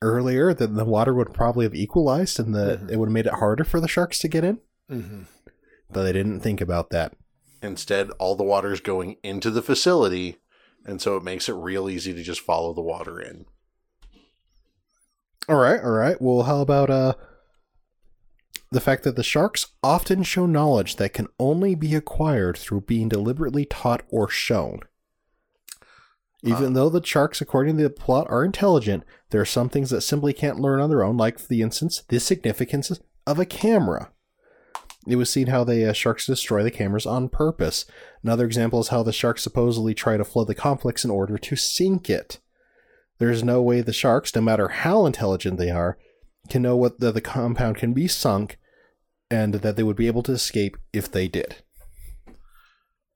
earlier, 0.00 0.52
then 0.54 0.74
the 0.74 0.84
water 0.84 1.14
would 1.14 1.32
probably 1.32 1.64
have 1.64 1.74
equalized 1.74 2.38
and 2.38 2.54
the 2.54 2.76
Mhm. 2.82 2.90
it 2.90 2.96
would 2.98 3.08
have 3.08 3.12
made 3.14 3.26
it 3.26 3.34
harder 3.34 3.64
for 3.64 3.80
the 3.80 3.88
sharks 3.88 4.18
to 4.20 4.28
get 4.28 4.44
in. 4.44 4.60
Mm-hmm. 4.90 5.22
But 5.90 6.02
they 6.04 6.12
didn't 6.12 6.40
think 6.40 6.60
about 6.60 6.90
that. 6.90 7.14
Instead, 7.62 8.10
all 8.18 8.34
the 8.34 8.44
water 8.44 8.72
is 8.72 8.80
going 8.80 9.16
into 9.22 9.50
the 9.50 9.62
facility, 9.62 10.38
and 10.84 11.00
so 11.00 11.16
it 11.16 11.22
makes 11.22 11.48
it 11.48 11.52
real 11.54 11.88
easy 11.88 12.12
to 12.12 12.22
just 12.22 12.40
follow 12.40 12.72
the 12.74 12.80
water 12.82 13.20
in. 13.20 13.46
All 15.48 15.56
right, 15.56 15.80
all 15.82 15.90
right. 15.92 16.20
Well, 16.20 16.42
how 16.42 16.60
about 16.60 16.90
uh 16.90 17.14
the 18.72 18.80
fact 18.80 19.04
that 19.04 19.16
the 19.16 19.22
sharks 19.22 19.66
often 19.82 20.22
show 20.22 20.46
knowledge 20.46 20.96
that 20.96 21.12
can 21.12 21.28
only 21.38 21.74
be 21.74 21.94
acquired 21.94 22.56
through 22.56 22.80
being 22.80 23.06
deliberately 23.06 23.66
taught 23.66 24.02
or 24.08 24.30
shown. 24.30 24.80
Even 26.42 26.72
though 26.72 26.88
the 26.88 27.04
sharks, 27.04 27.42
according 27.42 27.76
to 27.76 27.82
the 27.82 27.90
plot, 27.90 28.26
are 28.30 28.44
intelligent, 28.44 29.04
there 29.28 29.42
are 29.42 29.46
some 29.46 29.68
things 29.68 29.90
that 29.90 30.00
simply 30.00 30.32
can't 30.32 30.58
learn 30.58 30.80
on 30.80 30.88
their 30.88 31.04
own, 31.04 31.18
like, 31.18 31.38
for 31.38 31.46
the 31.48 31.60
instance, 31.60 32.02
the 32.08 32.18
significance 32.18 32.90
of 33.26 33.38
a 33.38 33.44
camera. 33.44 34.10
It 35.06 35.16
was 35.16 35.28
seen 35.28 35.48
how 35.48 35.64
the 35.64 35.90
uh, 35.90 35.92
sharks 35.92 36.26
destroy 36.26 36.62
the 36.62 36.70
cameras 36.70 37.06
on 37.06 37.28
purpose. 37.28 37.84
Another 38.24 38.46
example 38.46 38.80
is 38.80 38.88
how 38.88 39.02
the 39.02 39.12
sharks 39.12 39.42
supposedly 39.42 39.94
try 39.94 40.16
to 40.16 40.24
flood 40.24 40.46
the 40.46 40.54
complex 40.54 41.04
in 41.04 41.10
order 41.10 41.36
to 41.36 41.56
sink 41.56 42.08
it. 42.08 42.38
There's 43.18 43.44
no 43.44 43.60
way 43.60 43.82
the 43.82 43.92
sharks, 43.92 44.34
no 44.34 44.40
matter 44.40 44.68
how 44.68 45.04
intelligent 45.04 45.58
they 45.58 45.70
are, 45.70 45.98
can 46.48 46.62
know 46.62 46.74
what 46.74 47.00
the, 47.00 47.12
the 47.12 47.20
compound 47.20 47.76
can 47.76 47.92
be 47.92 48.08
sunk 48.08 48.58
and 49.32 49.54
that 49.54 49.76
they 49.76 49.82
would 49.82 49.96
be 49.96 50.06
able 50.06 50.22
to 50.22 50.32
escape 50.32 50.76
if 50.92 51.10
they 51.10 51.26
did. 51.26 51.56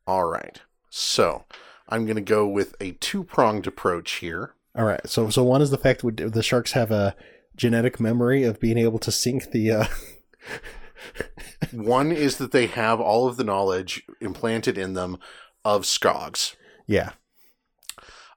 All 0.07 0.25
right. 0.25 0.63
So 0.89 1.45
I'm 1.91 2.07
going 2.07 2.17
to 2.17 2.23
go 2.23 2.49
with 2.49 2.75
a 2.81 2.93
two 2.93 3.23
pronged 3.23 3.67
approach 3.67 4.13
here. 4.13 4.55
All 4.75 4.87
right. 4.87 5.07
So 5.07 5.29
so 5.29 5.45
one 5.45 5.61
is 5.61 5.71
the 5.71 5.79
fact 5.79 6.01
that 6.03 6.33
the 6.33 6.43
sharks 6.43 6.73
have 6.73 6.91
a 6.91 7.15
genetic 7.55 8.01
memory 8.01 8.45
of 8.45 8.61
being 8.61 8.79
able 8.79 8.99
to 9.01 9.13
sink 9.13 9.51
the 9.51 9.71
uh 9.71 9.87
One 11.73 12.13
is 12.13 12.39
that 12.39 12.53
they 12.53 12.67
have 12.67 13.01
all 13.01 13.29
of 13.29 13.37
the 13.37 13.45
knowledge 13.45 14.03
implanted 14.21 14.79
in 14.79 14.95
them 14.95 15.19
of 15.65 15.83
Skogs. 15.83 16.57
yeah. 16.87 17.13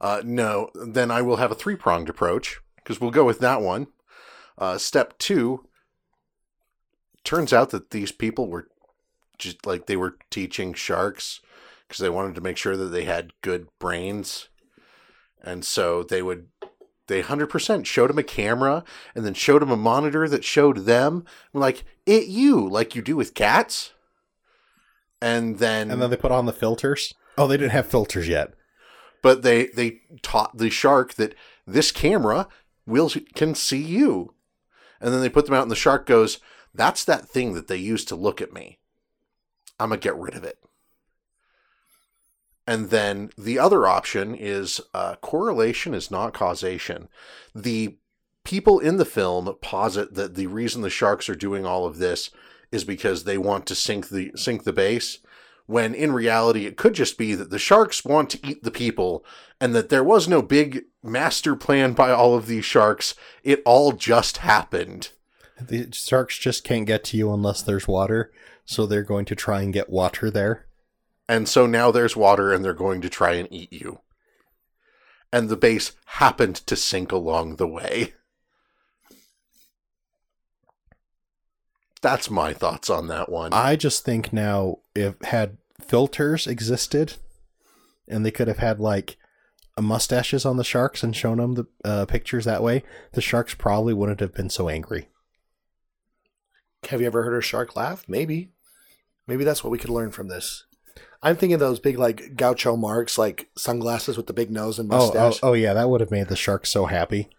Uh, 0.01 0.21
no, 0.23 0.69
then 0.73 1.11
I 1.11 1.21
will 1.21 1.35
have 1.37 1.51
a 1.51 1.55
three 1.55 1.75
pronged 1.75 2.07
approach 2.07 2.61
because 2.77 3.01
we'll 3.01 3.11
go 3.11 3.25
with 3.25 3.39
that 3.39 3.61
one. 3.61 3.87
Uh, 4.57 4.77
step 4.77 5.17
two 5.17 5.67
turns 7.23 7.53
out 7.53 7.69
that 7.71 7.91
these 7.91 8.11
people 8.11 8.47
were 8.47 8.67
just 9.37 9.65
like 9.65 9.85
they 9.85 9.95
were 9.95 10.17
teaching 10.29 10.73
sharks 10.73 11.39
because 11.87 12.01
they 12.01 12.09
wanted 12.09 12.35
to 12.35 12.41
make 12.41 12.57
sure 12.57 12.77
that 12.77 12.85
they 12.85 13.05
had 13.05 13.33
good 13.41 13.67
brains. 13.79 14.49
And 15.41 15.63
so 15.63 16.03
they 16.03 16.21
would, 16.21 16.47
they 17.07 17.23
100% 17.23 17.85
showed 17.85 18.09
him 18.11 18.17
a 18.19 18.23
camera 18.23 18.83
and 19.15 19.25
then 19.25 19.33
showed 19.33 19.63
him 19.63 19.71
a 19.71 19.77
monitor 19.77 20.27
that 20.27 20.43
showed 20.43 20.79
them, 20.79 21.23
like, 21.53 21.85
it 22.05 22.27
you, 22.27 22.67
like 22.67 22.93
you 22.93 23.01
do 23.01 23.15
with 23.15 23.33
cats. 23.33 23.93
And 25.21 25.59
then, 25.59 25.89
And 25.89 26.01
then 26.01 26.09
they 26.09 26.17
put 26.17 26.31
on 26.31 26.45
the 26.45 26.53
filters. 26.53 27.13
Oh, 27.37 27.47
they 27.47 27.57
didn't 27.57 27.71
have 27.71 27.87
filters 27.87 28.27
yet. 28.27 28.53
but 29.21 29.41
they 29.43 29.67
they 29.67 30.01
taught 30.21 30.57
the 30.57 30.69
shark 30.69 31.13
that 31.15 31.33
this 31.65 31.91
camera 31.91 32.47
will 32.85 33.09
can 33.35 33.53
see 33.55 33.81
you 33.81 34.33
and 35.01 35.13
then 35.13 35.21
they 35.21 35.29
put 35.29 35.45
them 35.45 35.53
out 35.55 35.61
and 35.61 35.71
the 35.71 35.75
shark 35.75 36.05
goes 36.05 36.39
that's 36.79 37.03
that 37.05 37.27
thing 37.27 37.53
that 37.53 37.67
they 37.67 37.77
use 37.77 38.05
to 38.05 38.15
look 38.15 38.41
at 38.41 38.53
me. 38.53 38.79
I'm 39.79 39.89
gonna 39.89 39.99
get 39.99 40.15
rid 40.15 40.35
of 40.35 40.43
it. 40.43 40.59
And 42.65 42.89
then 42.89 43.31
the 43.37 43.57
other 43.57 43.87
option 43.87 44.35
is 44.35 44.79
uh, 44.93 45.15
correlation 45.15 45.93
is 45.93 46.11
not 46.11 46.33
causation. 46.33 47.09
The 47.55 47.97
people 48.43 48.79
in 48.79 48.97
the 48.97 49.05
film 49.05 49.55
posit 49.61 50.13
that 50.13 50.35
the 50.35 50.47
reason 50.47 50.81
the 50.81 50.89
sharks 50.89 51.29
are 51.29 51.35
doing 51.35 51.65
all 51.65 51.85
of 51.85 51.97
this 51.97 52.29
is 52.71 52.83
because 52.83 53.23
they 53.23 53.37
want 53.37 53.65
to 53.65 53.75
sink 53.75 54.09
the 54.09 54.31
sink 54.35 54.63
the 54.63 54.73
base 54.73 55.19
when 55.65 55.93
in 55.93 56.11
reality 56.11 56.65
it 56.65 56.77
could 56.77 56.93
just 56.93 57.17
be 57.17 57.35
that 57.35 57.49
the 57.49 57.59
sharks 57.59 58.05
want 58.05 58.29
to 58.29 58.39
eat 58.47 58.63
the 58.63 58.71
people 58.71 59.23
and 59.59 59.75
that 59.75 59.89
there 59.89 60.03
was 60.03 60.27
no 60.27 60.41
big 60.41 60.83
master 61.03 61.55
plan 61.55 61.93
by 61.93 62.11
all 62.11 62.35
of 62.35 62.47
these 62.47 62.65
sharks. 62.65 63.15
It 63.43 63.61
all 63.65 63.91
just 63.91 64.37
happened 64.37 65.09
The 65.61 65.89
sharks 65.91 66.37
just 66.37 66.63
can't 66.63 66.85
get 66.87 67.03
to 67.05 67.17
you 67.17 67.33
unless 67.33 67.61
there's 67.61 67.87
water, 67.87 68.31
so 68.65 68.85
they're 68.85 69.03
going 69.03 69.25
to 69.25 69.35
try 69.35 69.61
and 69.61 69.73
get 69.73 69.89
water 69.89 70.29
there. 70.31 70.65
and 71.27 71.47
so 71.47 71.65
now 71.67 71.91
there's 71.91 72.15
water 72.15 72.51
and 72.53 72.63
they're 72.65 72.73
going 72.73 73.01
to 73.01 73.09
try 73.09 73.33
and 73.33 73.47
eat 73.51 73.71
you 73.71 73.99
and 75.31 75.47
the 75.49 75.55
base 75.55 75.91
happened 76.05 76.55
to 76.55 76.75
sink 76.75 77.11
along 77.11 77.57
the 77.57 77.67
way 77.67 78.13
that's 82.01 82.29
my 82.29 82.53
thoughts 82.53 82.89
on 82.89 83.07
that 83.07 83.29
one 83.29 83.53
I 83.53 83.75
just 83.75 84.03
think 84.05 84.31
now 84.33 84.77
if 84.95 85.21
had 85.21 85.57
filters 85.81 86.47
existed 86.47 87.13
and 88.07 88.25
they 88.25 88.31
could 88.31 88.47
have 88.47 88.57
had 88.59 88.79
like 88.79 89.17
mustaches 89.79 90.45
on 90.45 90.57
the 90.57 90.63
sharks 90.63 91.03
and 91.03 91.15
shown 91.15 91.37
them 91.37 91.53
the 91.55 91.65
uh, 91.85 92.05
pictures 92.05 92.45
that 92.45 92.63
way, 92.63 92.83
the 93.13 93.21
sharks 93.21 93.53
probably 93.53 93.93
wouldn't 93.93 94.19
have 94.19 94.33
been 94.33 94.49
so 94.49 94.67
angry. 94.67 95.08
Have 96.89 97.01
you 97.01 97.07
ever 97.07 97.23
heard 97.23 97.37
a 97.37 97.41
shark 97.41 97.75
laugh? 97.75 98.03
Maybe. 98.07 98.51
Maybe 99.27 99.43
that's 99.43 99.63
what 99.63 99.71
we 99.71 99.77
could 99.77 99.89
learn 99.89 100.11
from 100.11 100.27
this. 100.27 100.65
I'm 101.21 101.35
thinking 101.35 101.53
of 101.53 101.59
those 101.59 101.79
big 101.79 101.97
like 101.97 102.35
Groucho 102.35 102.77
Marx, 102.77 103.17
like 103.17 103.49
sunglasses 103.57 104.17
with 104.17 104.27
the 104.27 104.33
big 104.33 104.49
nose 104.49 104.79
and 104.79 104.89
Oh, 104.91 105.11
oh, 105.15 105.33
oh 105.43 105.53
yeah, 105.53 105.73
that 105.73 105.89
would 105.89 106.01
have 106.01 106.11
made 106.11 106.27
the 106.27 106.35
sharks 106.35 106.69
so 106.69 106.85
happy. 106.85 107.29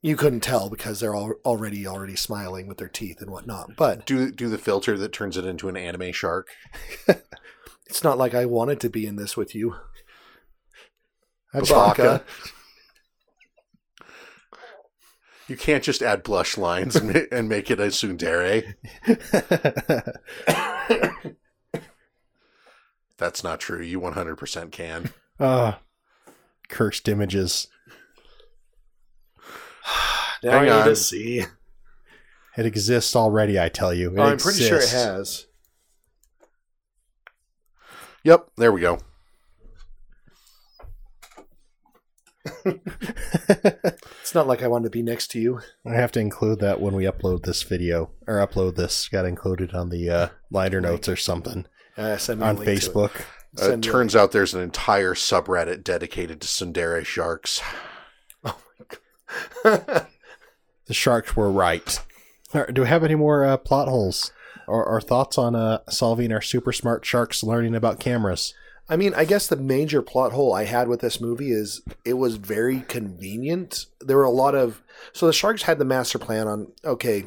You 0.00 0.16
couldn't 0.16 0.40
tell 0.40 0.68
because 0.68 1.00
they're 1.00 1.14
all 1.14 1.32
already 1.44 1.86
already 1.86 2.16
smiling 2.16 2.66
with 2.66 2.78
their 2.78 2.88
teeth 2.88 3.20
and 3.20 3.30
whatnot. 3.30 3.76
But 3.76 4.06
do 4.06 4.30
do 4.30 4.48
the 4.48 4.58
filter 4.58 4.96
that 4.98 5.12
turns 5.12 5.36
it 5.36 5.46
into 5.46 5.68
an 5.68 5.76
anime 5.76 6.12
shark 6.12 6.48
it's 7.86 8.02
not 8.02 8.18
like 8.18 8.34
I 8.34 8.44
wanted 8.44 8.80
to 8.80 8.90
be 8.90 9.06
in 9.06 9.16
this 9.16 9.36
with 9.36 9.54
you. 9.54 9.76
Chewbacca. 11.54 12.22
You 15.48 15.56
can't 15.56 15.84
just 15.84 16.02
add 16.02 16.22
blush 16.22 16.56
lines 16.56 16.96
and, 16.96 17.08
make 17.48 17.70
it 17.70 17.78
a 17.78 17.84
tsundere. 17.84 18.74
That's 23.18 23.44
not 23.44 23.60
true. 23.60 23.80
You 23.82 24.00
100% 24.00 24.70
can. 24.72 25.10
uh, 25.38 25.72
cursed 26.68 27.08
images. 27.08 27.68
Now 30.42 30.50
Hang 30.50 30.60
I 30.60 30.64
need 30.64 30.70
on. 30.72 30.88
to 30.88 30.96
see. 30.96 31.42
It 32.58 32.66
exists 32.66 33.16
already, 33.16 33.58
I 33.58 33.70
tell 33.70 33.94
you. 33.94 34.12
It 34.12 34.18
Oh, 34.18 34.24
I'm 34.24 34.36
pretty 34.36 34.58
sure 34.62 34.76
it 34.76 34.82
exists. 34.82 34.92
has. 34.94 35.46
Yep, 38.24 38.50
there 38.58 38.70
we 38.70 38.82
go. 38.82 38.98
It's 42.64 44.34
not 44.34 44.46
like 44.46 44.62
I 44.62 44.68
wanted 44.68 44.84
to 44.84 44.90
be 44.90 45.02
next 45.02 45.30
to 45.32 45.40
you. 45.40 45.60
I 45.86 45.94
have 45.94 46.12
to 46.12 46.20
include 46.20 46.60
that 46.60 46.80
when 46.80 46.94
we 46.94 47.04
upload 47.04 47.44
this 47.44 47.62
video 47.62 48.10
or 48.26 48.36
upload 48.36 48.76
this. 48.76 49.08
Got 49.08 49.24
included 49.26 49.74
on 49.74 49.90
the 49.90 50.10
uh, 50.10 50.28
liner 50.50 50.80
notes 50.80 51.08
or 51.08 51.16
something 51.16 51.66
Uh, 51.96 52.16
send 52.16 52.40
me 52.40 52.46
on 52.46 52.56
link 52.56 52.66
to 52.66 52.72
it. 52.72 52.76
Facebook. 52.78 53.20
Uh, 53.20 53.22
it 53.54 53.58
Send 53.58 53.84
me 53.84 53.88
a 53.88 53.92
turns 53.92 54.16
out 54.16 54.32
there's 54.32 54.54
an 54.54 54.62
entire 54.62 55.14
subreddit 55.14 55.84
dedicated 55.84 56.40
to 56.40 56.48
tsundere 56.48 57.04
sharks. 57.04 57.60
Oh 58.46 58.58
my 59.64 59.72
god! 59.86 60.06
The 60.86 60.92
sharks 60.94 61.34
were 61.34 61.50
right. 61.50 61.98
All 62.52 62.60
right, 62.60 62.74
Do 62.74 62.82
we 62.82 62.88
have 62.88 63.02
any 63.04 63.14
more 63.14 63.42
uh, 63.46 63.56
plot 63.56 63.88
holes 63.88 64.32
or, 64.68 64.84
or 64.84 65.00
thoughts 65.00 65.38
on 65.38 65.56
uh, 65.56 65.78
solving 65.88 66.30
our 66.30 66.42
super 66.42 66.72
smart 66.72 67.06
sharks 67.06 67.42
learning 67.42 67.74
about 67.74 67.98
cameras? 68.00 68.52
I 68.88 68.96
mean, 68.96 69.14
I 69.14 69.24
guess 69.24 69.46
the 69.46 69.56
major 69.56 70.02
plot 70.02 70.32
hole 70.32 70.52
I 70.52 70.64
had 70.64 70.88
with 70.88 71.00
this 71.00 71.20
movie 71.20 71.50
is 71.50 71.82
it 72.04 72.14
was 72.14 72.36
very 72.36 72.80
convenient. 72.82 73.86
There 74.00 74.18
were 74.18 74.24
a 74.24 74.30
lot 74.30 74.54
of 74.54 74.82
so 75.12 75.26
the 75.26 75.32
sharks 75.32 75.62
had 75.62 75.78
the 75.78 75.84
master 75.84 76.18
plan 76.18 76.46
on 76.48 76.72
okay, 76.84 77.24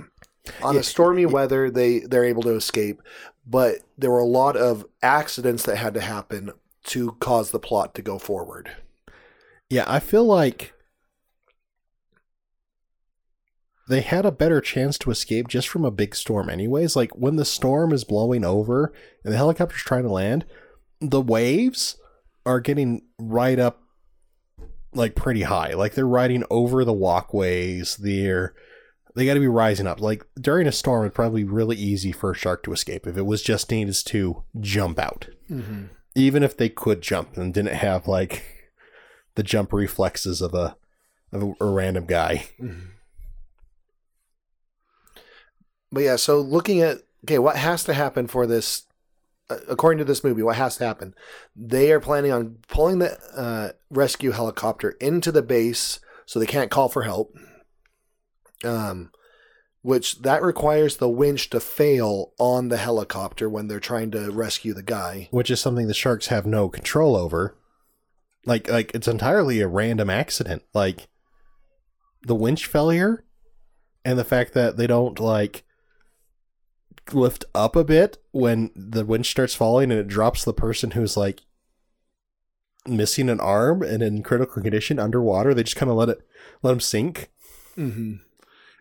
on 0.62 0.76
Yeah, 0.76 0.82
a 0.82 0.84
stormy 0.84 1.26
weather 1.26 1.72
they 1.72 1.99
they're 1.99 2.26
able 2.26 2.43
to 2.43 2.55
escape, 2.55 3.01
but 3.45 3.80
there 3.97 4.12
were 4.12 4.20
a 4.20 4.26
lot 4.26 4.55
of 4.55 4.86
accidents 5.01 5.64
that 5.64 5.78
had 5.78 5.93
to 5.95 6.01
happen 6.01 6.51
to 6.86 7.14
cause 7.14 7.51
the 7.51 7.60
plot 7.60 7.95
to 7.95 8.01
go 8.01 8.18
forward. 8.20 8.72
Yeah, 9.70 9.84
I 9.88 9.99
feel 9.99 10.24
like 10.26 10.74
they 13.89 14.01
had 14.01 14.26
a 14.26 14.32
better 14.32 14.60
chance 14.62 14.97
to 14.99 15.12
escape 15.12 15.47
just 15.47 15.68
from 15.68 15.86
a 15.86 15.91
big 15.91 16.16
storm, 16.16 16.49
anyways. 16.49 16.95
Like 16.95 17.12
when 17.16 17.38
the 17.38 17.45
storm 17.45 17.93
is 17.93 18.03
blowing 18.03 18.43
over 18.43 18.93
and 19.24 19.34
the 19.34 19.38
helicopter's 19.38 19.82
trying 19.82 20.03
to 20.03 20.12
land, 20.12 20.45
the 21.00 21.22
waves 21.22 21.98
are 22.45 22.60
getting 22.60 23.04
right 23.20 23.60
up 23.60 23.82
like 24.93 25.16
pretty 25.16 25.43
high. 25.43 25.74
Like 25.74 25.93
they're 25.93 26.08
riding 26.08 26.43
over 26.50 26.84
the 26.84 26.93
walkways. 26.93 27.98
They're 27.98 28.54
they 29.16 29.26
got 29.26 29.34
to 29.34 29.39
be 29.39 29.48
rising 29.48 29.88
up. 29.88 30.00
Like 30.00 30.26
during 30.39 30.68
a 30.68 30.72
storm, 30.72 31.04
it'd 31.04 31.16
probably 31.16 31.43
be 31.43 31.50
really 31.50 31.76
easy 31.76 32.12
for 32.12 32.32
a 32.32 32.36
shark 32.36 32.64
to 32.64 32.74
escape 32.74 33.08
if 33.08 33.18
it 33.18 33.26
was 33.26 33.41
just 33.41 33.72
needed 33.72 33.95
to 34.06 34.43
jump 34.60 35.00
out. 35.00 35.28
Mm-hmm. 35.50 35.86
Even 36.16 36.43
if 36.43 36.56
they 36.56 36.70
could 36.70 37.02
jump 37.02 37.38
and 37.38 37.54
didn't 37.54 37.76
have 37.76 38.08
like 38.08 38.43
the 39.36 39.43
jump 39.43 39.74
reflexes 39.74 40.41
of 40.41 40.54
a 40.54 40.78
of 41.32 41.43
a, 41.43 41.54
a 41.62 41.70
random 41.70 42.06
guy. 42.06 42.48
But 45.91 46.02
yeah, 46.02 46.16
so 46.16 46.39
looking 46.39 46.82
at 46.82 47.00
okay, 47.26 47.39
what 47.39 47.56
has 47.56 47.84
to 47.86 47.93
happen 47.93 48.28
for 48.28 48.45
this? 48.45 48.84
Uh, 49.50 49.58
according 49.70 49.98
to 50.00 50.06
this 50.06 50.24
movie, 50.24 50.43
what 50.43 50.58
has 50.58 50.78
to 50.78 50.86
happen? 50.86 51.14
They 51.56 51.91
are 51.91 52.00
planning 52.00 52.32
on 52.32 52.58
pulling 52.68 53.00
the 53.00 53.18
uh, 53.36 53.70
rescue 53.89 54.32
helicopter 54.32 54.91
into 55.02 55.32
the 55.32 55.41
base, 55.41 56.00
so 56.26 56.39
they 56.39 56.45
can't 56.45 56.72
call 56.72 56.89
for 56.89 57.04
help. 57.04 57.34
Um, 58.64 59.12
which 59.82 60.22
that 60.24 60.41
requires 60.41 60.98
the 60.98 61.08
winch 61.08 61.50
to 61.50 61.60
fail 61.60 62.34
on 62.39 62.68
the 62.68 62.78
helicopter 62.78 63.48
when 63.48 63.68
they're 63.68 63.80
trying 63.80 64.12
to 64.12 64.32
rescue 64.32 64.74
the 64.74 64.84
guy. 64.84 65.30
which 65.32 65.50
is 65.50 65.62
something 65.62 65.88
the 65.88 65.93
sharks 65.93 66.28
have 66.28 66.45
no 66.45 66.68
control 66.68 67.16
over. 67.16 67.56
Like 68.45 68.70
like 68.70 68.91
it's 68.93 69.08
entirely 69.08 69.62
a 69.62 69.68
random 69.68 70.10
accident. 70.10 70.64
Like 70.74 71.08
the 72.22 72.36
winch 72.36 72.66
failure 72.66 73.24
and 74.04 74.20
the 74.20 74.26
fact 74.26 74.54
that 74.54 74.76
they 74.76 74.88
don't 74.88 75.20
like 75.20 75.64
lift 77.14 77.45
up 77.53 77.76
a 77.76 77.84
bit 77.84 78.18
when 78.32 78.72
the 78.76 79.05
winch 79.05 79.30
starts 79.30 79.55
falling 79.55 79.91
and 79.91 79.99
it 79.99 80.08
drops 80.08 80.43
the 80.43 80.53
person 80.53 80.91
who's 80.91 81.18
like 81.18 81.41
missing 82.86 83.30
an 83.30 83.39
arm 83.39 83.82
and 83.84 84.01
in 84.01 84.24
critical 84.24 84.62
condition 84.62 84.99
underwater. 84.99 85.53
They 85.53 85.64
just 85.64 85.76
kind 85.76 85.91
of 85.91 85.97
let 85.97 86.10
it 86.10 86.22
let 86.64 86.72
them 86.72 86.80
sink. 86.80 87.30
Mm-hmm. 87.78 88.16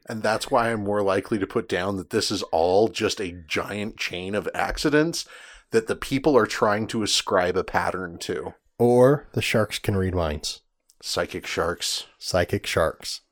And 0.09 0.23
that's 0.23 0.51
why 0.51 0.71
I'm 0.71 0.85
more 0.85 1.03
likely 1.03 1.39
to 1.39 1.47
put 1.47 1.69
down 1.69 1.97
that 1.97 2.11
this 2.11 2.31
is 2.31 2.43
all 2.45 2.89
just 2.89 3.21
a 3.21 3.43
giant 3.47 3.97
chain 3.97 4.35
of 4.35 4.49
accidents 4.55 5.27
that 5.73 5.89
the 5.89 5.97
people 5.97 6.37
are 6.37 6.47
trying 6.47 6.87
to 6.89 7.03
ascribe 7.03 7.57
a 7.57 7.65
pattern 7.65 8.19
to. 8.19 8.55
Or 8.79 9.27
the 9.33 9.43
sharks 9.43 9.79
can 9.79 9.97
read 9.97 10.15
minds. 10.15 10.63
Psychic 11.03 11.47
sharks. 11.47 12.07
Psychic 12.19 12.67
sharks. 12.67 13.23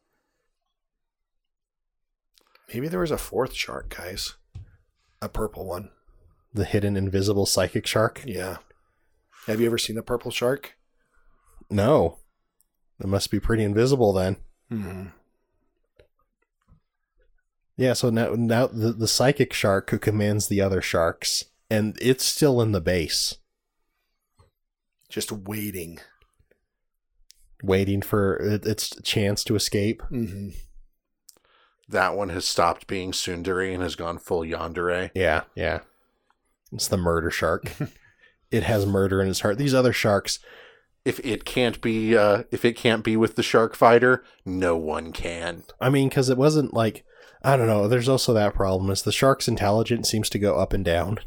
Maybe 2.72 2.88
there 2.88 3.00
was 3.00 3.12
a 3.12 3.18
fourth 3.18 3.54
shark, 3.54 3.94
guys. 3.96 4.34
A 5.24 5.28
purple 5.30 5.64
one. 5.64 5.88
The 6.52 6.66
hidden 6.66 6.98
invisible 6.98 7.46
psychic 7.46 7.86
shark. 7.86 8.22
Yeah. 8.26 8.58
Have 9.46 9.58
you 9.58 9.66
ever 9.66 9.78
seen 9.78 9.96
a 9.96 10.02
purple 10.02 10.30
shark? 10.30 10.76
No. 11.70 12.18
It 13.00 13.06
must 13.06 13.30
be 13.30 13.40
pretty 13.40 13.64
invisible 13.64 14.12
then. 14.12 14.36
Mm-hmm. 14.70 15.04
Yeah, 17.78 17.94
so 17.94 18.10
now 18.10 18.34
now 18.36 18.66
the, 18.66 18.92
the 18.92 19.08
psychic 19.08 19.54
shark 19.54 19.88
who 19.90 19.98
commands 19.98 20.46
the 20.48 20.60
other 20.60 20.82
sharks, 20.82 21.44
and 21.70 21.96
it's 22.00 22.24
still 22.24 22.60
in 22.60 22.72
the 22.72 22.80
base, 22.80 23.38
Just 25.08 25.32
waiting. 25.32 25.98
waiting 27.62 28.02
for 28.02 28.36
its 28.36 28.90
chance 29.02 29.42
to 29.44 29.56
escape. 29.56 30.02
Mm-hmm. 30.10 30.50
That 31.94 32.16
one 32.16 32.28
has 32.30 32.44
stopped 32.44 32.88
being 32.88 33.12
tsundere 33.12 33.72
and 33.72 33.82
has 33.82 33.94
gone 33.94 34.18
full 34.18 34.40
yandere. 34.40 35.12
Yeah, 35.14 35.42
yeah. 35.54 35.80
It's 36.72 36.88
the 36.88 36.96
murder 36.96 37.30
shark. 37.30 37.72
it 38.50 38.64
has 38.64 38.84
murder 38.84 39.22
in 39.22 39.28
its 39.28 39.40
heart. 39.40 39.58
These 39.58 39.74
other 39.74 39.92
sharks, 39.92 40.40
If 41.04 41.20
it 41.20 41.44
can't 41.44 41.80
be, 41.80 42.16
uh, 42.16 42.42
if 42.50 42.64
it 42.64 42.76
can't 42.76 43.04
be 43.04 43.16
with 43.16 43.36
the 43.36 43.44
shark 43.44 43.76
fighter, 43.76 44.24
no 44.44 44.76
one 44.76 45.12
can. 45.12 45.62
I 45.80 45.88
mean, 45.88 46.08
because 46.08 46.28
it 46.28 46.36
wasn't 46.36 46.74
like 46.74 47.04
I 47.44 47.56
don't 47.56 47.66
know. 47.66 47.86
There's 47.86 48.08
also 48.08 48.32
that 48.32 48.54
problem 48.54 48.90
is 48.90 49.02
the 49.02 49.12
shark's 49.12 49.46
intelligence 49.48 50.10
seems 50.10 50.28
to 50.30 50.38
go 50.38 50.56
up 50.56 50.72
and 50.72 50.84
down. 50.84 51.20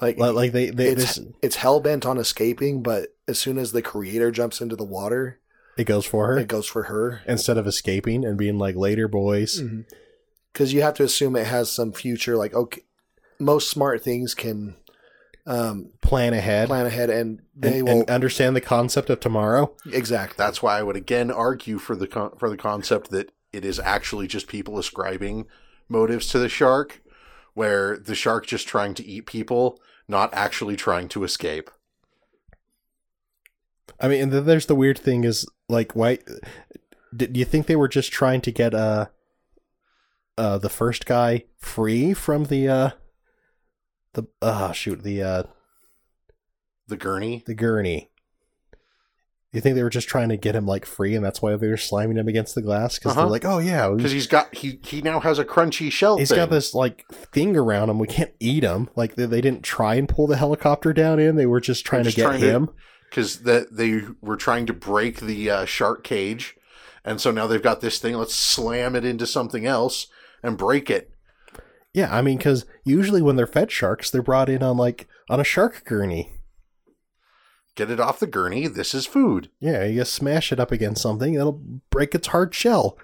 Like, 0.00 0.18
Like, 0.18 0.34
like 0.34 0.52
they 0.52 0.70
they 0.70 0.88
it's 0.88 1.16
this, 1.16 1.26
it's 1.42 1.56
hell 1.56 1.78
bent 1.78 2.06
on 2.06 2.18
escaping, 2.18 2.82
but 2.82 3.10
as 3.28 3.38
soon 3.38 3.58
as 3.58 3.72
the 3.72 3.82
creator 3.82 4.30
jumps 4.30 4.60
into 4.60 4.76
the 4.76 4.84
water, 4.84 5.40
it 5.78 5.84
goes 5.84 6.04
for 6.04 6.26
her 6.26 6.38
it 6.38 6.48
goes 6.48 6.66
for 6.66 6.82
her. 6.84 7.22
instead 7.26 7.56
of 7.56 7.66
escaping 7.66 8.24
and 8.24 8.36
being 8.36 8.58
like 8.58 8.76
later 8.76 9.08
boys. 9.08 9.62
Because 10.52 10.72
you 10.74 10.82
have 10.82 10.94
to 10.94 11.04
assume 11.04 11.36
it 11.36 11.46
has 11.46 11.70
some 11.72 11.92
future. 11.92 12.36
Like, 12.36 12.52
okay, 12.52 12.82
most 13.38 13.70
smart 13.70 14.02
things 14.02 14.34
can 14.34 14.74
um, 15.46 15.92
Plan 16.02 16.34
ahead 16.34 16.68
plan 16.68 16.84
ahead, 16.84 17.08
and 17.08 17.40
they 17.56 17.78
and, 17.78 17.88
will 17.88 18.00
and 18.00 18.10
understand 18.10 18.54
the 18.54 18.60
concept 18.60 19.08
of 19.08 19.20
tomorrow. 19.20 19.74
exactly. 19.90 20.34
That's 20.36 20.62
why 20.62 20.78
I 20.78 20.82
would 20.82 20.96
again 20.96 21.30
argue 21.30 21.78
for 21.78 21.96
the 21.96 22.06
con- 22.06 22.32
for 22.38 22.50
the 22.50 22.56
concept 22.58 23.10
that 23.12 23.32
it 23.52 23.64
is 23.64 23.78
actually 23.78 24.26
just 24.26 24.46
people 24.46 24.78
ascribing 24.78 25.46
motives 25.88 26.26
to 26.28 26.38
the 26.38 26.50
shark, 26.50 27.00
where 27.54 27.96
the 27.96 28.14
shark 28.14 28.46
just 28.46 28.68
trying 28.68 28.92
to 28.94 29.06
eat 29.06 29.24
people, 29.24 29.80
not 30.06 30.28
actually 30.34 30.76
trying 30.76 31.08
to 31.08 31.24
escape. 31.24 31.70
I 34.00 34.08
mean, 34.08 34.22
and 34.24 34.32
then 34.32 34.44
there's 34.44 34.66
the 34.66 34.74
weird 34.74 34.98
thing 34.98 35.24
is 35.24 35.46
like, 35.68 35.94
why? 35.94 36.18
Did 37.16 37.32
do 37.32 37.38
you 37.40 37.44
think 37.46 37.66
they 37.66 37.76
were 37.76 37.88
just 37.88 38.12
trying 38.12 38.40
to 38.42 38.50
get 38.52 38.74
uh, 38.74 39.06
uh, 40.36 40.58
the 40.58 40.68
first 40.68 41.06
guy 41.06 41.44
free 41.58 42.14
from 42.14 42.44
the 42.44 42.68
uh, 42.68 42.90
the 44.14 44.24
uh 44.42 44.72
shoot 44.72 45.02
the 45.02 45.22
uh 45.22 45.42
The 46.88 46.96
gurney. 46.96 47.42
the 47.46 47.54
gurney? 47.54 48.10
You 49.50 49.62
think 49.62 49.76
they 49.76 49.82
were 49.82 49.88
just 49.88 50.08
trying 50.08 50.28
to 50.28 50.36
get 50.36 50.54
him 50.54 50.66
like 50.66 50.84
free, 50.84 51.14
and 51.14 51.24
that's 51.24 51.40
why 51.40 51.56
they 51.56 51.68
were 51.68 51.78
slamming 51.78 52.18
him 52.18 52.28
against 52.28 52.54
the 52.54 52.60
glass? 52.60 52.98
Because 52.98 53.12
Uh-huh. 53.12 53.22
they're 53.22 53.30
like, 53.30 53.46
oh 53.46 53.58
yeah, 53.58 53.88
Because 53.88 54.12
he's 54.12 54.26
got 54.26 54.54
he 54.54 54.78
he 54.84 55.00
now 55.00 55.20
has 55.20 55.38
a 55.38 55.44
crunchy 55.44 55.90
shell. 55.90 56.18
he's 56.18 56.28
thing. 56.28 56.36
got 56.36 56.50
this 56.50 56.74
like 56.74 57.06
thing 57.32 57.56
around 57.56 57.88
him. 57.88 57.98
We 57.98 58.06
can't 58.08 58.32
eat 58.40 58.62
him. 58.62 58.90
Like 58.94 59.14
they, 59.14 59.24
they 59.24 59.40
didn't 59.40 59.62
try 59.62 59.94
and 59.94 60.06
pull 60.06 60.26
the 60.26 60.36
helicopter 60.36 60.92
down 60.92 61.18
in. 61.18 61.36
They 61.36 61.46
were 61.46 61.60
just 61.60 61.86
trying 61.86 62.04
to 62.04 62.12
get 62.12 62.24
trying 62.24 62.40
to- 62.42 62.46
him. 62.50 62.68
Because 63.08 63.40
that 63.40 63.76
they 63.76 64.02
were 64.20 64.36
trying 64.36 64.66
to 64.66 64.72
break 64.72 65.20
the 65.20 65.50
uh, 65.50 65.64
shark 65.64 66.04
cage, 66.04 66.56
and 67.04 67.20
so 67.20 67.30
now 67.30 67.46
they've 67.46 67.62
got 67.62 67.80
this 67.80 67.98
thing. 67.98 68.14
Let's 68.14 68.34
slam 68.34 68.94
it 68.94 69.04
into 69.04 69.26
something 69.26 69.66
else 69.66 70.08
and 70.42 70.58
break 70.58 70.90
it. 70.90 71.10
Yeah, 71.94 72.14
I 72.14 72.22
mean, 72.22 72.38
because 72.38 72.66
usually 72.84 73.22
when 73.22 73.36
they're 73.36 73.46
fed 73.46 73.70
sharks, 73.72 74.10
they're 74.10 74.22
brought 74.22 74.48
in 74.48 74.62
on 74.62 74.76
like 74.76 75.08
on 75.28 75.40
a 75.40 75.44
shark 75.44 75.84
gurney. 75.84 76.32
Get 77.74 77.90
it 77.90 78.00
off 78.00 78.18
the 78.18 78.26
gurney. 78.26 78.66
This 78.66 78.94
is 78.94 79.06
food. 79.06 79.50
Yeah, 79.60 79.84
you 79.84 80.00
just 80.00 80.12
smash 80.12 80.52
it 80.52 80.60
up 80.60 80.72
against 80.72 81.02
something, 81.02 81.34
it'll 81.34 81.62
break 81.90 82.14
its 82.14 82.28
hard 82.28 82.54
shell. 82.54 82.98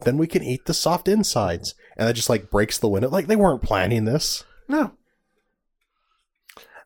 Then 0.00 0.18
we 0.18 0.26
can 0.26 0.42
eat 0.42 0.66
the 0.66 0.74
soft 0.74 1.08
insides. 1.08 1.74
And 1.96 2.08
that 2.08 2.14
just 2.14 2.28
like 2.28 2.50
breaks 2.50 2.78
the 2.78 2.88
window. 2.88 3.08
Like 3.08 3.26
they 3.26 3.36
weren't 3.36 3.62
planning 3.62 4.04
this. 4.04 4.44
No, 4.68 4.92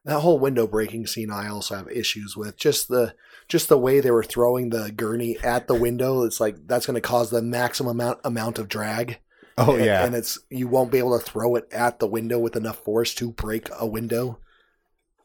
that 0.05 0.21
whole 0.21 0.39
window 0.39 0.67
breaking 0.67 1.07
scene 1.07 1.31
I 1.31 1.49
also 1.49 1.77
have 1.77 1.89
issues 1.91 2.37
with. 2.37 2.57
Just 2.57 2.89
the 2.89 3.15
just 3.49 3.69
the 3.69 3.79
way 3.79 4.01
they 4.01 4.11
were 4.11 4.25
throwing 4.25 4.71
the 4.71 4.91
gurney 4.93 5.37
at 5.43 5.67
the 5.69 5.75
window. 5.75 6.23
It's 6.25 6.41
like 6.41 6.67
that's 6.67 6.87
going 6.87 6.95
to 6.95 7.01
cause 7.01 7.31
the 7.31 7.43
maximum 7.43 8.01
amount 8.01 8.21
amount 8.25 8.59
of 8.59 8.69
drag. 8.69 9.19
Oh 9.59 9.75
And- 9.77 9.85
yeah. 9.85 10.05
and 10.05 10.15
it's 10.15 10.39
you 10.51 10.67
won't 10.69 10.91
be 10.93 10.99
able 10.99 11.19
to 11.19 11.25
throw 11.25 11.55
it 11.57 11.69
at 11.73 11.99
the 11.99 12.07
window 12.07 12.39
with 12.39 12.57
enough 12.57 12.79
force 12.79 13.15
to 13.17 13.31
break 13.33 13.69
a 13.79 13.87
window. 13.87 14.39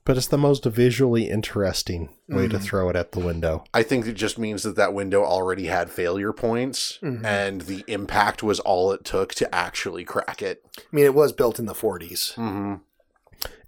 but 0.05 0.15
it's 0.15 0.27
the 0.27 0.37
most 0.37 0.63
visually 0.63 1.29
interesting 1.29 2.07
way 2.29 2.47
to 2.47 2.57
Mhm. 2.57 2.61
throw 2.63 2.87
it 2.89 2.95
at 2.95 3.11
the 3.11 3.19
window. 3.19 3.65
I 3.73 3.83
think 3.83 4.07
it 4.07 4.13
just 4.13 4.37
means 4.39 4.63
that 4.63 4.77
that 4.77 4.93
window 4.93 5.21
already 5.25 5.65
had 5.65 5.89
failure 5.91 6.31
points, 6.31 6.97
Mhm. 7.03 7.25
and 7.25 7.61
the 7.63 7.83
impact 7.89 8.41
was 8.41 8.61
all 8.61 8.93
it 8.93 9.03
took 9.03 9.33
to 9.35 9.53
actually 9.53 10.05
crack 10.05 10.41
it. 10.41 10.63
I 10.77 10.81
mean, 10.93 11.03
it 11.03 11.13
was 11.13 11.33
built 11.33 11.59
in 11.59 11.65
the 11.65 11.73
40s. 11.75 12.31
Mm-hmm. 12.37 12.75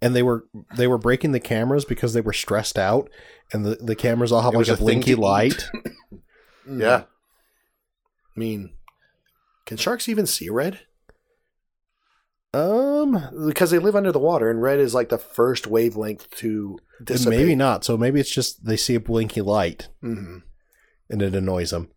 And 0.02 0.16
they 0.16 0.24
were 0.24 0.46
they 0.78 0.88
were 0.88 0.98
breaking 0.98 1.32
the 1.32 1.40
cameras 1.40 1.86
because 1.86 2.14
they 2.14 2.22
were 2.22 2.34
stressed 2.34 2.78
out 2.78 3.10
and 3.52 3.66
the, 3.66 3.76
the 3.76 3.96
cameras 3.96 4.32
all 4.32 4.42
have 4.42 4.54
It 4.54 4.58
like 4.58 4.68
a 4.68 4.74
a 4.74 4.78
blinky 4.78 5.16
light. 5.16 5.66
Mm. 6.68 6.82
Yeah, 6.82 7.04
I 8.36 8.40
mean, 8.40 8.74
can 9.66 9.78
sharks 9.78 10.08
even 10.08 10.28
see 10.28 10.50
red? 10.50 10.82
Um, 12.54 13.46
Because 13.48 13.72
they 13.72 13.80
live 13.80 13.96
under 13.96 14.12
the 14.12 14.20
water, 14.20 14.50
and 14.50 14.62
red 14.62 14.80
is 14.80 14.94
like 14.94 15.10
the 15.10 15.18
first 15.18 15.68
wavelength 15.68 16.30
to 16.38 16.78
dissipate. 17.04 17.40
maybe 17.40 17.56
not. 17.56 17.84
So 17.86 17.98
maybe 17.98 18.20
it's 18.20 18.30
just 18.34 18.66
they 18.66 18.78
see 18.78 18.96
a 18.96 19.00
blinky 19.00 19.42
light 19.42 19.90
hmm 20.02 20.40
and 21.10 21.22
it 21.24 21.34
annoys 21.34 21.72
them. 21.72 21.90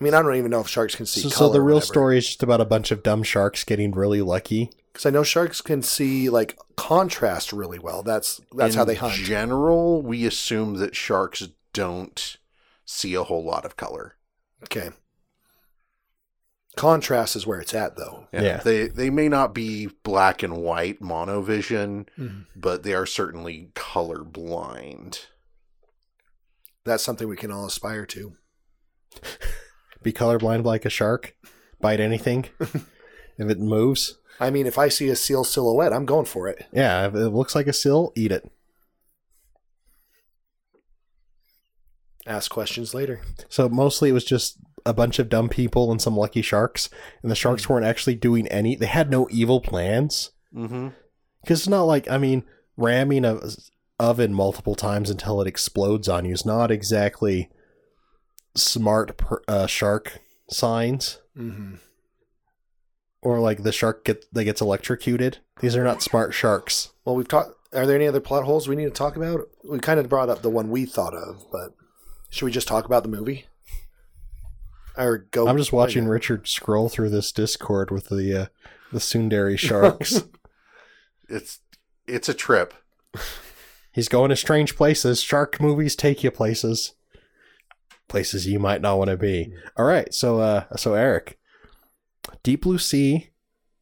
I 0.00 0.04
mean, 0.04 0.14
I 0.14 0.22
don't 0.22 0.34
even 0.36 0.50
know 0.50 0.60
if 0.60 0.68
sharks 0.68 0.94
can 0.96 1.06
see 1.06 1.20
So, 1.20 1.28
so 1.28 1.48
the 1.48 1.60
real 1.60 1.80
story 1.80 2.18
is 2.18 2.26
just 2.26 2.42
about 2.42 2.60
a 2.60 2.64
bunch 2.64 2.90
of 2.90 3.02
dumb 3.02 3.22
sharks 3.22 3.62
getting 3.64 3.92
really 3.92 4.20
lucky. 4.22 4.70
because 4.92 5.06
I 5.06 5.10
know 5.10 5.22
sharks 5.22 5.60
can 5.60 5.82
see 5.82 6.28
like 6.28 6.58
contrast 6.76 7.52
really 7.52 7.78
well. 7.78 8.02
That's 8.02 8.40
that's 8.56 8.74
In 8.74 8.78
how 8.78 8.84
they 8.84 8.96
hunt. 8.96 9.16
In 9.18 9.24
general, 9.24 10.02
we 10.02 10.26
assume 10.26 10.74
that 10.78 10.96
sharks 10.96 11.46
don't 11.72 12.36
see 12.84 13.14
a 13.14 13.22
whole 13.24 13.44
lot 13.44 13.64
of 13.64 13.76
color. 13.76 14.16
okay. 14.64 14.90
Contrast 16.74 17.36
is 17.36 17.46
where 17.46 17.60
it's 17.60 17.74
at, 17.74 17.96
though. 17.96 18.28
Yeah. 18.32 18.56
They 18.56 18.88
they 18.88 19.10
may 19.10 19.28
not 19.28 19.54
be 19.54 19.88
black 20.04 20.42
and 20.42 20.56
white 20.56 21.00
monovision, 21.00 22.06
Mhm. 22.18 22.46
but 22.56 22.82
they 22.82 22.94
are 22.94 23.04
certainly 23.04 23.70
color 23.74 24.24
blind. 24.24 25.26
That's 26.84 27.04
something 27.04 27.28
we 27.28 27.36
can 27.36 27.52
all 27.52 27.66
aspire 27.66 28.06
to. 28.06 28.36
Be 30.02 30.12
colorblind 30.12 30.64
like 30.64 30.84
a 30.84 30.90
shark, 30.90 31.36
bite 31.80 32.00
anything 32.00 32.46
if 32.60 32.86
it 33.38 33.60
moves. 33.60 34.18
I 34.40 34.50
mean, 34.50 34.66
if 34.66 34.78
I 34.78 34.88
see 34.88 35.08
a 35.08 35.16
seal 35.16 35.44
silhouette, 35.44 35.92
I'm 35.92 36.06
going 36.06 36.24
for 36.26 36.48
it. 36.48 36.66
Yeah, 36.72 37.06
if 37.06 37.14
it 37.14 37.28
looks 37.30 37.54
like 37.54 37.66
a 37.66 37.72
seal, 37.72 38.12
eat 38.16 38.32
it. 38.32 38.50
Ask 42.26 42.50
questions 42.50 42.94
later. 42.94 43.20
So 43.48 43.68
mostly 43.68 44.10
it 44.10 44.12
was 44.14 44.24
just 44.24 44.58
a 44.86 44.92
bunch 44.94 45.18
of 45.18 45.28
dumb 45.28 45.48
people 45.48 45.90
and 45.90 46.00
some 46.00 46.16
lucky 46.16 46.42
sharks, 46.42 46.88
and 47.22 47.30
the 47.30 47.34
sharks 47.36 47.68
weren't 47.68 47.86
actually 47.86 48.14
doing 48.14 48.46
any. 48.48 48.76
They 48.76 48.86
had 48.86 49.10
no 49.10 49.28
evil 49.30 49.60
plans 49.60 50.30
Mm-hmm. 50.54 50.88
because 51.40 51.60
it's 51.60 51.68
not 51.68 51.84
like 51.84 52.10
I 52.10 52.18
mean 52.18 52.44
ramming 52.76 53.24
a 53.24 53.40
oven 53.98 54.34
multiple 54.34 54.74
times 54.74 55.08
until 55.08 55.40
it 55.40 55.46
explodes 55.48 56.10
on 56.10 56.26
you 56.26 56.34
is 56.34 56.44
not 56.44 56.70
exactly 56.70 57.48
smart 58.54 59.16
per, 59.16 59.42
uh, 59.48 59.66
shark 59.66 60.20
signs. 60.48 61.18
Mm-hmm. 61.36 61.76
Or 63.22 63.38
like 63.38 63.62
the 63.62 63.72
shark 63.72 64.04
get 64.04 64.32
that 64.34 64.44
gets 64.44 64.60
electrocuted. 64.60 65.38
These 65.60 65.76
are 65.76 65.84
not 65.84 66.02
smart 66.02 66.34
sharks. 66.34 66.90
Well, 67.04 67.14
we've 67.14 67.28
talked. 67.28 67.52
Are 67.72 67.86
there 67.86 67.96
any 67.96 68.06
other 68.06 68.20
plot 68.20 68.44
holes 68.44 68.68
we 68.68 68.76
need 68.76 68.84
to 68.84 68.90
talk 68.90 69.16
about? 69.16 69.48
We 69.64 69.78
kind 69.78 70.00
of 70.00 70.08
brought 70.08 70.28
up 70.28 70.42
the 70.42 70.50
one 70.50 70.70
we 70.70 70.84
thought 70.84 71.14
of, 71.14 71.44
but 71.52 71.72
should 72.30 72.44
we 72.44 72.50
just 72.50 72.66
talk 72.68 72.84
about 72.84 73.04
the 73.04 73.08
movie? 73.08 73.46
Or 74.98 75.18
go? 75.18 75.46
I'm 75.46 75.56
just 75.56 75.72
watching 75.72 76.06
Richard 76.06 76.48
scroll 76.48 76.88
through 76.88 77.10
this 77.10 77.30
Discord 77.30 77.90
with 77.90 78.08
the 78.08 78.42
uh, 78.42 78.46
the 78.92 78.98
tsundere 78.98 79.58
sharks. 79.58 80.22
It's 81.28 81.60
it's 82.06 82.28
a 82.28 82.34
trip. 82.34 82.74
He's 83.90 84.08
going 84.08 84.28
to 84.28 84.36
strange 84.36 84.76
places. 84.76 85.22
Shark 85.22 85.60
movies 85.62 85.96
take 85.96 86.22
you 86.22 86.30
places. 86.30 86.92
Places 88.08 88.46
you 88.46 88.58
might 88.58 88.80
not 88.82 88.98
want 88.98 89.10
to 89.10 89.16
be. 89.16 89.52
All 89.76 89.86
right, 89.86 90.12
so 90.12 90.40
uh 90.40 90.64
so 90.76 90.94
Eric, 90.94 91.38
Deep 92.42 92.62
Blue 92.62 92.78
Sea, 92.78 93.30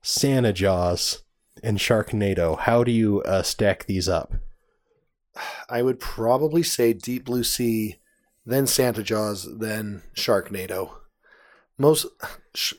Santa 0.03 0.53
Jaws, 0.53 1.23
and 1.63 1.79
Sharknado. 1.79 2.59
How 2.59 2.85
do 2.85 2.93
you 2.93 3.23
uh, 3.23 3.43
stack 3.43 3.87
these 3.87 4.09
up? 4.09 4.33
I 5.69 5.83
would 5.83 5.99
probably 6.01 6.63
say 6.63 6.93
Deep 6.93 7.25
Blue 7.25 7.45
Sea, 7.45 7.99
then 8.47 8.67
Santa 8.67 9.03
Jaws, 9.03 9.49
then 9.59 10.03
Sharknado. 10.15 10.93
Most 11.79 12.07
sh- 12.55 12.75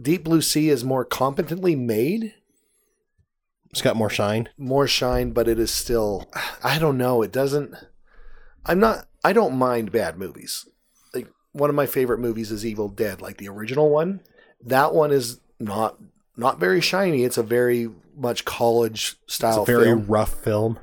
Deep 0.00 0.24
Blue 0.24 0.42
Sea 0.42 0.70
is 0.70 0.84
more 0.84 1.04
competently 1.04 1.76
made, 1.76 2.34
It's 3.70 3.82
got 3.82 3.96
more 3.96 4.10
shine. 4.10 4.48
more 4.58 4.86
shine, 4.86 5.30
but 5.32 5.46
it 5.48 5.58
is 5.58 5.70
still. 5.70 6.30
I 6.64 6.78
don't 6.78 6.98
know. 6.98 7.22
It 7.22 7.32
doesn't. 7.32 7.74
I'm 8.64 8.80
not. 8.80 9.06
I 9.24 9.32
don't 9.32 9.56
mind 9.56 9.92
bad 9.92 10.18
movies. 10.18 10.66
One 11.56 11.70
of 11.70 11.76
my 11.76 11.86
favorite 11.86 12.18
movies 12.20 12.50
is 12.52 12.66
Evil 12.66 12.88
Dead, 12.88 13.20
like 13.22 13.38
the 13.38 13.48
original 13.48 13.88
one. 13.90 14.20
That 14.64 14.94
one 14.94 15.10
is 15.12 15.40
not 15.58 15.96
not 16.36 16.60
very 16.60 16.80
shiny. 16.80 17.24
It's 17.24 17.38
a 17.38 17.42
very 17.42 17.88
much 18.14 18.44
college 18.44 19.16
It's 19.24 19.34
style 19.34 19.62
a 19.62 19.66
very 19.66 19.84
film. 19.86 20.06
rough 20.06 20.34
film. 20.34 20.78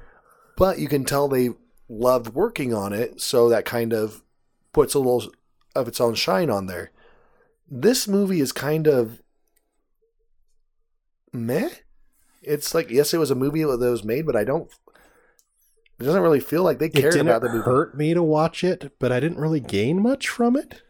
but 0.58 0.80
you 0.80 0.88
can 0.88 1.06
tell 1.06 1.28
they 1.28 1.50
loved 1.90 2.34
working 2.34 2.74
on 2.74 2.92
it, 2.94 3.22
so 3.22 3.50
that 3.50 3.66
kind 3.66 3.94
of 3.94 4.24
puts 4.72 4.94
a 4.96 5.00
little 5.00 5.32
of 5.76 5.88
its 5.88 6.02
own 6.02 6.16
shine 6.16 6.50
on 6.50 6.66
there. 6.66 6.92
This 7.70 8.08
movie 8.08 8.40
is 8.42 8.52
kind 8.52 8.88
of 8.88 9.22
meh. 11.32 11.70
It's 12.42 12.74
like 12.74 12.90
yes, 12.90 13.14
it 13.14 13.18
was 13.20 13.32
a 13.32 13.36
movie 13.36 13.64
that 13.64 13.78
was 13.80 14.04
made, 14.04 14.26
but 14.26 14.36
I 14.36 14.44
don't. 14.44 14.70
It 16.00 16.04
doesn't 16.06 16.22
really 16.22 16.40
feel 16.40 16.64
like 16.64 16.80
they 16.80 16.88
It 16.88 16.94
cared 16.96 17.14
didn't 17.14 17.28
about 17.30 17.42
the 17.44 17.50
movie. 17.50 17.64
hurt 17.64 17.96
me 17.98 18.14
to 18.14 18.24
watch 18.24 18.64
it, 18.64 18.94
but 19.00 19.12
I 19.12 19.20
didn't 19.20 19.38
really 19.40 19.60
gain 19.60 20.02
much 20.02 20.28
from 20.28 20.56
it. 20.58 20.82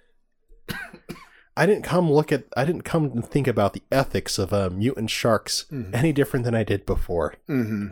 I 1.58 1.66
didn't 1.68 1.84
come 1.84 2.12
look 2.12 2.32
at. 2.32 2.46
I 2.58 2.66
didn't 2.66 2.82
come 2.84 3.06
and 3.06 3.28
think 3.28 3.48
about 3.48 3.74
the 3.74 3.84
ethics 3.92 4.40
of 4.40 4.54
uh, 4.54 4.70
mutant 4.72 5.12
sharks 5.12 5.66
Mhm. 5.72 5.94
any 5.94 6.12
different 6.12 6.46
than 6.46 6.56
I 6.56 6.64
did 6.64 6.86
before. 6.86 7.36
hmm 7.48 7.88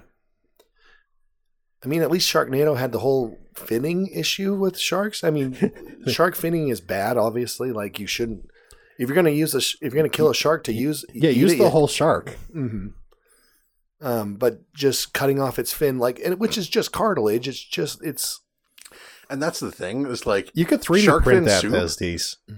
I 1.84 1.88
mean, 1.88 2.04
at 2.04 2.12
least 2.12 2.32
Sharknado 2.32 2.78
had 2.78 2.92
the 2.92 3.00
whole 3.00 3.40
finning 3.56 4.08
issue 4.16 4.54
with 4.54 4.78
sharks. 4.78 5.24
I 5.24 5.32
mean, 5.32 5.56
shark 6.08 6.36
finning 6.36 6.72
is 6.72 6.80
bad. 6.80 7.18
Obviously, 7.18 7.72
like 7.72 8.00
you 8.00 8.06
shouldn't. 8.08 8.50
If 9.00 9.10
you're 9.10 9.16
gonna 9.16 9.32
use 9.32 9.56
a, 9.56 9.58
if 9.58 9.82
you're 9.94 10.02
gonna 10.04 10.10
kill 10.10 10.30
a 10.30 10.36
shark 10.36 10.64
to 10.66 10.74
use, 10.74 11.06
Yeah, 11.14 11.32
use 11.32 11.54
it, 11.54 11.58
the 11.58 11.64
you- 11.66 11.70
whole 11.70 11.88
shark. 11.88 12.32
hmm 12.54 12.90
Um, 14.02 14.36
but 14.36 14.74
just 14.74 15.14
cutting 15.14 15.40
off 15.40 15.60
its 15.60 15.72
fin, 15.72 16.00
like, 16.00 16.20
and 16.26 16.40
which 16.40 16.58
is 16.58 16.68
just 16.68 16.92
cartilage. 16.92 17.48
It's 17.48 17.64
just 17.64 18.04
it's 18.04 18.42
And 19.30 19.42
that's 19.42 19.60
the 19.60 19.72
thing. 19.72 20.06
It's 20.08 20.26
like 20.26 20.50
You 20.56 20.66
could 20.66 20.82
3D 20.82 21.04
Shark 21.04 21.24
print 21.24 21.38
fin 21.38 21.44
that 21.46 21.62
soup? 21.62 21.72
those 21.72 21.96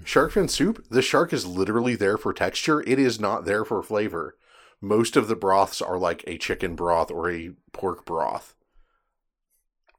shark 0.04 0.32
fin 0.32 0.48
soup. 0.48 0.86
The 0.90 1.02
shark 1.02 1.32
is 1.32 1.46
literally 1.46 1.96
there 1.96 2.16
for 2.16 2.32
texture. 2.32 2.80
It 2.80 2.98
is 2.98 3.20
not 3.20 3.44
there 3.44 3.64
for 3.64 3.82
flavor. 3.82 4.36
Most 4.80 5.16
of 5.16 5.28
the 5.28 5.36
broths 5.36 5.80
are 5.82 5.98
like 5.98 6.24
a 6.26 6.38
chicken 6.38 6.74
broth 6.76 7.10
or 7.10 7.30
a 7.30 7.52
pork 7.72 8.04
broth. 8.06 8.54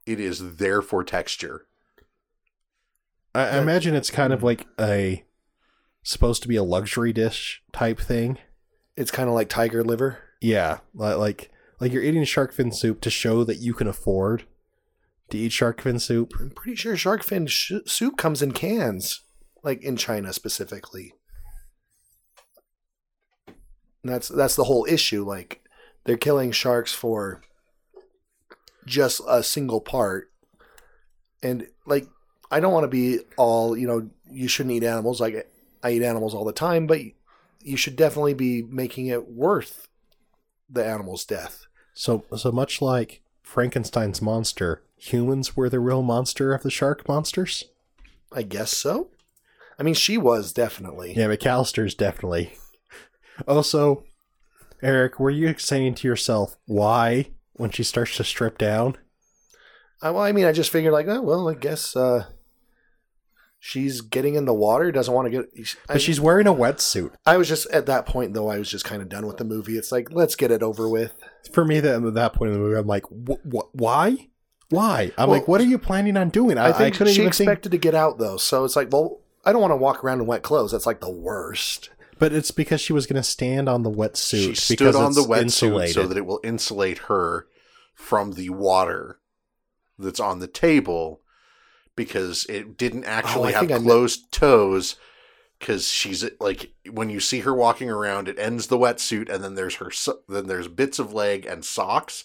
It 0.04 0.20
is 0.20 0.56
there 0.56 0.82
for 0.82 1.02
texture. 1.02 1.66
I, 3.34 3.48
I 3.50 3.58
imagine 3.58 3.94
it's 3.94 4.10
kind 4.10 4.32
of 4.32 4.42
like 4.42 4.66
a 4.80 5.24
supposed 6.02 6.42
to 6.42 6.48
be 6.48 6.56
a 6.56 6.62
luxury 6.62 7.12
dish 7.12 7.62
type 7.72 7.98
thing. 8.00 8.38
it's 8.96 9.10
kind 9.10 9.28
of 9.28 9.34
like 9.34 9.48
tiger 9.48 9.82
liver. 9.84 10.18
Yeah, 10.40 10.78
like 10.94 11.50
like 11.80 11.92
you're 11.92 12.02
eating 12.02 12.24
shark 12.24 12.52
fin 12.52 12.72
soup 12.72 13.00
to 13.02 13.10
show 13.10 13.44
that 13.44 13.58
you 13.58 13.74
can 13.74 13.86
afford 13.86 14.44
to 15.30 15.38
eat 15.38 15.52
shark 15.52 15.80
fin 15.80 15.98
soup. 15.98 16.34
I'm 16.38 16.50
pretty 16.50 16.76
sure 16.76 16.96
shark 16.96 17.22
fin 17.22 17.46
sh- 17.46 17.72
soup 17.86 18.16
comes 18.16 18.42
in 18.42 18.52
cans, 18.52 19.22
like 19.62 19.82
in 19.82 19.96
China 19.96 20.32
specifically. 20.32 21.14
And 24.02 24.12
that's 24.12 24.28
that's 24.28 24.56
the 24.56 24.64
whole 24.64 24.86
issue. 24.88 25.24
Like 25.24 25.62
they're 26.04 26.16
killing 26.16 26.52
sharks 26.52 26.92
for 26.92 27.42
just 28.86 29.20
a 29.28 29.42
single 29.42 29.80
part, 29.80 30.30
and 31.42 31.66
like 31.86 32.06
I 32.50 32.60
don't 32.60 32.72
want 32.72 32.84
to 32.84 32.88
be 32.88 33.20
all 33.36 33.76
you 33.76 33.86
know. 33.86 34.10
You 34.30 34.48
shouldn't 34.48 34.74
eat 34.74 34.84
animals. 34.84 35.20
Like 35.20 35.50
I 35.82 35.92
eat 35.92 36.02
animals 36.02 36.34
all 36.34 36.44
the 36.44 36.52
time, 36.52 36.86
but 36.86 37.00
you 37.62 37.76
should 37.76 37.96
definitely 37.96 38.34
be 38.34 38.62
making 38.62 39.06
it 39.06 39.28
worth 39.28 39.88
the 40.68 40.84
animal's 40.84 41.24
death. 41.24 41.66
So 41.94 42.24
so 42.36 42.52
much 42.52 42.82
like 42.82 43.22
Frankenstein's 43.42 44.20
monster, 44.20 44.82
humans 44.96 45.56
were 45.56 45.68
the 45.68 45.80
real 45.80 46.02
monster 46.02 46.52
of 46.52 46.62
the 46.62 46.70
shark 46.70 47.08
monsters. 47.08 47.64
I 48.32 48.42
guess 48.42 48.72
so. 48.72 49.08
I 49.78 49.82
mean, 49.82 49.94
she 49.94 50.18
was 50.18 50.52
definitely. 50.52 51.14
Yeah, 51.14 51.26
McAlester's 51.26 51.94
definitely. 51.94 52.56
Also, 53.46 54.04
Eric, 54.82 55.20
were 55.20 55.30
you 55.30 55.54
saying 55.58 55.94
to 55.96 56.08
yourself 56.08 56.56
why 56.66 57.30
when 57.54 57.70
she 57.70 57.82
starts 57.82 58.16
to 58.16 58.24
strip 58.24 58.58
down? 58.58 58.96
I, 60.02 60.10
well, 60.10 60.22
I 60.22 60.32
mean, 60.32 60.44
I 60.44 60.52
just 60.52 60.70
figured 60.70 60.92
like, 60.92 61.08
oh 61.08 61.22
well, 61.22 61.48
I 61.48 61.54
guess 61.54 61.96
uh, 61.96 62.26
she's 63.58 64.00
getting 64.00 64.34
in 64.34 64.44
the 64.44 64.54
water. 64.54 64.90
Doesn't 64.92 65.12
want 65.12 65.26
to 65.26 65.30
get. 65.30 65.50
I, 65.88 65.94
But 65.94 66.02
she's 66.02 66.20
wearing 66.20 66.46
a 66.46 66.54
wetsuit. 66.54 67.12
I 67.24 67.36
was 67.36 67.48
just 67.48 67.66
at 67.70 67.86
that 67.86 68.06
point 68.06 68.34
though. 68.34 68.48
I 68.48 68.58
was 68.58 68.70
just 68.70 68.84
kind 68.84 69.02
of 69.02 69.08
done 69.08 69.26
with 69.26 69.36
the 69.38 69.44
movie. 69.44 69.76
It's 69.76 69.92
like 69.92 70.10
let's 70.10 70.36
get 70.36 70.50
it 70.50 70.62
over 70.62 70.88
with. 70.88 71.14
For 71.52 71.64
me, 71.64 71.80
that 71.80 72.02
at 72.02 72.14
that 72.14 72.32
point 72.34 72.48
in 72.52 72.54
the 72.54 72.60
movie, 72.60 72.78
I'm 72.78 72.86
like, 72.86 73.04
wh- 73.06 73.42
wh- 73.52 73.74
why? 73.74 74.28
Why? 74.70 75.12
I'm 75.16 75.28
Well, 75.30 75.38
like, 75.38 75.48
what 75.48 75.60
are 75.60 75.64
you 75.64 75.78
planning 75.78 76.16
on 76.16 76.28
doing? 76.30 76.58
I, 76.58 76.68
I 76.68 76.72
think 76.72 76.96
couldn't 76.96 77.12
she 77.14 77.20
even 77.22 77.32
think. 77.32 77.48
expected 77.48 77.72
to 77.72 77.78
get 77.78 77.94
out 77.94 78.18
though, 78.18 78.36
so 78.36 78.64
it's 78.64 78.74
like, 78.76 78.92
well, 78.92 79.20
I 79.44 79.52
don't 79.52 79.60
want 79.60 79.70
to 79.70 79.76
walk 79.76 80.02
around 80.02 80.20
in 80.20 80.26
wet 80.26 80.42
clothes. 80.42 80.72
That's 80.72 80.86
like 80.86 81.00
the 81.00 81.10
worst. 81.10 81.90
But 82.18 82.32
it's 82.32 82.50
because 82.50 82.80
she 82.80 82.92
was 82.92 83.06
going 83.06 83.22
to 83.22 83.22
stand 83.22 83.68
on 83.68 83.82
the 83.82 83.90
wetsuit. 83.90 84.48
she 84.48 84.54
stood 84.54 84.78
because 84.78 84.96
on 84.96 85.12
the 85.12 85.20
wetsuit 85.22 85.92
so 85.92 86.06
that 86.06 86.16
it 86.16 86.24
will 86.26 86.40
insulate 86.42 86.98
her 87.06 87.46
from 87.94 88.32
the 88.32 88.48
water 88.50 89.20
that's 89.98 90.18
on 90.18 90.38
the 90.40 90.46
table 90.48 91.20
because 91.96 92.46
it 92.48 92.76
didn't 92.76 93.04
actually 93.04 93.50
Oh, 93.54 93.56
have 93.56 93.60
think 93.60 93.72
I 93.72 93.76
kn- 93.76 93.84
closed 93.84 94.30
toes 94.30 94.96
because 95.58 95.88
she's 95.88 96.24
like 96.38 96.70
when 96.90 97.08
you 97.10 97.18
see 97.18 97.40
her 97.40 97.54
walking 97.54 97.90
around, 97.90 98.28
it 98.28 98.38
ends 98.38 98.66
the 98.68 98.78
wetsuit, 98.78 99.28
and 99.28 99.42
then 99.42 99.54
there's 99.54 99.76
her 99.76 99.90
so- 99.90 100.20
then 100.28 100.46
there's 100.46 100.68
bits 100.68 100.98
of 100.98 101.12
leg 101.12 101.46
and 101.46 101.64
socks, 101.64 102.24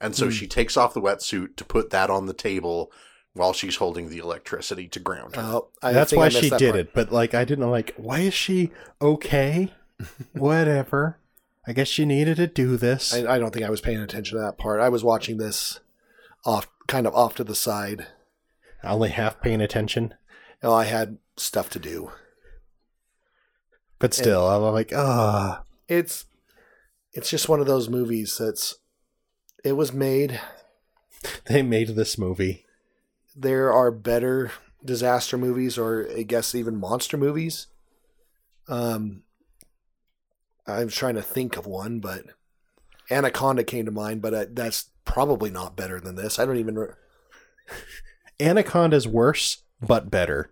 and 0.00 0.14
so 0.16 0.26
Hmm. 0.26 0.30
she 0.32 0.46
takes 0.46 0.76
off 0.76 0.92
the 0.94 1.00
wetsuit 1.00 1.56
to 1.56 1.64
put 1.64 1.90
that 1.90 2.10
on 2.10 2.26
the 2.26 2.32
table 2.34 2.90
while 3.32 3.52
she's 3.52 3.76
holding 3.76 4.08
the 4.10 4.18
electricity 4.18 4.86
to 4.88 5.00
ground 5.00 5.36
her. 5.36 5.42
Oh, 5.42 5.68
I 5.82 5.92
That's 5.92 6.10
think 6.10 6.20
I 6.20 6.24
why 6.24 6.28
she 6.28 6.48
that 6.50 6.58
did 6.58 6.70
part. 6.72 6.80
it. 6.80 6.94
But 6.94 7.12
like, 7.12 7.34
I 7.34 7.44
didn't. 7.44 7.70
Like, 7.70 7.94
why 7.96 8.20
is 8.20 8.34
she 8.34 8.70
okay? 9.00 9.72
Whatever. 10.32 11.18
I 11.66 11.72
guess 11.72 11.88
she 11.88 12.04
needed 12.04 12.36
to 12.36 12.46
do 12.46 12.76
this. 12.76 13.14
I, 13.14 13.34
I 13.36 13.38
don't 13.38 13.52
think 13.52 13.64
I 13.64 13.70
was 13.70 13.80
paying 13.80 13.98
attention 14.00 14.36
to 14.36 14.42
that 14.44 14.58
part. 14.58 14.80
I 14.80 14.88
was 14.88 15.02
watching 15.02 15.38
this 15.38 15.80
off, 16.44 16.68
kind 16.88 17.06
of 17.06 17.14
off 17.14 17.34
to 17.36 17.44
the 17.44 17.54
side. 17.54 18.06
Only 18.84 19.10
half 19.10 19.40
paying 19.40 19.60
attention. 19.60 20.14
Know, 20.62 20.72
I 20.72 20.84
had 20.84 21.18
stuff 21.36 21.70
to 21.70 21.78
do. 21.78 22.10
But 23.98 24.14
still, 24.14 24.46
I'm 24.46 24.62
like, 24.72 24.92
ah. 24.94 25.62
It's 25.88 26.26
it's 27.12 27.30
just 27.30 27.48
one 27.48 27.60
of 27.60 27.66
those 27.66 27.88
movies 27.88 28.36
that's 28.38 28.76
it 29.64 29.72
was 29.72 29.92
made. 29.92 30.40
they 31.46 31.62
made 31.62 31.88
this 31.90 32.18
movie. 32.18 32.64
There 33.36 33.72
are 33.72 33.90
better 33.90 34.52
disaster 34.84 35.38
movies, 35.38 35.78
or 35.78 36.08
I 36.16 36.22
guess 36.22 36.54
even 36.54 36.76
monster 36.76 37.16
movies. 37.16 37.68
Um, 38.68 39.22
I'm 40.66 40.88
trying 40.88 41.14
to 41.14 41.22
think 41.22 41.56
of 41.56 41.66
one, 41.66 42.00
but 42.00 42.24
Anaconda 43.10 43.64
came 43.64 43.84
to 43.86 43.90
mind, 43.90 44.22
but 44.22 44.34
uh, 44.34 44.46
that's 44.50 44.90
probably 45.04 45.50
not 45.50 45.76
better 45.76 46.00
than 46.00 46.14
this. 46.16 46.38
I 46.38 46.44
don't 46.44 46.58
even. 46.58 46.78
Re- 46.78 46.88
Anaconda's 48.40 49.06
worse, 49.08 49.62
but 49.80 50.10
better. 50.10 50.50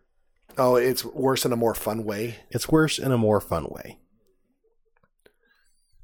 oh, 0.59 0.77
it's 0.77 1.05
worse 1.05 1.45
in 1.45 1.53
a 1.53 1.57
more 1.57 1.75
fun 1.75 2.05
way. 2.05 2.37
It's 2.51 2.69
worse 2.69 2.99
in 2.99 3.11
a 3.13 3.19
more 3.19 3.41
fun 3.41 3.67
way. 3.71 3.99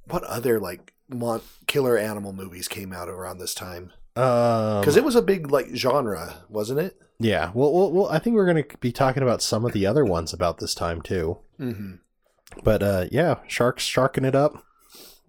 What 0.08 0.24
other 0.24 0.58
like 0.58 0.94
mon- 1.08 1.42
killer 1.66 1.98
animal 1.98 2.32
movies 2.32 2.68
came 2.68 2.92
out 2.92 3.08
around 3.08 3.38
this 3.38 3.54
time? 3.54 3.92
Um, 4.16 4.80
Because 4.80 4.96
it 4.96 5.04
was 5.04 5.16
a 5.16 5.22
big 5.22 5.50
like 5.50 5.68
genre, 5.74 6.44
wasn't 6.48 6.80
it? 6.80 6.98
yeah. 7.20 7.50
Well, 7.54 7.72
well, 7.72 7.92
well, 7.92 8.08
I 8.08 8.18
think 8.18 8.34
we're 8.34 8.50
going 8.50 8.62
to 8.64 8.78
be 8.78 8.92
talking 8.92 9.22
about 9.22 9.42
some 9.42 9.64
of 9.64 9.72
the 9.72 9.86
other 9.86 10.04
ones 10.04 10.32
about 10.32 10.58
this 10.58 10.74
time 10.74 11.02
too. 11.02 11.38
Mm-hmm. 11.60 11.94
But 12.64 12.82
uh, 12.82 13.06
yeah, 13.12 13.36
sharks 13.46 13.82
sharking 13.84 14.24
it 14.24 14.34
up. 14.34 14.64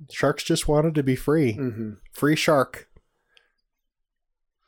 Sharks 0.09 0.43
just 0.43 0.67
wanted 0.67 0.95
to 0.95 1.03
be 1.03 1.15
free. 1.17 1.53
Mm-hmm. 1.55 1.91
Free 2.13 2.35
shark. 2.37 2.87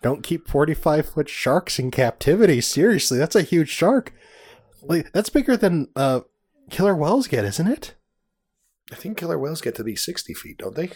Don't 0.01 0.23
keep 0.23 0.47
45 0.47 1.05
foot 1.09 1.29
sharks 1.29 1.77
in 1.77 1.91
captivity. 1.91 2.59
Seriously, 2.61 3.17
that's 3.19 3.35
a 3.35 3.43
huge 3.43 3.69
shark. 3.69 4.13
Like, 4.81 5.11
that's 5.13 5.29
bigger 5.29 5.55
than 5.55 5.89
uh, 5.95 6.21
killer 6.71 6.95
whales 6.95 7.27
get, 7.27 7.45
isn't 7.45 7.67
it? 7.67 7.93
I 8.91 8.95
think 8.95 9.17
killer 9.17 9.37
whales 9.37 9.61
get 9.61 9.75
to 9.75 9.83
be 9.83 9.95
sixty 9.95 10.33
feet, 10.33 10.57
don't 10.57 10.75
they? 10.75 10.89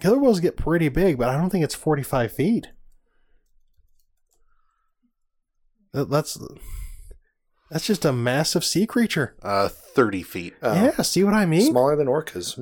Killer 0.00 0.18
whales 0.18 0.40
get 0.40 0.56
pretty 0.56 0.88
big, 0.88 1.18
but 1.18 1.28
I 1.28 1.36
don't 1.36 1.50
think 1.50 1.62
it's 1.64 1.74
45 1.74 2.32
feet. 2.32 2.68
That's 5.92 6.38
that's 7.70 7.86
just 7.86 8.04
a 8.04 8.12
massive 8.12 8.64
sea 8.64 8.86
creature. 8.86 9.36
Uh, 9.42 9.68
thirty 9.68 10.22
feet, 10.22 10.54
Oh, 10.62 10.74
yeah, 10.74 11.02
see 11.02 11.24
what 11.24 11.34
I 11.34 11.44
mean? 11.46 11.70
smaller 11.70 11.96
than 11.96 12.06
orcas. 12.06 12.56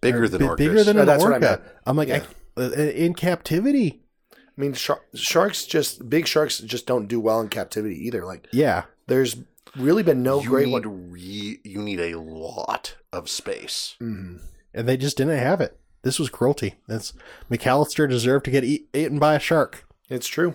bigger 0.00 0.24
Or 0.24 0.28
than 0.28 0.40
bi- 0.40 0.46
orcas. 0.46 0.56
Bigger 0.56 0.84
than 0.84 0.96
Oh, 0.98 1.00
an 1.00 1.06
that's 1.06 1.24
orca. 1.24 1.62
I'm 1.86 1.96
like, 1.96 2.08
Yeah. 2.08 2.14
I, 2.16 2.18
uh, 2.20 2.24
in 2.56 3.14
captivity. 3.14 4.02
I 4.32 4.36
mean, 4.60 4.72
shar- 4.74 5.02
sharks 5.14 5.66
just 5.66 6.08
big 6.08 6.26
sharks 6.26 6.58
just 6.58 6.86
don't 6.86 7.06
do 7.08 7.18
well 7.20 7.40
in 7.40 7.48
captivity 7.48 7.96
either. 8.06 8.24
Like, 8.24 8.46
Yeah, 8.52 8.84
there's 9.08 9.36
really 9.76 10.02
been 10.04 10.22
no 10.22 10.40
you 10.40 10.48
great 10.50 10.66
need 10.68 10.86
one. 10.86 11.10
re- 11.10 11.60
you 11.64 11.82
need 11.82 11.98
a 12.00 12.18
lot 12.18 12.96
of 13.12 13.28
space. 13.28 13.96
Mhm. 14.00 14.40
and 14.72 14.88
they 14.88 14.96
just 14.96 15.16
didn't 15.16 15.38
have 15.38 15.60
it. 15.60 15.78
This 16.02 16.18
was 16.18 16.28
cruelty. 16.30 16.74
That's 16.88 17.12
McAlester 17.50 18.08
deserved 18.08 18.44
to 18.44 18.50
get 18.50 18.64
eat, 18.64 18.88
eaten 18.92 19.18
by 19.20 19.34
a 19.34 19.40
shark. 19.40 19.84
It's 20.08 20.26
true. 20.26 20.54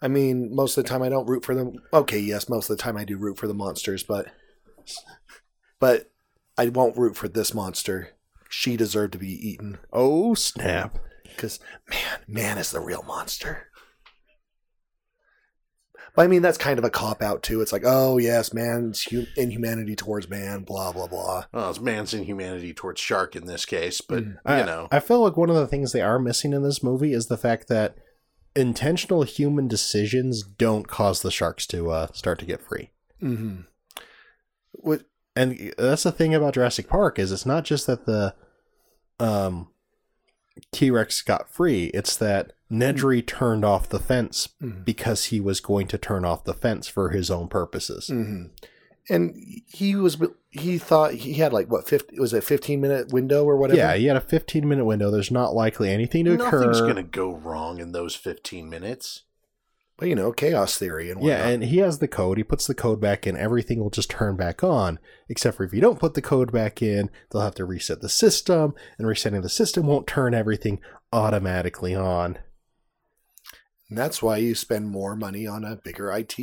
I 0.00 0.06
mean, 0.08 0.54
most 0.54 0.78
of 0.78 0.84
the 0.84 0.88
time 0.88 1.02
I 1.02 1.08
don't 1.08 1.26
root 1.28 1.44
for 1.44 1.54
them. 1.56 1.72
Okay, 1.92 2.18
yes, 2.20 2.48
most 2.48 2.70
of 2.70 2.76
the 2.76 2.82
time 2.82 2.96
I 2.96 3.04
do 3.04 3.16
root 3.18 3.36
for 3.36 3.46
the 3.48 3.54
monsters, 3.54 4.02
but 4.04 4.28
but 5.80 6.10
I 6.56 6.68
won't 6.68 6.96
root 6.96 7.16
for 7.16 7.28
this 7.28 7.54
monster. 7.54 8.10
She 8.48 8.76
deserved 8.76 9.12
to 9.12 9.18
be 9.18 9.32
eaten 9.32 9.78
Oh 9.92 10.34
snap! 10.34 10.98
Because 11.38 11.60
man, 11.88 12.18
man 12.26 12.58
is 12.58 12.70
the 12.72 12.80
real 12.80 13.02
monster. 13.04 13.68
But 16.14 16.24
I 16.24 16.26
mean, 16.26 16.42
that's 16.42 16.58
kind 16.58 16.78
of 16.80 16.84
a 16.84 16.90
cop 16.90 17.22
out 17.22 17.42
too. 17.44 17.60
It's 17.60 17.72
like, 17.72 17.84
oh 17.84 18.18
yes, 18.18 18.52
man's 18.52 19.04
hu- 19.04 19.26
inhumanity 19.36 19.94
towards 19.94 20.28
man, 20.28 20.64
blah 20.64 20.92
blah 20.92 21.06
blah. 21.06 21.44
Well, 21.52 21.70
it's 21.70 21.80
man's 21.80 22.12
inhumanity 22.12 22.74
towards 22.74 23.00
shark 23.00 23.36
in 23.36 23.46
this 23.46 23.64
case, 23.64 24.00
but 24.00 24.24
Mm. 24.24 24.30
you 24.32 24.38
I, 24.44 24.62
know, 24.64 24.88
I 24.90 24.98
feel 25.00 25.20
like 25.20 25.36
one 25.36 25.50
of 25.50 25.56
the 25.56 25.66
things 25.68 25.92
they 25.92 26.02
are 26.02 26.18
missing 26.18 26.52
in 26.52 26.62
this 26.62 26.82
movie 26.82 27.12
is 27.12 27.26
the 27.26 27.36
fact 27.36 27.68
that 27.68 27.96
intentional 28.56 29.22
human 29.22 29.68
decisions 29.68 30.42
don't 30.42 30.88
cause 30.88 31.22
the 31.22 31.30
sharks 31.30 31.66
to 31.68 31.90
uh, 31.90 32.08
start 32.12 32.40
to 32.40 32.46
get 32.46 32.66
free. 32.66 32.90
Mm-hmm. 33.22 33.60
What? 34.72 35.02
And 35.36 35.72
that's 35.78 36.02
the 36.02 36.10
thing 36.10 36.34
about 36.34 36.54
Jurassic 36.54 36.88
Park 36.88 37.20
is 37.20 37.30
it's 37.30 37.46
not 37.46 37.64
just 37.64 37.86
that 37.86 38.06
the 38.06 38.34
um, 39.20 39.68
T 40.72 40.90
Rex 40.90 41.22
got 41.22 41.48
free; 41.50 41.86
it's 41.94 42.16
that 42.16 42.52
Nedry 42.70 43.26
turned 43.26 43.64
off 43.64 43.88
the 43.88 43.98
fence 43.98 44.48
Mhm. 44.62 44.84
because 44.84 45.26
he 45.26 45.40
was 45.40 45.60
going 45.60 45.86
to 45.88 45.98
turn 45.98 46.24
off 46.24 46.44
the 46.44 46.54
fence 46.54 46.86
for 46.88 47.10
his 47.10 47.30
own 47.30 47.48
purposes. 47.48 48.08
hmm 48.08 48.44
And 49.10 49.34
he 49.66 49.94
was 49.94 50.18
he 50.50 50.76
thought 50.78 51.14
he 51.14 51.34
had 51.34 51.52
like 51.52 51.70
what 51.70 51.88
fifty 51.88 52.18
was 52.20 52.32
it 52.34 52.44
fifteen 52.44 52.80
minute 52.80 53.10
window 53.12 53.44
or 53.44 53.56
whatever? 53.56 53.78
Yeah, 53.78 53.94
he 53.96 54.06
had 54.06 54.16
a 54.16 54.20
15 54.20 54.68
minute 54.68 54.84
window. 54.84 55.10
There's 55.10 55.30
not 55.30 55.54
likely 55.54 55.90
anything 55.90 56.24
to 56.26 56.34
occur. 56.34 56.60
nothing's 56.66 56.80
gonna 56.80 57.02
go 57.02 57.32
wrong 57.34 57.80
in 57.80 57.92
those 57.92 58.14
fifteen 58.14 58.68
minutes. 58.68 59.22
You 60.00 60.14
know, 60.14 60.30
chaos 60.30 60.78
theory 60.78 61.10
and 61.10 61.20
whatnot. 61.20 61.38
Yeah, 61.38 61.48
and 61.48 61.64
he 61.64 61.78
has 61.78 61.98
the 61.98 62.06
code. 62.06 62.38
He 62.38 62.44
puts 62.44 62.68
the 62.68 62.74
code 62.74 63.00
back 63.00 63.26
in. 63.26 63.36
Everything 63.36 63.80
will 63.80 63.90
just 63.90 64.10
turn 64.10 64.36
back 64.36 64.62
on. 64.62 65.00
Except 65.28 65.56
for 65.56 65.64
if 65.64 65.72
you 65.72 65.80
don't 65.80 65.98
put 65.98 66.14
the 66.14 66.22
code 66.22 66.52
back 66.52 66.80
in, 66.80 67.10
they'll 67.30 67.42
have 67.42 67.56
to 67.56 67.64
reset 67.64 68.00
the 68.00 68.08
system, 68.08 68.74
and 68.96 69.08
resetting 69.08 69.42
the 69.42 69.48
system 69.48 69.86
won't 69.86 70.06
turn 70.06 70.34
everything 70.34 70.80
automatically 71.12 71.96
on. 71.96 72.38
And 73.88 73.98
that's 73.98 74.22
why 74.22 74.36
you 74.36 74.54
spend 74.54 74.88
more 74.88 75.16
money 75.16 75.46
on 75.46 75.64
a 75.64 75.76
bigger 75.76 76.12
IT. 76.12 76.38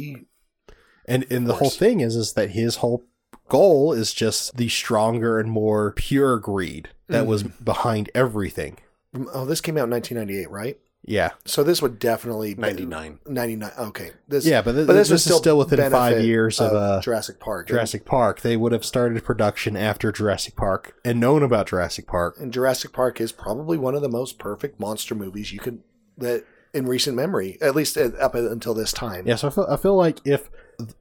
And 1.08 1.26
and 1.30 1.48
the 1.48 1.56
whole 1.56 1.70
thing 1.70 2.02
is 2.02 2.16
is 2.16 2.34
that 2.34 2.52
his 2.52 2.78
whole 2.78 3.06
goal 3.48 3.94
is 3.94 4.14
just 4.14 4.58
the 4.58 4.70
stronger 4.70 5.40
and 5.40 5.50
more 5.50 5.92
pure 5.94 6.40
greed 6.40 6.90
that 7.08 7.26
mm. 7.26 7.28
was 7.28 7.44
behind 7.44 8.10
everything. 8.16 8.80
Mm, 9.16 9.28
oh, 9.34 9.46
this 9.46 9.62
came 9.62 9.78
out 9.78 9.86
in 9.86 9.92
1998, 9.92 10.50
right? 10.50 10.80
Yeah, 11.08 11.32
So 11.46 11.64
this 11.64 11.84
would 11.84 12.00
definitely 12.00 12.56
be- 12.56 12.62
99. 12.62 13.20
99. 13.28 13.72
Okay. 13.78 14.12
This 14.28 14.46
yeah, 14.46 14.64
but, 14.64 14.72
th- 14.74 14.88
but 14.88 14.94
this, 14.94 15.10
would 15.10 15.16
is 15.18 15.24
still 15.36 15.58
within 15.60 15.92
five 15.92 16.22
years 16.24 16.60
of, 16.60 16.74
uh, 16.74 17.00
Jurassic 17.02 17.40
Park. 17.40 17.68
Jurassic 17.68 18.06
Park. 18.06 18.42
They 18.42 18.58
would 18.58 18.72
have 18.72 18.84
started 18.84 19.24
production 19.24 19.78
after 19.78 20.12
Jurassic 20.12 20.56
Park 20.56 20.96
and 21.06 21.20
known 21.20 21.44
about 21.44 21.68
Jurassic 21.68 22.08
Park. 22.08 22.38
And 22.40 22.52
Jurassic 22.52 22.92
Park 22.92 23.22
is 23.22 23.32
probably 23.32 23.78
one 23.78 23.94
of 23.94 24.02
the 24.02 24.10
most 24.10 24.40
perfect 24.40 24.80
monster 24.80 25.14
movies 25.14 25.54
you 25.54 25.60
could 25.60 25.84
that 26.18 26.44
in 26.74 26.88
recent 26.88 27.16
memory, 27.16 27.58
at 27.62 27.76
least 27.76 27.98
up 27.98 28.34
until 28.34 28.74
this 28.74 28.92
time. 28.92 29.28
Yeah, 29.28 29.36
so 29.36 29.48
I 29.48 29.52
feel, 29.52 29.68
I 29.70 29.78
feel 29.78 29.96
like 29.96 30.20
if 30.26 30.50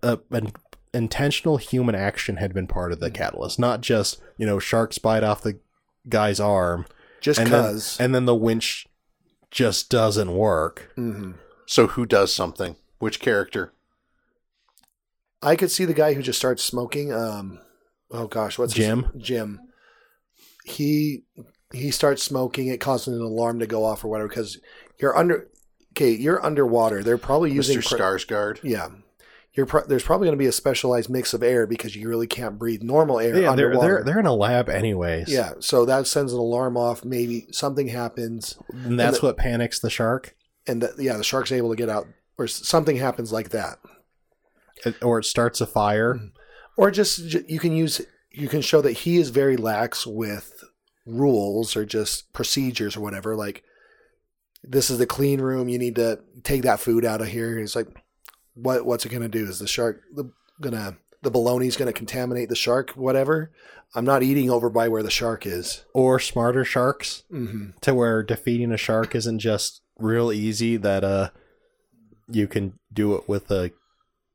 uh, 0.03 0.19
an 0.31 0.53
intentional 0.93 1.57
human 1.57 1.95
action 1.95 2.37
had 2.37 2.53
been 2.55 2.67
part 2.67 2.93
of 2.93 3.01
the 3.01 3.11
catalyst, 3.11 3.59
not 3.59 3.81
just 3.81 4.21
you 4.37 4.47
know 4.47 4.59
sharks 4.59 4.99
bite 4.99 5.25
off 5.25 5.41
the 5.43 5.59
guy's 6.09 6.41
arm, 6.41 6.85
Just 7.21 7.41
and 7.41 7.49
because. 7.49 7.99
and 7.99 8.15
then 8.15 8.27
the 8.27 8.35
winch 8.35 8.87
just 9.55 9.89
doesn't 9.89 10.35
work. 10.35 10.91
Mhm. 10.99 11.35
So 11.67 11.87
who 11.87 12.05
does 12.05 12.35
something? 12.35 12.75
Which 12.99 13.21
character? 13.21 13.73
I 15.41 15.55
could 15.57 15.71
see 15.71 15.85
the 15.85 15.95
guy 15.95 16.15
who 16.15 16.23
just 16.23 16.39
starts 16.39 16.63
smoking. 16.63 17.13
Um, 17.13 17.61
oh 18.11 18.27
gosh, 18.27 18.59
what's 18.59 18.75
his- 18.75 18.85
Jim? 18.85 19.07
Jim. 19.17 19.61
He 20.65 21.25
he 21.73 21.91
starts 21.91 22.23
smoking. 22.23 22.67
It 22.69 22.81
causes 22.81 23.15
an 23.17 23.23
alarm 23.23 23.59
to 23.61 23.67
go 23.67 23.85
off 23.85 24.05
or 24.05 24.09
whatever 24.09 24.29
because 24.29 24.59
you're 24.99 25.17
under. 25.17 25.49
Okay, 25.93 26.11
you're 26.11 26.45
underwater. 26.45 27.03
They're 27.05 27.17
probably 27.19 27.53
using. 27.53 27.79
Mr. 27.79 27.89
pr- 27.97 27.97
Skarsgård. 28.03 28.59
Yeah, 28.65 28.89
you're. 28.89 29.04
Pro- 29.67 29.87
there's 29.87 30.03
probably 30.03 30.27
going 30.27 30.37
to 30.37 30.43
be 30.43 30.49
a 30.49 30.53
specialized 30.53 31.09
mix 31.09 31.33
of 31.33 31.43
air 31.43 31.65
because 31.67 31.95
you 31.95 32.09
really 32.09 32.27
can't 32.27 32.59
breathe 32.59 32.83
normal 32.83 33.21
air 33.21 33.37
Yeah, 33.41 33.55
they're, 33.55 33.67
underwater. 33.69 33.95
they're 33.97 34.05
they're 34.05 34.19
in 34.21 34.27
a 34.27 34.35
lab 34.35 34.69
anyways. 34.69 35.29
yeah, 35.29 35.53
so 35.61 35.85
that 35.85 36.09
sends 36.09 36.33
an 36.33 36.41
alarm 36.41 36.77
off. 36.77 37.05
Maybe 37.05 37.47
something 37.53 37.87
happens, 37.89 38.59
and 38.73 38.99
that's 38.99 39.21
the- 39.21 39.27
what 39.27 39.37
panics 39.37 39.79
the 39.79 39.91
shark, 39.91 40.35
and 40.67 40.83
the, 40.83 40.95
yeah, 41.03 41.17
the 41.17 41.23
shark's 41.25 41.53
able 41.53 41.71
to 41.71 41.77
get 41.77 41.89
out, 41.89 42.07
or 42.37 42.49
something 42.49 42.97
happens 42.97 43.33
like 43.33 43.51
that. 43.51 43.79
It- 44.85 45.01
or 45.03 45.21
it 45.21 45.25
starts 45.25 45.61
a 45.61 45.67
fire. 45.67 46.15
Mm-hmm. 46.15 46.27
or 46.77 46.91
just 46.91 47.19
you 47.49 47.61
can 47.61 47.73
use 47.77 48.01
you 48.33 48.49
can 48.49 48.61
show 48.61 48.81
that 48.81 48.93
he 48.93 49.19
is 49.19 49.31
very 49.31 49.57
lax 49.57 50.05
with 50.05 50.53
rules 51.07 51.77
or 51.77 51.85
just 51.85 52.33
procedures 52.33 52.97
or 52.97 53.01
whatever 53.01 53.37
like 53.37 53.63
this 54.65 54.91
is 54.91 54.99
the 54.99 55.07
clean 55.07 55.41
room 55.41 55.69
you 55.69 55.79
need 55.79 55.95
to 55.95 56.19
take 56.43 56.63
that 56.63 56.81
food 56.81 57.05
out 57.05 57.21
of 57.21 57.29
here 57.29 57.59
he's 57.59 57.77
like 57.77 57.87
what 58.55 58.87
what's 58.87 59.05
it 59.05 59.11
going 59.11 59.23
to 59.23 59.29
do 59.29 59.45
is 59.45 59.59
the 59.59 59.67
shark 59.67 60.03
gonna 60.61 60.97
the 61.23 61.31
baloney's 61.31 61.77
going 61.77 61.87
to 61.93 61.99
contaminate 61.99 62.49
the 62.51 62.55
shark, 62.57 62.91
whatever. 62.91 63.51
I'm 63.95 64.05
not 64.05 64.23
eating 64.23 64.51
over 64.51 64.69
by 64.69 64.89
where 64.89 65.03
the 65.03 65.11
shark 65.11 65.47
is. 65.47 65.85
Or 65.95 66.19
smarter 66.21 66.65
sharks 66.65 67.23
Mm-hmm. 67.33 67.79
to 67.81 67.95
where 67.95 68.23
defeating 68.23 68.73
a 68.73 68.77
shark 68.77 69.15
isn't 69.15 69.39
just 69.39 69.81
real 69.99 70.33
easy 70.33 70.77
that 70.77 71.03
uh 71.05 71.31
you 72.29 72.47
can 72.49 72.79
do 72.93 73.15
it 73.15 73.29
with 73.29 73.51
a 73.51 73.71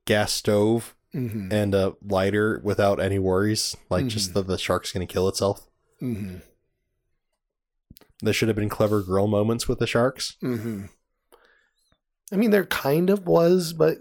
gas 0.06 0.32
stove 0.34 0.96
Mm-hmm. 1.14 1.52
and 1.52 1.74
a 1.74 1.96
lighter 2.08 2.62
without 2.64 3.00
any 3.02 3.18
worries 3.18 3.76
like 3.90 4.06
just 4.08 4.36
that 4.36 4.46
the 4.46 4.60
shark's 4.60 4.92
going 4.92 5.06
to 5.08 5.12
kill 5.12 5.28
itself 5.28 5.68
Mm-hmm. 6.02 6.36
there 8.22 8.34
should 8.34 8.48
have 8.48 8.56
been 8.56 8.70
clever 8.70 9.02
grill 9.02 9.28
moments 9.28 9.68
with 9.68 9.80
the 9.80 9.88
sharks 9.88 10.38
Mm-hmm. 10.44 10.86
I 12.32 12.36
mean, 12.36 12.52
there 12.52 12.66
kind 12.66 13.10
of 13.10 13.26
was, 13.26 13.74
but 13.74 13.98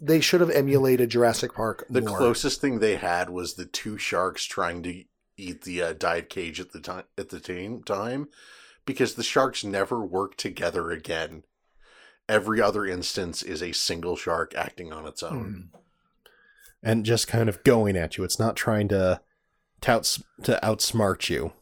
they 0.00 0.20
should 0.20 0.40
have 0.40 0.50
emulated 0.50 1.10
Jurassic 1.10 1.54
Park 1.54 1.86
The 1.88 2.00
more. 2.02 2.16
closest 2.16 2.60
thing 2.60 2.78
they 2.78 2.96
had 2.96 3.30
was 3.30 3.54
the 3.54 3.64
two 3.66 3.96
sharks 3.98 4.44
trying 4.44 4.82
to 4.84 5.04
eat 5.36 5.62
the 5.62 5.82
uh, 5.82 5.92
dive 5.94 6.28
cage 6.28 6.60
at 6.60 6.72
the 6.72 6.80
time. 6.80 7.04
At 7.16 7.30
the 7.30 7.40
same 7.42 7.82
time, 7.82 8.28
because 8.84 9.14
the 9.14 9.22
sharks 9.22 9.64
never 9.64 10.04
work 10.04 10.36
together 10.36 10.90
again. 10.90 11.44
Every 12.28 12.60
other 12.60 12.86
instance 12.86 13.42
is 13.42 13.62
a 13.62 13.72
single 13.72 14.16
shark 14.16 14.54
acting 14.54 14.92
on 14.92 15.06
its 15.06 15.22
own. 15.22 15.70
Mhm. 15.72 15.80
and 16.82 17.04
just 17.04 17.28
kind 17.28 17.50
of 17.50 17.62
going 17.62 17.94
at 17.94 18.16
you 18.16 18.24
it's 18.24 18.38
not 18.38 18.56
trying 18.56 18.88
to 18.88 19.20
tout 19.82 20.16
to 20.42 20.58
outsmart 20.62 21.28
you 21.28 21.52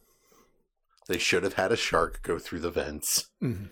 They 1.09 1.17
should 1.17 1.43
have 1.43 1.55
had 1.55 1.73
a 1.73 1.75
shark 1.75 2.21
go 2.23 2.39
through 2.39 2.61
the 2.61 2.71
vents. 2.71 3.27
Mhm. 3.43 3.69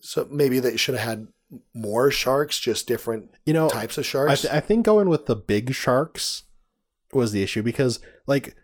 So 0.00 0.26
maybe 0.30 0.58
they 0.60 0.76
should 0.76 0.94
have 0.96 1.06
had 1.08 1.26
more 1.74 2.10
sharks, 2.10 2.58
just 2.58 2.86
different 2.88 3.30
you 3.44 3.52
know 3.52 3.68
types 3.68 3.98
of 3.98 4.04
I, 4.04 4.06
sharks. 4.06 4.40
th- 4.42 4.54
I 4.54 4.60
think 4.60 4.84
going 4.86 5.08
with 5.08 5.26
the 5.26 5.36
big 5.36 5.74
sharks 5.74 6.44
was 7.12 7.32
the 7.32 7.42
issue 7.42 7.62
because 7.62 8.00
like 8.26 8.54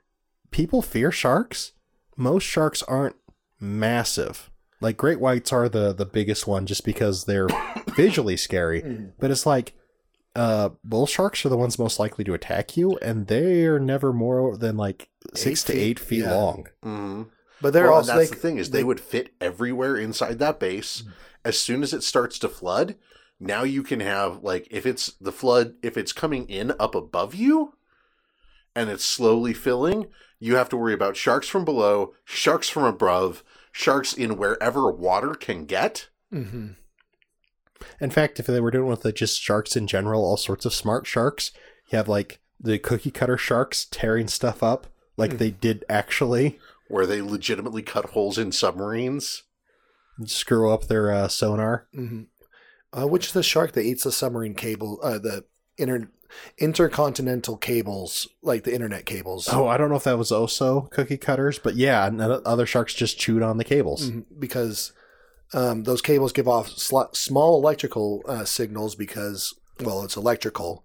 people 0.50 0.80
fear 0.80 1.12
sharks 1.12 1.72
most 2.16 2.44
sharks 2.44 2.82
aren't 2.84 3.14
massive 3.60 4.50
like 4.80 4.96
great 4.96 5.20
whites 5.20 5.52
are 5.52 5.68
the 5.68 5.92
the 5.92 6.06
biggest 6.06 6.46
one 6.46 6.64
just 6.64 6.84
because 6.84 7.24
they're 7.24 7.48
visually 7.96 8.36
scary 8.36 8.80
Mhm. 8.80 9.12
but 9.18 9.30
it's 9.30 9.44
like 9.44 9.74
uh 10.36 10.70
bull 10.84 11.06
sharks 11.06 11.44
are 11.44 11.48
the 11.50 11.56
ones 11.56 11.78
most 11.78 11.98
likely 11.98 12.24
to 12.24 12.32
attack 12.34 12.76
you 12.76 12.96
and 13.02 13.26
they're 13.26 13.78
never 13.78 14.12
more 14.12 14.56
than 14.56 14.76
like 14.76 15.08
six 15.34 15.62
to 15.64 15.72
feet, 15.72 15.78
eight 15.80 15.98
feet 16.00 16.20
yeah. 16.24 16.34
long 16.34 16.66
Mm-hmm. 16.84 17.22
But 17.60 17.72
they're 17.72 17.84
well, 17.84 17.94
also 17.96 18.16
that's 18.16 18.30
like 18.30 18.38
the 18.38 18.42
thing 18.42 18.58
is 18.58 18.70
they, 18.70 18.84
would 18.84 19.00
fit 19.00 19.34
everywhere 19.40 19.96
inside 19.96 20.38
that 20.38 20.60
base. 20.60 21.02
As 21.44 21.58
soon 21.58 21.82
as 21.82 21.92
it 21.92 22.02
starts 22.02 22.38
to 22.40 22.48
flood, 22.48 22.96
now 23.40 23.62
you 23.62 23.82
can 23.82 24.00
have 24.00 24.42
like 24.42 24.68
if 24.70 24.84
it's 24.86 25.12
the 25.20 25.32
flood 25.32 25.74
if 25.82 25.96
it's 25.96 26.12
coming 26.12 26.48
in 26.48 26.72
up 26.78 26.94
above 26.94 27.34
you 27.34 27.74
and 28.74 28.90
it's 28.90 29.04
slowly 29.04 29.54
filling, 29.54 30.06
you 30.38 30.56
have 30.56 30.68
to 30.68 30.76
worry 30.76 30.94
about 30.94 31.16
sharks 31.16 31.48
from 31.48 31.64
below, 31.64 32.14
sharks 32.24 32.68
from 32.68 32.84
above, 32.84 33.42
sharks 33.72 34.12
in 34.12 34.36
wherever 34.36 34.90
water 34.90 35.34
can 35.34 35.64
get. 35.64 36.08
Mhm. 36.32 36.76
in 38.00 38.10
fact 38.10 38.38
if 38.40 38.46
they 38.46 38.60
were 38.60 38.70
doing 38.72 38.88
with 38.88 39.02
the 39.02 39.12
just 39.12 39.40
sharks 39.40 39.76
in 39.76 39.86
general 39.86 40.22
all 40.24 40.36
sorts 40.36 40.66
of 40.66 40.74
smart 40.74 41.06
sharks 41.06 41.52
you 41.90 41.96
have 41.96 42.08
like 42.08 42.40
the 42.60 42.78
cookie 42.78 43.10
cutter 43.10 43.38
sharks 43.38 43.86
tearing 43.90 44.28
stuff 44.28 44.62
up 44.62 44.88
like 45.16 45.38
they 45.38 45.50
did 45.50 45.84
actually 45.88 46.58
Where 46.88 47.06
they 47.06 47.20
legitimately 47.22 47.82
cut 47.82 48.06
holes 48.06 48.38
in 48.38 48.52
submarines. 48.52 49.42
screw 50.24 50.70
up 50.72 50.88
their 50.88 51.12
uh, 51.12 51.28
sonar. 51.28 51.86
Mhm. 51.94 52.26
Uh, 52.92 53.06
which 53.06 53.26
is 53.26 53.32
the 53.32 53.42
shark 53.42 53.72
that 53.72 53.84
eats 53.84 54.02
the 54.04 54.10
submarine 54.10 54.54
cable, 54.54 54.98
uh, 55.02 55.18
the 55.18 55.44
inter- 55.76 56.08
intercontinental 56.58 57.56
cables, 57.56 58.26
like 58.42 58.64
the 58.64 58.74
internet 58.74 59.06
cables? 59.06 59.48
Oh, 59.52 59.66
I 59.68 59.76
don't 59.76 59.90
know 59.90 59.96
if 59.96 60.04
that 60.04 60.18
was 60.18 60.32
also 60.32 60.82
cookie 60.90 61.16
cutters, 61.18 61.58
but 61.58 61.76
yeah, 61.76 62.06
and 62.06 62.20
other 62.20 62.66
sharks 62.66 62.94
just 62.94 63.18
chewed 63.18 63.42
on 63.42 63.58
the 63.58 63.64
cables. 63.64 64.10
Mhm. 64.10 64.24
because 64.38 64.92
um, 65.54 65.84
those 65.84 66.02
cables 66.02 66.32
give 66.32 66.46
off 66.48 66.68
sl- 66.68 67.12
small 67.14 67.56
electrical 67.58 68.22
uh, 68.28 68.44
signals 68.44 68.94
because, 68.94 69.54
well, 69.80 70.02
it's 70.04 70.16
electrical. 70.16 70.84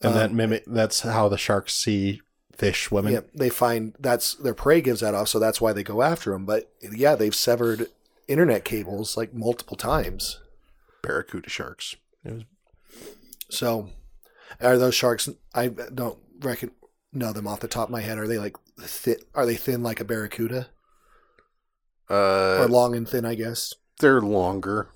And 0.00 0.12
Um, 0.14 0.18
that 0.18 0.32
mimic 0.32 0.64
that's 0.66 1.00
how 1.00 1.28
the 1.28 1.38
sharks 1.38 1.74
see 1.76 2.20
fish 2.60 2.84
swimming. 2.84 3.14
Yeah, 3.14 3.20
they 3.34 3.48
find 3.48 3.94
that's 3.98 4.34
their 4.34 4.54
prey 4.54 4.80
gives 4.80 5.00
that 5.00 5.14
off, 5.14 5.28
so 5.28 5.38
that's 5.38 5.60
why 5.60 5.72
they 5.72 5.82
go 5.82 6.02
after 6.02 6.30
them. 6.32 6.44
But 6.46 6.70
yeah, 6.80 7.14
they've 7.16 7.34
severed 7.34 7.88
internet 8.28 8.64
cables 8.64 9.16
like 9.16 9.34
multiple 9.34 9.76
times. 9.76 10.38
Barracuda 11.02 11.48
sharks. 11.50 11.96
So, 13.48 13.88
are 14.60 14.78
those 14.78 14.94
sharks? 14.94 15.28
I 15.54 15.68
don't 15.68 16.18
reckon 16.40 16.70
know 17.12 17.32
them 17.32 17.46
off 17.48 17.60
the 17.60 17.68
top 17.68 17.88
of 17.88 17.92
my 17.92 18.00
head. 18.02 18.18
Are 18.18 18.28
they 18.28 18.38
like 18.38 18.56
thin? 18.80 19.16
Are 19.34 19.46
they 19.46 19.56
thin 19.56 19.82
like 19.82 20.00
a 20.00 20.04
barracuda, 20.04 20.68
Uh, 22.08 22.58
or 22.62 22.68
long 22.68 22.94
and 22.94 23.08
thin? 23.08 23.24
I 23.24 23.34
guess. 23.34 23.74
they're 24.00 24.20
longer. 24.22 24.88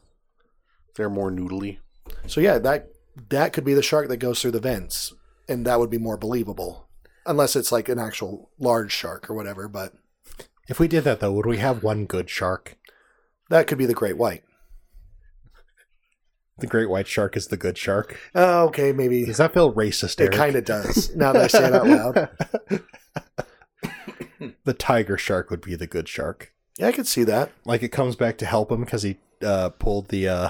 They're 0.97 1.11
more 1.11 1.31
noodly. 1.31 1.79
So 2.27 2.41
yeah, 2.41 2.59
that 2.59 2.91
that 3.31 3.53
could 3.53 3.65
be 3.65 3.75
the 3.75 3.83
shark 3.83 4.09
that 4.09 4.19
goes 4.19 4.41
through 4.41 4.53
the 4.53 4.61
vents, 4.61 5.13
and 5.49 5.67
that 5.67 5.79
would 5.81 5.91
be 5.91 5.99
more 5.99 6.17
believable, 6.17 6.84
unless 7.27 7.57
it's 7.57 7.73
like 7.73 7.89
an 7.89 7.99
actual 7.99 8.51
large 8.59 8.93
shark 8.93 9.29
or 9.31 9.35
whatever. 9.35 9.69
But 9.69 9.93
If 10.69 10.79
we 10.81 10.89
did 10.89 11.05
that 11.05 11.21
though, 11.21 11.33
would 11.33 11.47
we 11.47 11.59
have 11.59 11.83
one 11.83 12.05
good 12.07 12.29
shark? 12.31 12.77
that 13.51 13.67
could 13.67 13.79
be 13.79 13.87
the 13.87 13.95
great 13.95 14.17
white. 14.17 14.43
The 16.59 16.67
great 16.69 16.89
white 16.89 17.09
shark 17.09 17.37
is 17.37 17.49
the 17.49 17.57
good 17.57 17.77
shark. 17.77 18.17
Oh, 18.35 18.67
okay, 18.69 18.93
maybe 18.93 19.25
Does 19.25 19.39
that 19.39 19.53
feel 19.53 19.73
racist? 19.75 20.21
it 20.21 20.33
kind 20.33 20.55
of 20.55 20.65
does. 20.65 21.15
Now 21.17 21.33
that 21.33 21.43
I 21.43 21.47
say 21.49 21.67
it 21.67 21.73
out 21.75 21.87
loud, 21.89 22.29
the 24.65 24.75
tiger 24.75 25.19
shark 25.19 25.51
would 25.51 25.61
be 25.61 25.75
the 25.75 25.87
good 25.89 26.09
shark. 26.09 26.53
yeah, 26.79 26.87
I 26.89 26.93
could 26.93 27.07
see 27.09 27.25
that 27.25 27.51
Like 27.65 27.83
it 27.83 27.89
comes 27.91 28.15
back 28.17 28.39
to 28.39 28.47
help 28.47 28.71
him 28.71 28.81
because 28.85 29.03
he 29.03 29.17
uh, 29.43 29.71
pulled 29.71 30.09
the, 30.09 30.29
uh, 30.29 30.49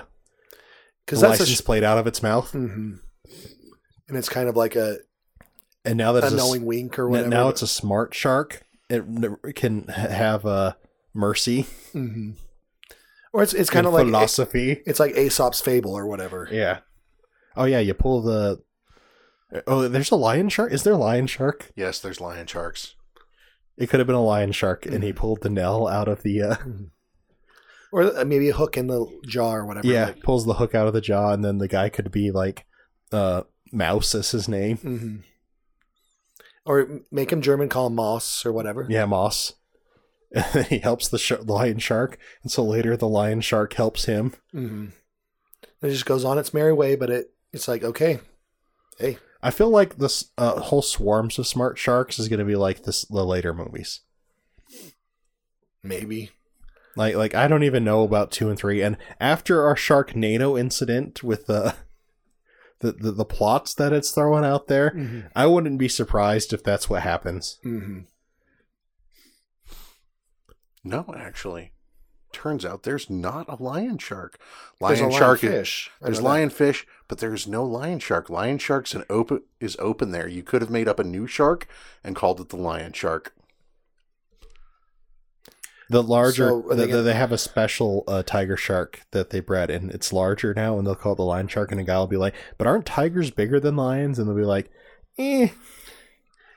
because 1.07 1.21
the 1.21 1.29
that's 1.29 1.41
license 1.41 1.59
sh- 1.59 1.65
plate 1.65 1.83
out 1.85 1.99
of 1.99 2.07
its 2.07 2.23
mouth, 2.23 2.51
hmm 2.53 2.95
and 4.07 4.19
it's 4.19 4.29
kind 4.29 4.51
of 4.51 4.57
like 4.57 4.77
a, 4.77 4.99
and 5.85 5.97
now 5.99 6.13
that's 6.13 6.25
a 6.25 6.27
it's 6.29 6.35
a 6.35 6.39
s- 6.39 6.49
knowing 6.49 6.65
wink 6.65 6.99
or 6.99 7.09
whatever. 7.09 7.29
Now 7.29 7.49
it's 7.49 7.63
a 7.63 7.67
smart 7.67 8.15
shark. 8.15 8.63
It 8.89 9.03
n- 9.07 9.37
can 9.55 9.89
have 9.89 10.45
a 10.45 10.77
mercy 11.15 11.63
hmm 11.93 12.33
or 13.33 13.43
it's 13.43 13.55
it's 13.55 13.71
kind 13.71 13.87
of 13.87 13.93
like 13.93 14.07
philosophy. 14.07 14.83
it's 14.87 15.01
like 15.01 15.17
Aesop's 15.17 15.61
fable 15.61 15.93
or 15.97 16.07
whatever. 16.07 16.49
yeah. 16.53 16.79
Oh 17.57 17.65
yeah, 17.65 17.79
you 17.81 17.95
pull 17.95 18.21
the. 18.23 18.63
Oh, 19.69 19.87
there's 19.89 20.11
a 20.11 20.17
lion 20.17 20.49
shark. 20.49 20.73
Is 20.73 20.83
there 20.83 20.93
a 20.95 20.97
lion 20.99 21.27
shark? 21.29 21.71
Yes, 21.77 22.01
there's 22.01 22.21
lion 22.21 22.47
sharks. 22.49 22.95
It 23.77 23.89
could 23.89 24.01
have 24.01 24.07
been 24.09 24.17
a 24.17 24.23
lion 24.25 24.51
shark, 24.53 24.87
and 24.87 25.03
he 25.05 25.13
pulled 25.13 25.43
the 25.43 25.51
nail 25.51 25.87
out 25.87 26.09
of 26.09 26.23
the. 26.23 26.43
Uh, 26.43 26.57
Or 27.93 28.03
uh, 28.19 28.25
maybe 28.25 28.49
a 28.49 28.55
hook 28.55 28.77
in 28.77 28.89
the 28.89 29.07
jaw 29.27 29.55
or 29.55 29.65
whatever. 29.67 29.87
yeah, 29.87 30.07
like- 30.07 30.23
pulls 30.23 30.47
the 30.47 30.55
hook 30.55 30.75
out 30.75 30.89
of 30.89 30.93
the 30.95 31.01
jaw, 31.01 31.31
and 31.33 31.45
then 31.45 31.59
the 31.59 31.69
guy 31.69 31.89
could 31.89 32.11
be 32.11 32.33
like, 32.33 32.67
uh, 33.13 33.43
Mouse 33.73 34.15
is 34.17 34.33
his 34.33 34.49
name. 34.49 34.79
Mhm. 34.79 35.23
Or 36.67 37.01
make 37.13 37.31
him 37.31 37.43
German, 37.43 37.69
call 37.69 37.89
him 37.89 37.95
Moss 37.95 38.45
or 38.47 38.53
whatever. 38.53 38.87
Yeah, 38.89 39.05
Moss. 39.07 39.55
And 40.35 40.45
then 40.53 40.65
he 40.65 40.79
helps 40.79 41.09
the 41.09 41.19
sh- 41.19 41.33
lion 41.45 41.79
shark, 41.79 42.19
and 42.43 42.51
so 42.51 42.65
later 42.65 42.97
the 42.97 43.09
lion 43.09 43.41
shark 43.41 43.75
helps 43.75 44.07
him. 44.07 44.33
hmm 44.53 44.87
It 45.83 45.91
just 45.91 46.07
goes 46.07 46.25
on 46.25 46.39
its 46.39 46.55
merry 46.55 46.73
way, 46.73 46.97
but 46.97 47.11
it 47.11 47.31
it's 47.53 47.69
like 47.69 47.85
okay, 47.85 48.19
hey, 48.99 49.19
I 49.43 49.51
feel 49.51 49.69
like 49.69 49.99
this 49.99 50.31
uh, 50.39 50.59
whole 50.61 50.83
swarms 50.83 51.39
of 51.39 51.47
smart 51.47 51.79
sharks 51.79 52.19
is 52.19 52.29
going 52.29 52.39
to 52.41 52.45
be 52.47 52.57
like 52.57 52.83
this 52.85 53.03
the 53.05 53.25
later 53.25 53.53
movies. 53.55 54.01
maybe. 55.83 56.31
Like 56.97 57.15
like 57.17 57.35
I 57.35 57.47
don't 57.49 57.65
even 57.65 57.85
know 57.85 58.03
about 58.05 58.31
two 58.31 58.49
and 58.49 58.59
three. 58.59 58.81
And 58.83 58.97
after 59.21 59.65
our 59.65 59.75
Sharknado 59.75 60.59
incident 60.59 61.23
with 61.23 61.47
the 61.47 61.75
the 62.85 62.93
the, 62.93 63.13
the 63.13 63.25
plots 63.25 63.75
that 63.75 63.93
it's 63.93 64.11
throwing 64.13 64.45
out 64.45 64.67
there, 64.69 64.91
Mm-hmm. 64.91 65.21
I 65.35 65.47
wouldn't 65.47 65.79
be 65.79 65.89
surprised 65.89 66.53
if 66.53 66.63
that's 66.63 66.89
what 66.91 67.03
happens. 67.03 67.59
hmm 67.63 68.01
No, 70.85 71.07
actually. 71.17 71.73
Turns 72.33 72.65
out 72.65 72.83
there's 72.83 73.09
not 73.09 73.47
a 73.49 73.63
lion 73.63 73.97
shark. 73.99 74.39
There's 74.81 75.01
Lion 75.01 75.13
a 75.13 75.17
shark 75.17 75.45
is- 75.45 75.51
lionfish. 75.53 75.89
I 76.03 76.05
There's 76.07 76.21
know 76.21 76.25
that. 76.25 76.49
lionfish, 76.51 76.85
but 77.09 77.19
there's 77.19 77.47
no 77.47 77.65
lion 77.65 78.01
shark. 78.01 78.29
Lion 78.29 78.59
shark's 78.59 78.93
an 78.95 79.05
open 79.09 79.43
is 79.61 79.77
open 79.79 80.11
there. 80.11 80.27
You 80.29 80.43
could 80.43 80.61
have 80.61 80.71
made 80.71 80.89
up 80.89 80.99
a 80.99 81.05
new 81.05 81.27
shark 81.29 81.69
and 82.03 82.17
called 82.17 82.41
it 82.41 82.49
the 82.49 82.57
lion 82.57 82.93
shark. 82.93 83.35
The 85.91 86.03
larger 86.03 86.49
So, 86.49 86.65
they 86.71 86.77
they, 86.77 86.87
gonna- 86.89 87.03
they 87.03 87.15
have 87.15 87.33
a 87.33 87.39
special 87.39 88.05
uh, 88.09 88.23
tiger 88.23 88.57
shark 88.57 89.03
that 89.11 89.31
they 89.31 89.41
bred, 89.41 89.71
and 89.71 89.91
it's 89.91 90.13
larger 90.13 90.55
now, 90.55 90.79
and 90.79 90.87
they'll 90.87 90.95
call 90.95 91.13
it 91.13 91.17
the 91.17 91.23
lion 91.25 91.47
shark. 91.49 91.71
And 91.71 91.81
a 91.81 91.85
guy 91.85 91.99
will 91.99 92.07
be 92.07 92.17
like, 92.17 92.35
"But 92.57 92.67
aren't 92.67 92.87
tigers 92.87 93.31
bigger 93.31 93.61
than 93.61 93.77
lions?" 93.77 94.19
And 94.19 94.27
they'll 94.29 94.37
be 94.37 94.45
like, 94.45 94.71
"Eh." 95.19 95.49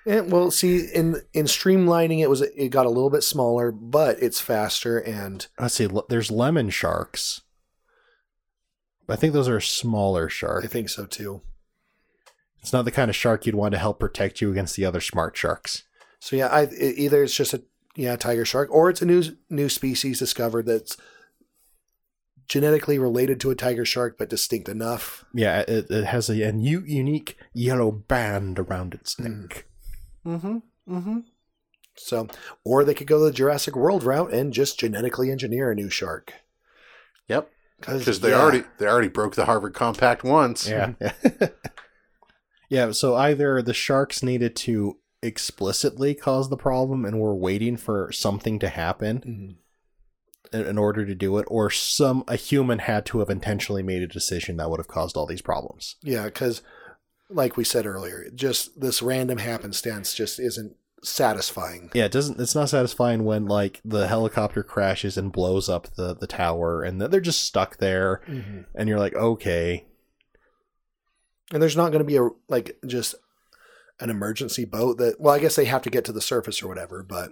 Eh, 0.06 0.22
well, 0.22 0.50
see, 0.52 0.86
in 0.94 1.22
in 1.34 1.46
streamlining, 1.48 2.20
it 2.22 2.30
was 2.30 2.40
it 2.42 2.70
got 2.70 2.86
a 2.86 2.90
little 2.90 3.10
bit 3.10 3.24
smaller, 3.24 3.72
but 3.74 4.18
it's 4.24 4.40
faster 4.40 4.98
and 4.98 5.48
Let's 5.60 5.74
see. 5.76 5.90
There's 6.08 6.32
lemon 6.32 6.70
sharks. 6.70 7.42
I 9.10 9.18
think 9.18 9.34
those 9.34 9.50
are 9.50 9.60
smaller 9.60 10.30
sharks. 10.30 10.66
I 10.66 10.70
think 10.70 10.88
so 10.90 11.06
too. 11.06 11.42
It's 12.62 12.72
not 12.74 12.86
the 12.86 12.92
kind 12.92 13.10
of 13.10 13.16
shark 13.16 13.46
you'd 13.46 13.56
want 13.56 13.74
to 13.74 13.78
help 13.80 14.00
protect 14.00 14.40
you 14.42 14.52
against 14.52 14.76
the 14.78 14.86
other 14.86 15.02
smart 15.02 15.36
sharks. 15.38 15.84
So 16.20 16.36
yeah, 16.36 16.48
I, 16.48 16.68
either 16.74 17.24
it's 17.24 17.36
just 17.36 17.54
a 17.54 17.64
yeah 17.98 18.16
tiger 18.16 18.46
shark, 18.46 18.70
or 18.72 18.90
it's 18.90 19.02
a 19.02 19.06
new 19.06 19.24
new 19.50 19.68
species 19.68 20.20
discovered 20.20 20.66
that's 20.66 20.96
genetically 22.48 22.98
related 22.98 23.42
to 23.42 23.50
a 23.50 23.56
tiger 23.56 23.84
shark 23.84 24.18
but 24.18 24.30
distinct 24.30 24.70
enough. 24.70 25.26
Yeah, 25.34 25.66
it, 25.68 25.90
it 25.90 26.06
has 26.06 26.30
a, 26.30 26.42
a 26.44 26.52
new, 26.52 26.82
unique 26.86 27.38
yellow 27.54 27.92
band 27.92 28.58
around 28.58 28.94
its 28.94 29.20
neck. 29.20 29.66
Mm-hmm. 30.26 30.58
Mm-hmm. 30.90 31.20
So, 31.98 32.28
or 32.64 32.84
they 32.84 32.94
could 32.94 33.08
go 33.08 33.20
the 33.20 33.32
Jurassic 33.32 33.76
World 33.76 34.04
route 34.04 34.32
and 34.32 34.54
just 34.54 34.80
genetically 34.80 35.32
engineer 35.32 35.72
a 35.72 35.76
new 35.76 35.90
shark. 35.90 36.34
Yep. 37.28 37.50
Because 37.80 38.22
they 38.22 38.30
yeah, 38.30 38.40
already 38.40 38.64
they 38.80 38.88
already 38.88 39.08
broke 39.08 39.36
the 39.36 39.46
Harvard 39.46 39.74
Compact 39.74 40.24
once. 40.24 40.68
Yeah. 40.68 40.94
yeah, 42.70 42.92
so 42.92 43.16
either 43.16 43.62
the 43.62 43.74
sharks 43.74 44.24
needed 44.24 44.56
to 44.58 44.98
explicitly 45.22 46.14
caused 46.14 46.50
the 46.50 46.58
problem 46.58 47.06
and 47.06 47.20
we're 47.20 47.34
waiting 47.34 47.78
for 47.78 48.12
something 48.12 48.60
to 48.60 48.70
happen 48.70 49.20
Mhm. 50.54 50.54
in, 50.60 50.68
in 50.68 50.78
order 50.78 51.06
to 51.06 51.16
do 51.16 51.38
it, 51.38 51.46
or 51.50 51.70
some 51.70 52.24
a 52.28 52.36
human 52.36 52.80
had 52.80 53.06
to 53.08 53.20
have 53.20 53.30
intentionally 53.30 53.84
made 53.84 54.02
a 54.04 54.08
decision 54.08 54.58
that 54.58 54.70
would 54.70 54.80
have 54.80 54.88
caused 54.88 55.18
all 55.18 55.26
these 55.26 55.42
problems. 55.42 55.96
Yeah, 56.02 56.26
because 56.26 56.62
like 57.30 57.58
we 57.58 57.64
said 57.64 57.86
earlier, 57.86 58.30
just 58.34 58.80
this 58.80 59.02
random 59.02 59.40
happenstance 59.40 60.14
just 60.14 60.40
isn't 60.40 60.76
satisfying. 61.04 61.92
Yeah, 61.94 62.06
it 62.06 62.12
doesn't 62.12 62.40
it's 62.40 62.56
not 62.56 62.70
satisfying 62.70 63.24
when 63.26 63.46
like 63.46 63.82
the 63.84 64.08
helicopter 64.08 64.64
crashes 64.64 65.18
and 65.18 65.32
blows 65.32 65.68
up 65.68 65.94
the, 65.96 66.16
the 66.16 66.28
tower 66.28 66.84
and 66.84 67.02
they're 67.02 67.20
just 67.20 67.44
stuck 67.44 67.78
there 67.78 68.22
and 68.76 68.88
you're 68.88 69.00
like, 69.00 69.14
okay. 69.16 69.86
And 71.52 71.62
there's 71.62 71.78
not 71.78 71.90
going 71.92 72.00
to 72.00 72.06
be 72.06 72.18
a 72.18 72.30
like 72.50 72.78
just 72.86 73.16
an 74.00 74.10
emergency 74.10 74.66
boat 74.66 74.98
that. 74.98 75.20
Well, 75.20 75.34
I 75.34 75.40
guess 75.40 75.56
they 75.56 75.66
have 75.66 75.82
to 75.84 75.90
get 75.90 76.06
to 76.06 76.12
the 76.12 76.22
surface 76.22 76.62
or 76.62 76.68
whatever, 76.68 77.04
but 77.04 77.32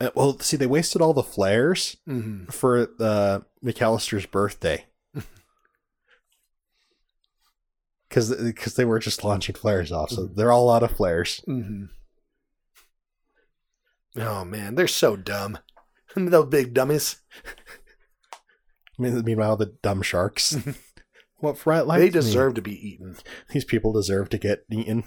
Uh, 0.00 0.10
Well, 0.16 0.38
see, 0.40 0.56
they 0.56 0.66
wasted 0.66 1.00
all 1.00 1.14
the 1.14 1.22
flares 1.22 1.96
Mhm. 2.08 2.52
for 2.52 2.88
uh, 2.98 3.40
McAlester's 3.64 4.26
birthday. 4.26 4.86
Because 8.08 8.74
they 8.76 8.84
were 8.84 8.98
just 8.98 9.24
launching 9.24 9.54
flares 9.54 9.90
off, 9.90 10.10
so 10.10 10.26
they're 10.26 10.52
all 10.52 10.70
out 10.70 10.82
of 10.82 10.90
flares. 10.96 11.40
Mhm. 11.48 11.88
oh 14.16 14.44
man, 14.44 14.74
they're 14.74 14.86
so 14.86 15.16
dumb. 15.16 15.58
Those 16.16 16.48
big 16.50 16.74
dummies. 16.74 17.16
I 17.46 17.50
mean, 18.98 19.24
meanwhile, 19.24 19.56
the 19.56 19.74
dumb 19.82 20.02
sharks. 20.02 20.54
What 21.42 21.58
fright 21.58 21.86
like 21.86 21.98
they 21.98 22.08
deserve 22.08 22.54
to 22.54 22.62
be 22.62 22.88
eaten. 22.88 23.16
These 23.50 23.64
people 23.64 23.92
deserve 23.92 24.28
to 24.30 24.38
get 24.38 24.64
eaten. 24.70 25.04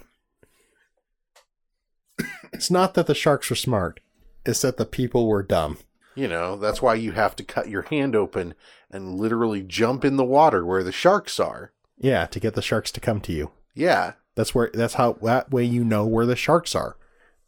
it's 2.54 2.70
not 2.70 2.94
that 2.94 3.08
the 3.08 3.16
sharks 3.16 3.50
were 3.50 3.56
smart; 3.56 4.00
it's 4.46 4.62
that 4.62 4.78
the 4.78 4.86
people 4.86 5.28
were 5.28 5.44
dumb. 5.44 5.78
You 6.16 6.28
know, 6.28 6.56
that's 6.56 6.82
why 6.82 6.96
you 6.96 7.12
have 7.12 7.36
to 7.38 7.44
cut 7.44 7.70
your 7.70 7.84
hand 7.84 8.16
open 8.16 8.54
and 8.90 9.20
literally 9.20 9.62
jump 9.62 10.06
in 10.06 10.16
the 10.16 10.24
water 10.24 10.66
where 10.66 10.84
the 10.84 10.92
sharks 10.92 11.40
are. 11.40 11.74
Yeah, 11.98 12.26
to 12.28 12.40
get 12.40 12.54
the 12.54 12.62
sharks 12.62 12.92
to 12.92 13.02
come 13.02 13.20
to 13.22 13.34
you. 13.34 13.52
Yeah. 13.74 14.14
That's 14.36 14.54
where. 14.54 14.70
That's 14.74 14.96
how. 14.96 15.14
That 15.22 15.52
way, 15.52 15.64
you 15.64 15.84
know 15.84 16.06
where 16.06 16.26
the 16.26 16.36
sharks 16.36 16.76
are 16.76 16.98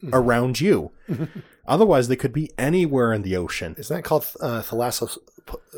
mm-hmm. 0.04 0.16
around 0.16 0.62
you. 0.62 0.92
Otherwise, 1.68 2.08
they 2.08 2.16
could 2.16 2.32
be 2.34 2.52
anywhere 2.58 3.12
in 3.14 3.24
the 3.24 3.36
ocean. 3.36 3.76
Isn't 3.78 3.96
that 3.98 4.04
called 4.04 4.26
uh, 4.42 4.62
thalassos? 4.62 5.18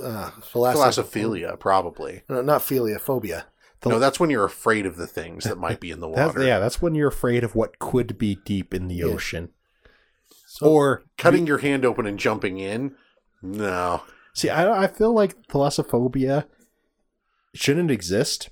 Uh, 0.02 0.32
thalassos- 0.52 0.76
Thalassophobia, 1.12 1.60
probably. 1.60 2.22
No, 2.30 2.42
not 2.42 2.62
philia, 2.62 3.00
phobia. 3.00 3.46
The- 3.82 3.90
No, 3.90 4.00
that's 4.00 4.20
when 4.20 4.30
you're 4.30 4.46
afraid 4.46 4.86
of 4.86 4.98
the 4.98 5.08
things 5.08 5.44
that 5.46 5.58
might 5.58 5.80
be 5.80 5.90
in 5.92 6.00
the 6.00 6.10
That's, 6.16 6.36
water. 6.36 6.46
yeah, 6.48 6.60
that's 6.60 6.82
when 6.82 6.96
you're 6.96 7.08
afraid 7.08 7.44
of 7.44 7.56
what 7.56 7.80
could 7.80 8.18
be 8.18 8.36
deep 8.46 8.74
in 8.74 8.88
the 8.88 8.96
Yeah. 8.96 9.06
ocean. 9.06 9.50
or 10.62 11.04
Cutting 11.18 11.48
your 11.48 11.60
hand 11.60 11.86
open 11.86 12.06
and 12.06 12.20
jumping 12.20 12.58
in? 12.60 12.96
No. 13.42 14.02
see, 14.34 14.50
I, 14.50 14.84
I 14.84 14.88
feel 14.88 15.14
like 15.14 15.48
thalassophobia 15.48 16.46
shouldn't 17.54 17.90
exist 17.92 18.50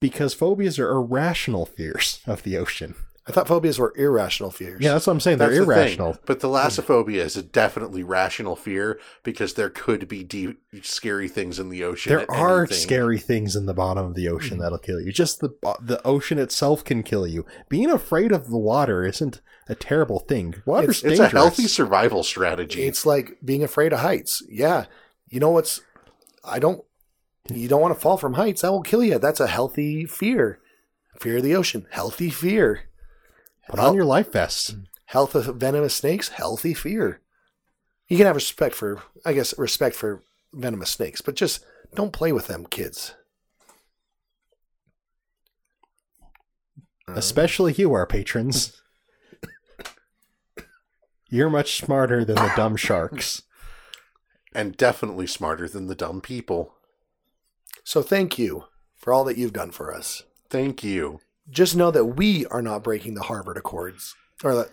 because 0.00 0.34
phobias 0.34 0.78
are 0.78 0.90
irrational 0.90 1.66
fears 1.66 2.20
of 2.26 2.42
the 2.42 2.56
ocean. 2.56 2.94
I 3.26 3.32
thought 3.32 3.48
phobias 3.48 3.78
were 3.78 3.94
irrational 3.96 4.50
fears. 4.50 4.82
Yeah, 4.82 4.92
that's 4.92 5.06
what 5.06 5.14
I'm 5.14 5.20
saying. 5.20 5.38
They're 5.38 5.48
That's 5.48 5.60
the 5.60 5.64
thing. 5.64 5.78
irrational. 5.78 6.18
But 6.26 6.40
thalassophobia 6.40 7.16
is 7.16 7.38
a 7.38 7.42
definitely 7.42 8.02
rational 8.02 8.54
fear 8.54 9.00
because 9.22 9.54
there 9.54 9.70
could 9.70 10.08
be 10.08 10.22
deep, 10.22 10.60
scary 10.82 11.28
things 11.28 11.58
in 11.58 11.70
the 11.70 11.84
ocean. 11.84 12.10
There 12.10 12.30
are 12.30 12.60
anything. 12.60 12.76
scary 12.76 13.18
things 13.18 13.56
in 13.56 13.64
the 13.64 13.72
bottom 13.72 14.04
of 14.04 14.14
the 14.14 14.28
ocean 14.28 14.56
hmm. 14.56 14.62
that'll 14.62 14.78
kill 14.78 15.00
you. 15.00 15.10
Just 15.10 15.40
the 15.40 15.50
the 15.80 16.02
ocean 16.04 16.38
itself 16.38 16.84
can 16.84 17.02
kill 17.02 17.26
you. 17.26 17.46
Being 17.70 17.90
afraid 17.90 18.30
of 18.30 18.50
the 18.50 18.58
water 18.58 19.06
isn't 19.06 19.40
a 19.68 19.74
terrible 19.74 20.18
thing. 20.18 20.56
Water's 20.66 20.96
It's 20.96 21.00
dangerous. 21.00 21.20
It's 21.20 21.32
a 21.32 21.36
healthy 21.36 21.66
survival 21.66 22.24
strategy. 22.24 22.82
It's 22.82 23.06
like 23.06 23.38
being 23.42 23.62
afraid 23.62 23.94
of 23.94 24.00
heights. 24.00 24.42
Yeah. 24.50 24.84
You 25.28 25.40
know 25.40 25.50
what's 25.50 25.80
I 26.44 26.58
don't 26.58 26.84
you 27.50 27.68
don't 27.68 27.80
want 27.80 27.94
to 27.94 28.00
fall 28.00 28.18
from 28.18 28.34
heights. 28.34 28.60
That 28.60 28.70
will 28.70 28.82
kill 28.82 29.02
you. 29.02 29.18
That's 29.18 29.40
a 29.40 29.46
healthy 29.46 30.04
fear. 30.04 30.60
Fear 31.18 31.38
of 31.38 31.42
the 31.42 31.56
ocean. 31.56 31.86
Healthy 31.90 32.28
fear. 32.28 32.90
Put 33.68 33.80
on 33.80 33.94
your 33.94 34.04
life 34.04 34.32
vest. 34.32 34.76
Health 35.06 35.34
of 35.34 35.56
venomous 35.56 35.94
snakes, 35.94 36.28
healthy 36.28 36.74
fear. 36.74 37.20
You 38.08 38.16
can 38.16 38.26
have 38.26 38.36
respect 38.36 38.74
for 38.74 39.02
I 39.24 39.32
guess 39.32 39.56
respect 39.58 39.96
for 39.96 40.22
venomous 40.52 40.90
snakes, 40.90 41.20
but 41.20 41.34
just 41.36 41.64
don't 41.94 42.12
play 42.12 42.32
with 42.32 42.46
them, 42.48 42.66
kids. 42.66 43.14
Um, 47.06 47.16
Especially 47.16 47.72
you, 47.72 47.92
our 47.92 48.06
patrons. 48.06 48.80
You're 51.28 51.50
much 51.50 51.76
smarter 51.78 52.24
than 52.24 52.36
the 52.36 52.52
dumb 52.56 52.76
sharks. 52.76 53.42
and 54.54 54.76
definitely 54.76 55.26
smarter 55.26 55.68
than 55.68 55.88
the 55.88 55.94
dumb 55.96 56.20
people. 56.20 56.74
So 57.82 58.02
thank 58.02 58.38
you 58.38 58.64
for 58.94 59.12
all 59.12 59.24
that 59.24 59.36
you've 59.36 59.52
done 59.52 59.72
for 59.72 59.92
us. 59.92 60.22
Thank 60.48 60.84
you. 60.84 61.20
Just 61.50 61.76
know 61.76 61.90
that 61.90 62.04
we 62.06 62.46
are 62.46 62.62
not 62.62 62.82
breaking 62.82 63.14
the 63.14 63.24
Harvard 63.24 63.56
Accords. 63.56 64.14
Or 64.42 64.54
the 64.54 64.70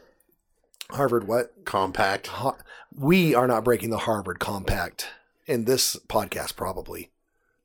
Harvard 0.92 1.28
what? 1.28 1.66
Compact. 1.66 2.28
Ha- 2.28 2.58
we 2.96 3.36
are 3.36 3.48
not 3.48 3.64
breaking 3.64 3.90
the 3.90 4.00
Harvard 4.00 4.40
Compact 4.40 5.08
in 5.46 5.66
this 5.66 5.96
podcast, 6.08 6.56
probably. 6.56 7.12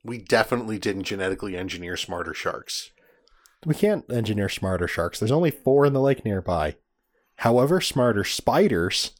We 0.02 0.18
definitely 0.18 0.78
didn't 0.78 1.04
genetically 1.04 1.56
engineer 1.56 1.96
smarter 1.96 2.34
sharks. 2.34 2.90
We 3.64 3.74
can't 3.74 4.04
engineer 4.10 4.48
smarter 4.48 4.86
sharks. 4.86 5.18
There's 5.18 5.32
only 5.32 5.50
four 5.50 5.86
in 5.86 5.92
the 5.92 6.00
lake 6.00 6.24
nearby. 6.24 6.76
However, 7.36 7.80
smarter 7.80 8.24
spiders. 8.24 9.12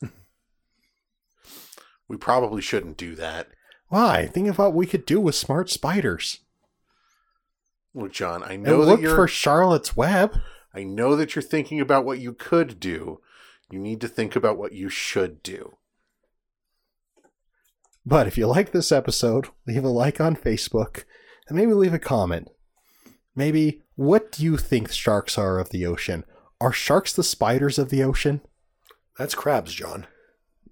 We 2.09 2.16
probably 2.16 2.62
shouldn't 2.62 2.97
do 2.97 3.16
that. 3.16 3.49
Why? 3.89 4.26
Think 4.26 4.49
of 4.49 4.59
what 4.59 4.74
we 4.74 4.87
could 4.87 5.07
do 5.07 5.20
with 5.20 5.34
smart 5.34 5.70
spiders. 5.70 6.41
Look, 7.97 8.12
John, 8.12 8.42
I 8.42 8.53
And 8.53 8.62
know 8.62 8.80
that 8.84 8.86
look 8.86 9.01
you're 9.01 9.16
for 9.16 9.26
Charlotte's 9.26 9.97
Web. 9.97 10.38
I 10.74 10.84
know 10.84 11.16
that 11.16 11.34
you're 11.34 11.42
thinking 11.42 11.80
about 11.80 12.05
what 12.05 12.18
you 12.18 12.34
could 12.34 12.78
do. 12.78 13.20
You 13.70 13.78
need 13.78 14.03
to 14.03 14.09
think 14.09 14.36
about 14.36 14.59
what 14.59 14.72
you 14.74 14.90
should 14.90 15.42
do. 15.42 15.78
But 18.05 18.26
if 18.26 18.36
you 18.36 18.47
like 18.47 18.70
this 18.72 18.92
episode, 18.92 19.49
leave 19.66 19.82
a 19.82 19.88
like 19.88 20.20
on 20.20 20.36
Facebook 20.36 21.05
and 21.49 21.57
maybe 21.57 21.72
leave 21.72 21.94
a 21.94 21.99
comment. 21.99 22.49
Maybe, 23.34 23.82
what 23.97 24.30
do 24.30 24.44
you 24.44 24.59
think 24.59 24.90
sharks 24.92 25.38
are 25.38 25.59
of 25.59 25.70
the 25.70 25.86
ocean? 25.86 26.24
Are 26.61 26.72
sharks 26.72 27.12
the 27.14 27.24
spiders 27.24 27.78
of 27.78 27.88
the 27.88 28.03
ocean? 28.05 28.42
That's 29.18 29.34
crabs, 29.34 29.72
John. 29.72 30.07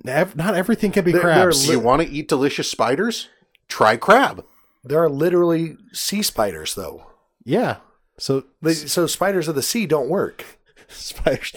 Ev- 0.06 0.36
Not 0.36 0.54
everything 0.54 0.92
can 0.92 1.04
be 1.04 1.12
They're- 1.12 1.22
crabs. 1.22 1.64
Do 1.64 1.72
you 1.72 1.80
want 1.80 2.02
to 2.02 2.08
eat 2.08 2.28
delicious 2.28 2.70
spiders? 2.70 3.28
Try 3.66 3.96
crab. 3.96 4.44
There 4.84 5.02
are 5.02 5.08
literally 5.08 5.78
sea 5.94 6.20
spiders, 6.22 6.74
though. 6.74 7.06
Yeah. 7.45 7.76
So, 8.18 8.45
They, 8.62 8.74
so 8.74 9.07
spiders 9.07 9.49
of 9.49 9.55
the 9.55 9.62
sea 9.62 9.86
don't 9.86 10.09
work. 10.09 10.45
spiders. 10.88 11.53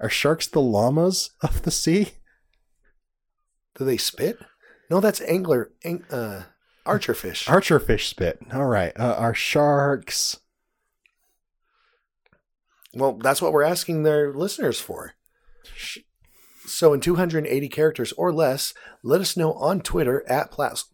are 0.00 0.10
sharks 0.10 0.46
the 0.46 0.60
llamas 0.60 1.30
of 1.40 1.62
the 1.62 1.70
sea? 1.70 2.12
Do 3.78 3.84
they 3.84 3.96
spit? 3.96 4.38
No, 4.90 5.00
that's 5.00 5.22
angler, 5.22 5.70
ang, 5.84 6.04
uh, 6.10 6.42
archerfish. 6.84 7.46
Archerfish 7.46 8.08
spit. 8.08 8.38
All 8.52 8.66
right. 8.66 8.92
Uh, 8.98 9.14
are 9.16 9.34
sharks. 9.34 10.38
well, 12.94 13.14
that's 13.14 13.40
what 13.40 13.52
we're 13.52 13.62
asking 13.62 14.02
their 14.02 14.32
listeners 14.34 14.80
for. 14.80 15.14
So, 16.66 16.92
in 16.92 17.00
280 17.00 17.68
characters 17.68 18.12
or 18.12 18.32
less, 18.32 18.74
let 19.02 19.20
us 19.20 19.36
know 19.36 19.54
on 19.54 19.80
Twitter 19.80 20.24
at 20.28 20.50
Plots, 20.50 20.84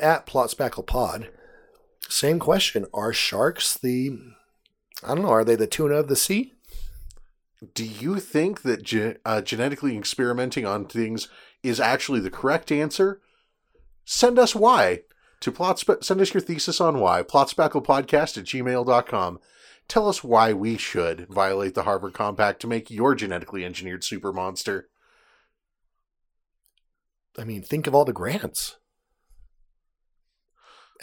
at 0.00 0.26
PlotspacklePod. 0.26 1.28
Same 2.12 2.38
question: 2.38 2.84
Are 2.92 3.14
sharks 3.14 3.72
the? 3.72 4.18
I 5.02 5.14
don't 5.14 5.22
know. 5.22 5.30
Are 5.30 5.44
they 5.44 5.56
the 5.56 5.66
tuna 5.66 5.94
of 5.94 6.08
the 6.08 6.14
sea? 6.14 6.52
Do 7.74 7.84
you 7.84 8.20
think 8.20 8.62
that 8.62 8.82
ge- 8.82 9.16
uh, 9.24 9.40
genetically 9.40 9.96
experimenting 9.96 10.66
on 10.66 10.84
things 10.84 11.28
is 11.62 11.80
actually 11.80 12.20
the 12.20 12.30
correct 12.30 12.70
answer? 12.70 13.22
Send 14.04 14.38
us 14.38 14.54
why 14.54 15.04
to 15.40 15.50
plots. 15.50 15.86
Send 16.02 16.20
us 16.20 16.34
your 16.34 16.42
thesis 16.42 16.82
on 16.82 17.00
why. 17.00 17.22
Plotspacklepodcast 17.22 18.36
at 18.36 18.44
gmail.com. 18.44 19.38
Tell 19.88 20.06
us 20.06 20.22
why 20.22 20.52
we 20.52 20.76
should 20.76 21.26
violate 21.30 21.74
the 21.74 21.84
Harvard 21.84 22.12
Compact 22.12 22.60
to 22.60 22.66
make 22.66 22.90
your 22.90 23.14
genetically 23.14 23.64
engineered 23.64 24.04
super 24.04 24.34
monster. 24.34 24.90
I 27.38 27.44
mean, 27.44 27.62
think 27.62 27.86
of 27.86 27.94
all 27.94 28.04
the 28.04 28.12
grants. 28.12 28.76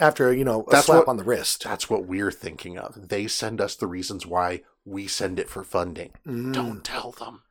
After, 0.00 0.32
you 0.32 0.44
know, 0.44 0.62
a 0.66 0.70
That's 0.70 0.86
slap 0.86 1.00
what- 1.00 1.08
on 1.08 1.16
the 1.18 1.24
wrist. 1.24 1.62
That's 1.64 1.90
what 1.90 2.06
we're 2.06 2.32
thinking 2.32 2.78
of. 2.78 3.08
They 3.08 3.26
send 3.28 3.60
us 3.60 3.76
the 3.76 3.86
reasons 3.86 4.26
why, 4.26 4.62
we 4.84 5.06
send 5.06 5.38
it 5.38 5.48
for 5.50 5.62
funding. 5.62 6.12
Mm. 6.26 6.54
Don't 6.54 6.82
tell 6.82 7.12
them. 7.12 7.42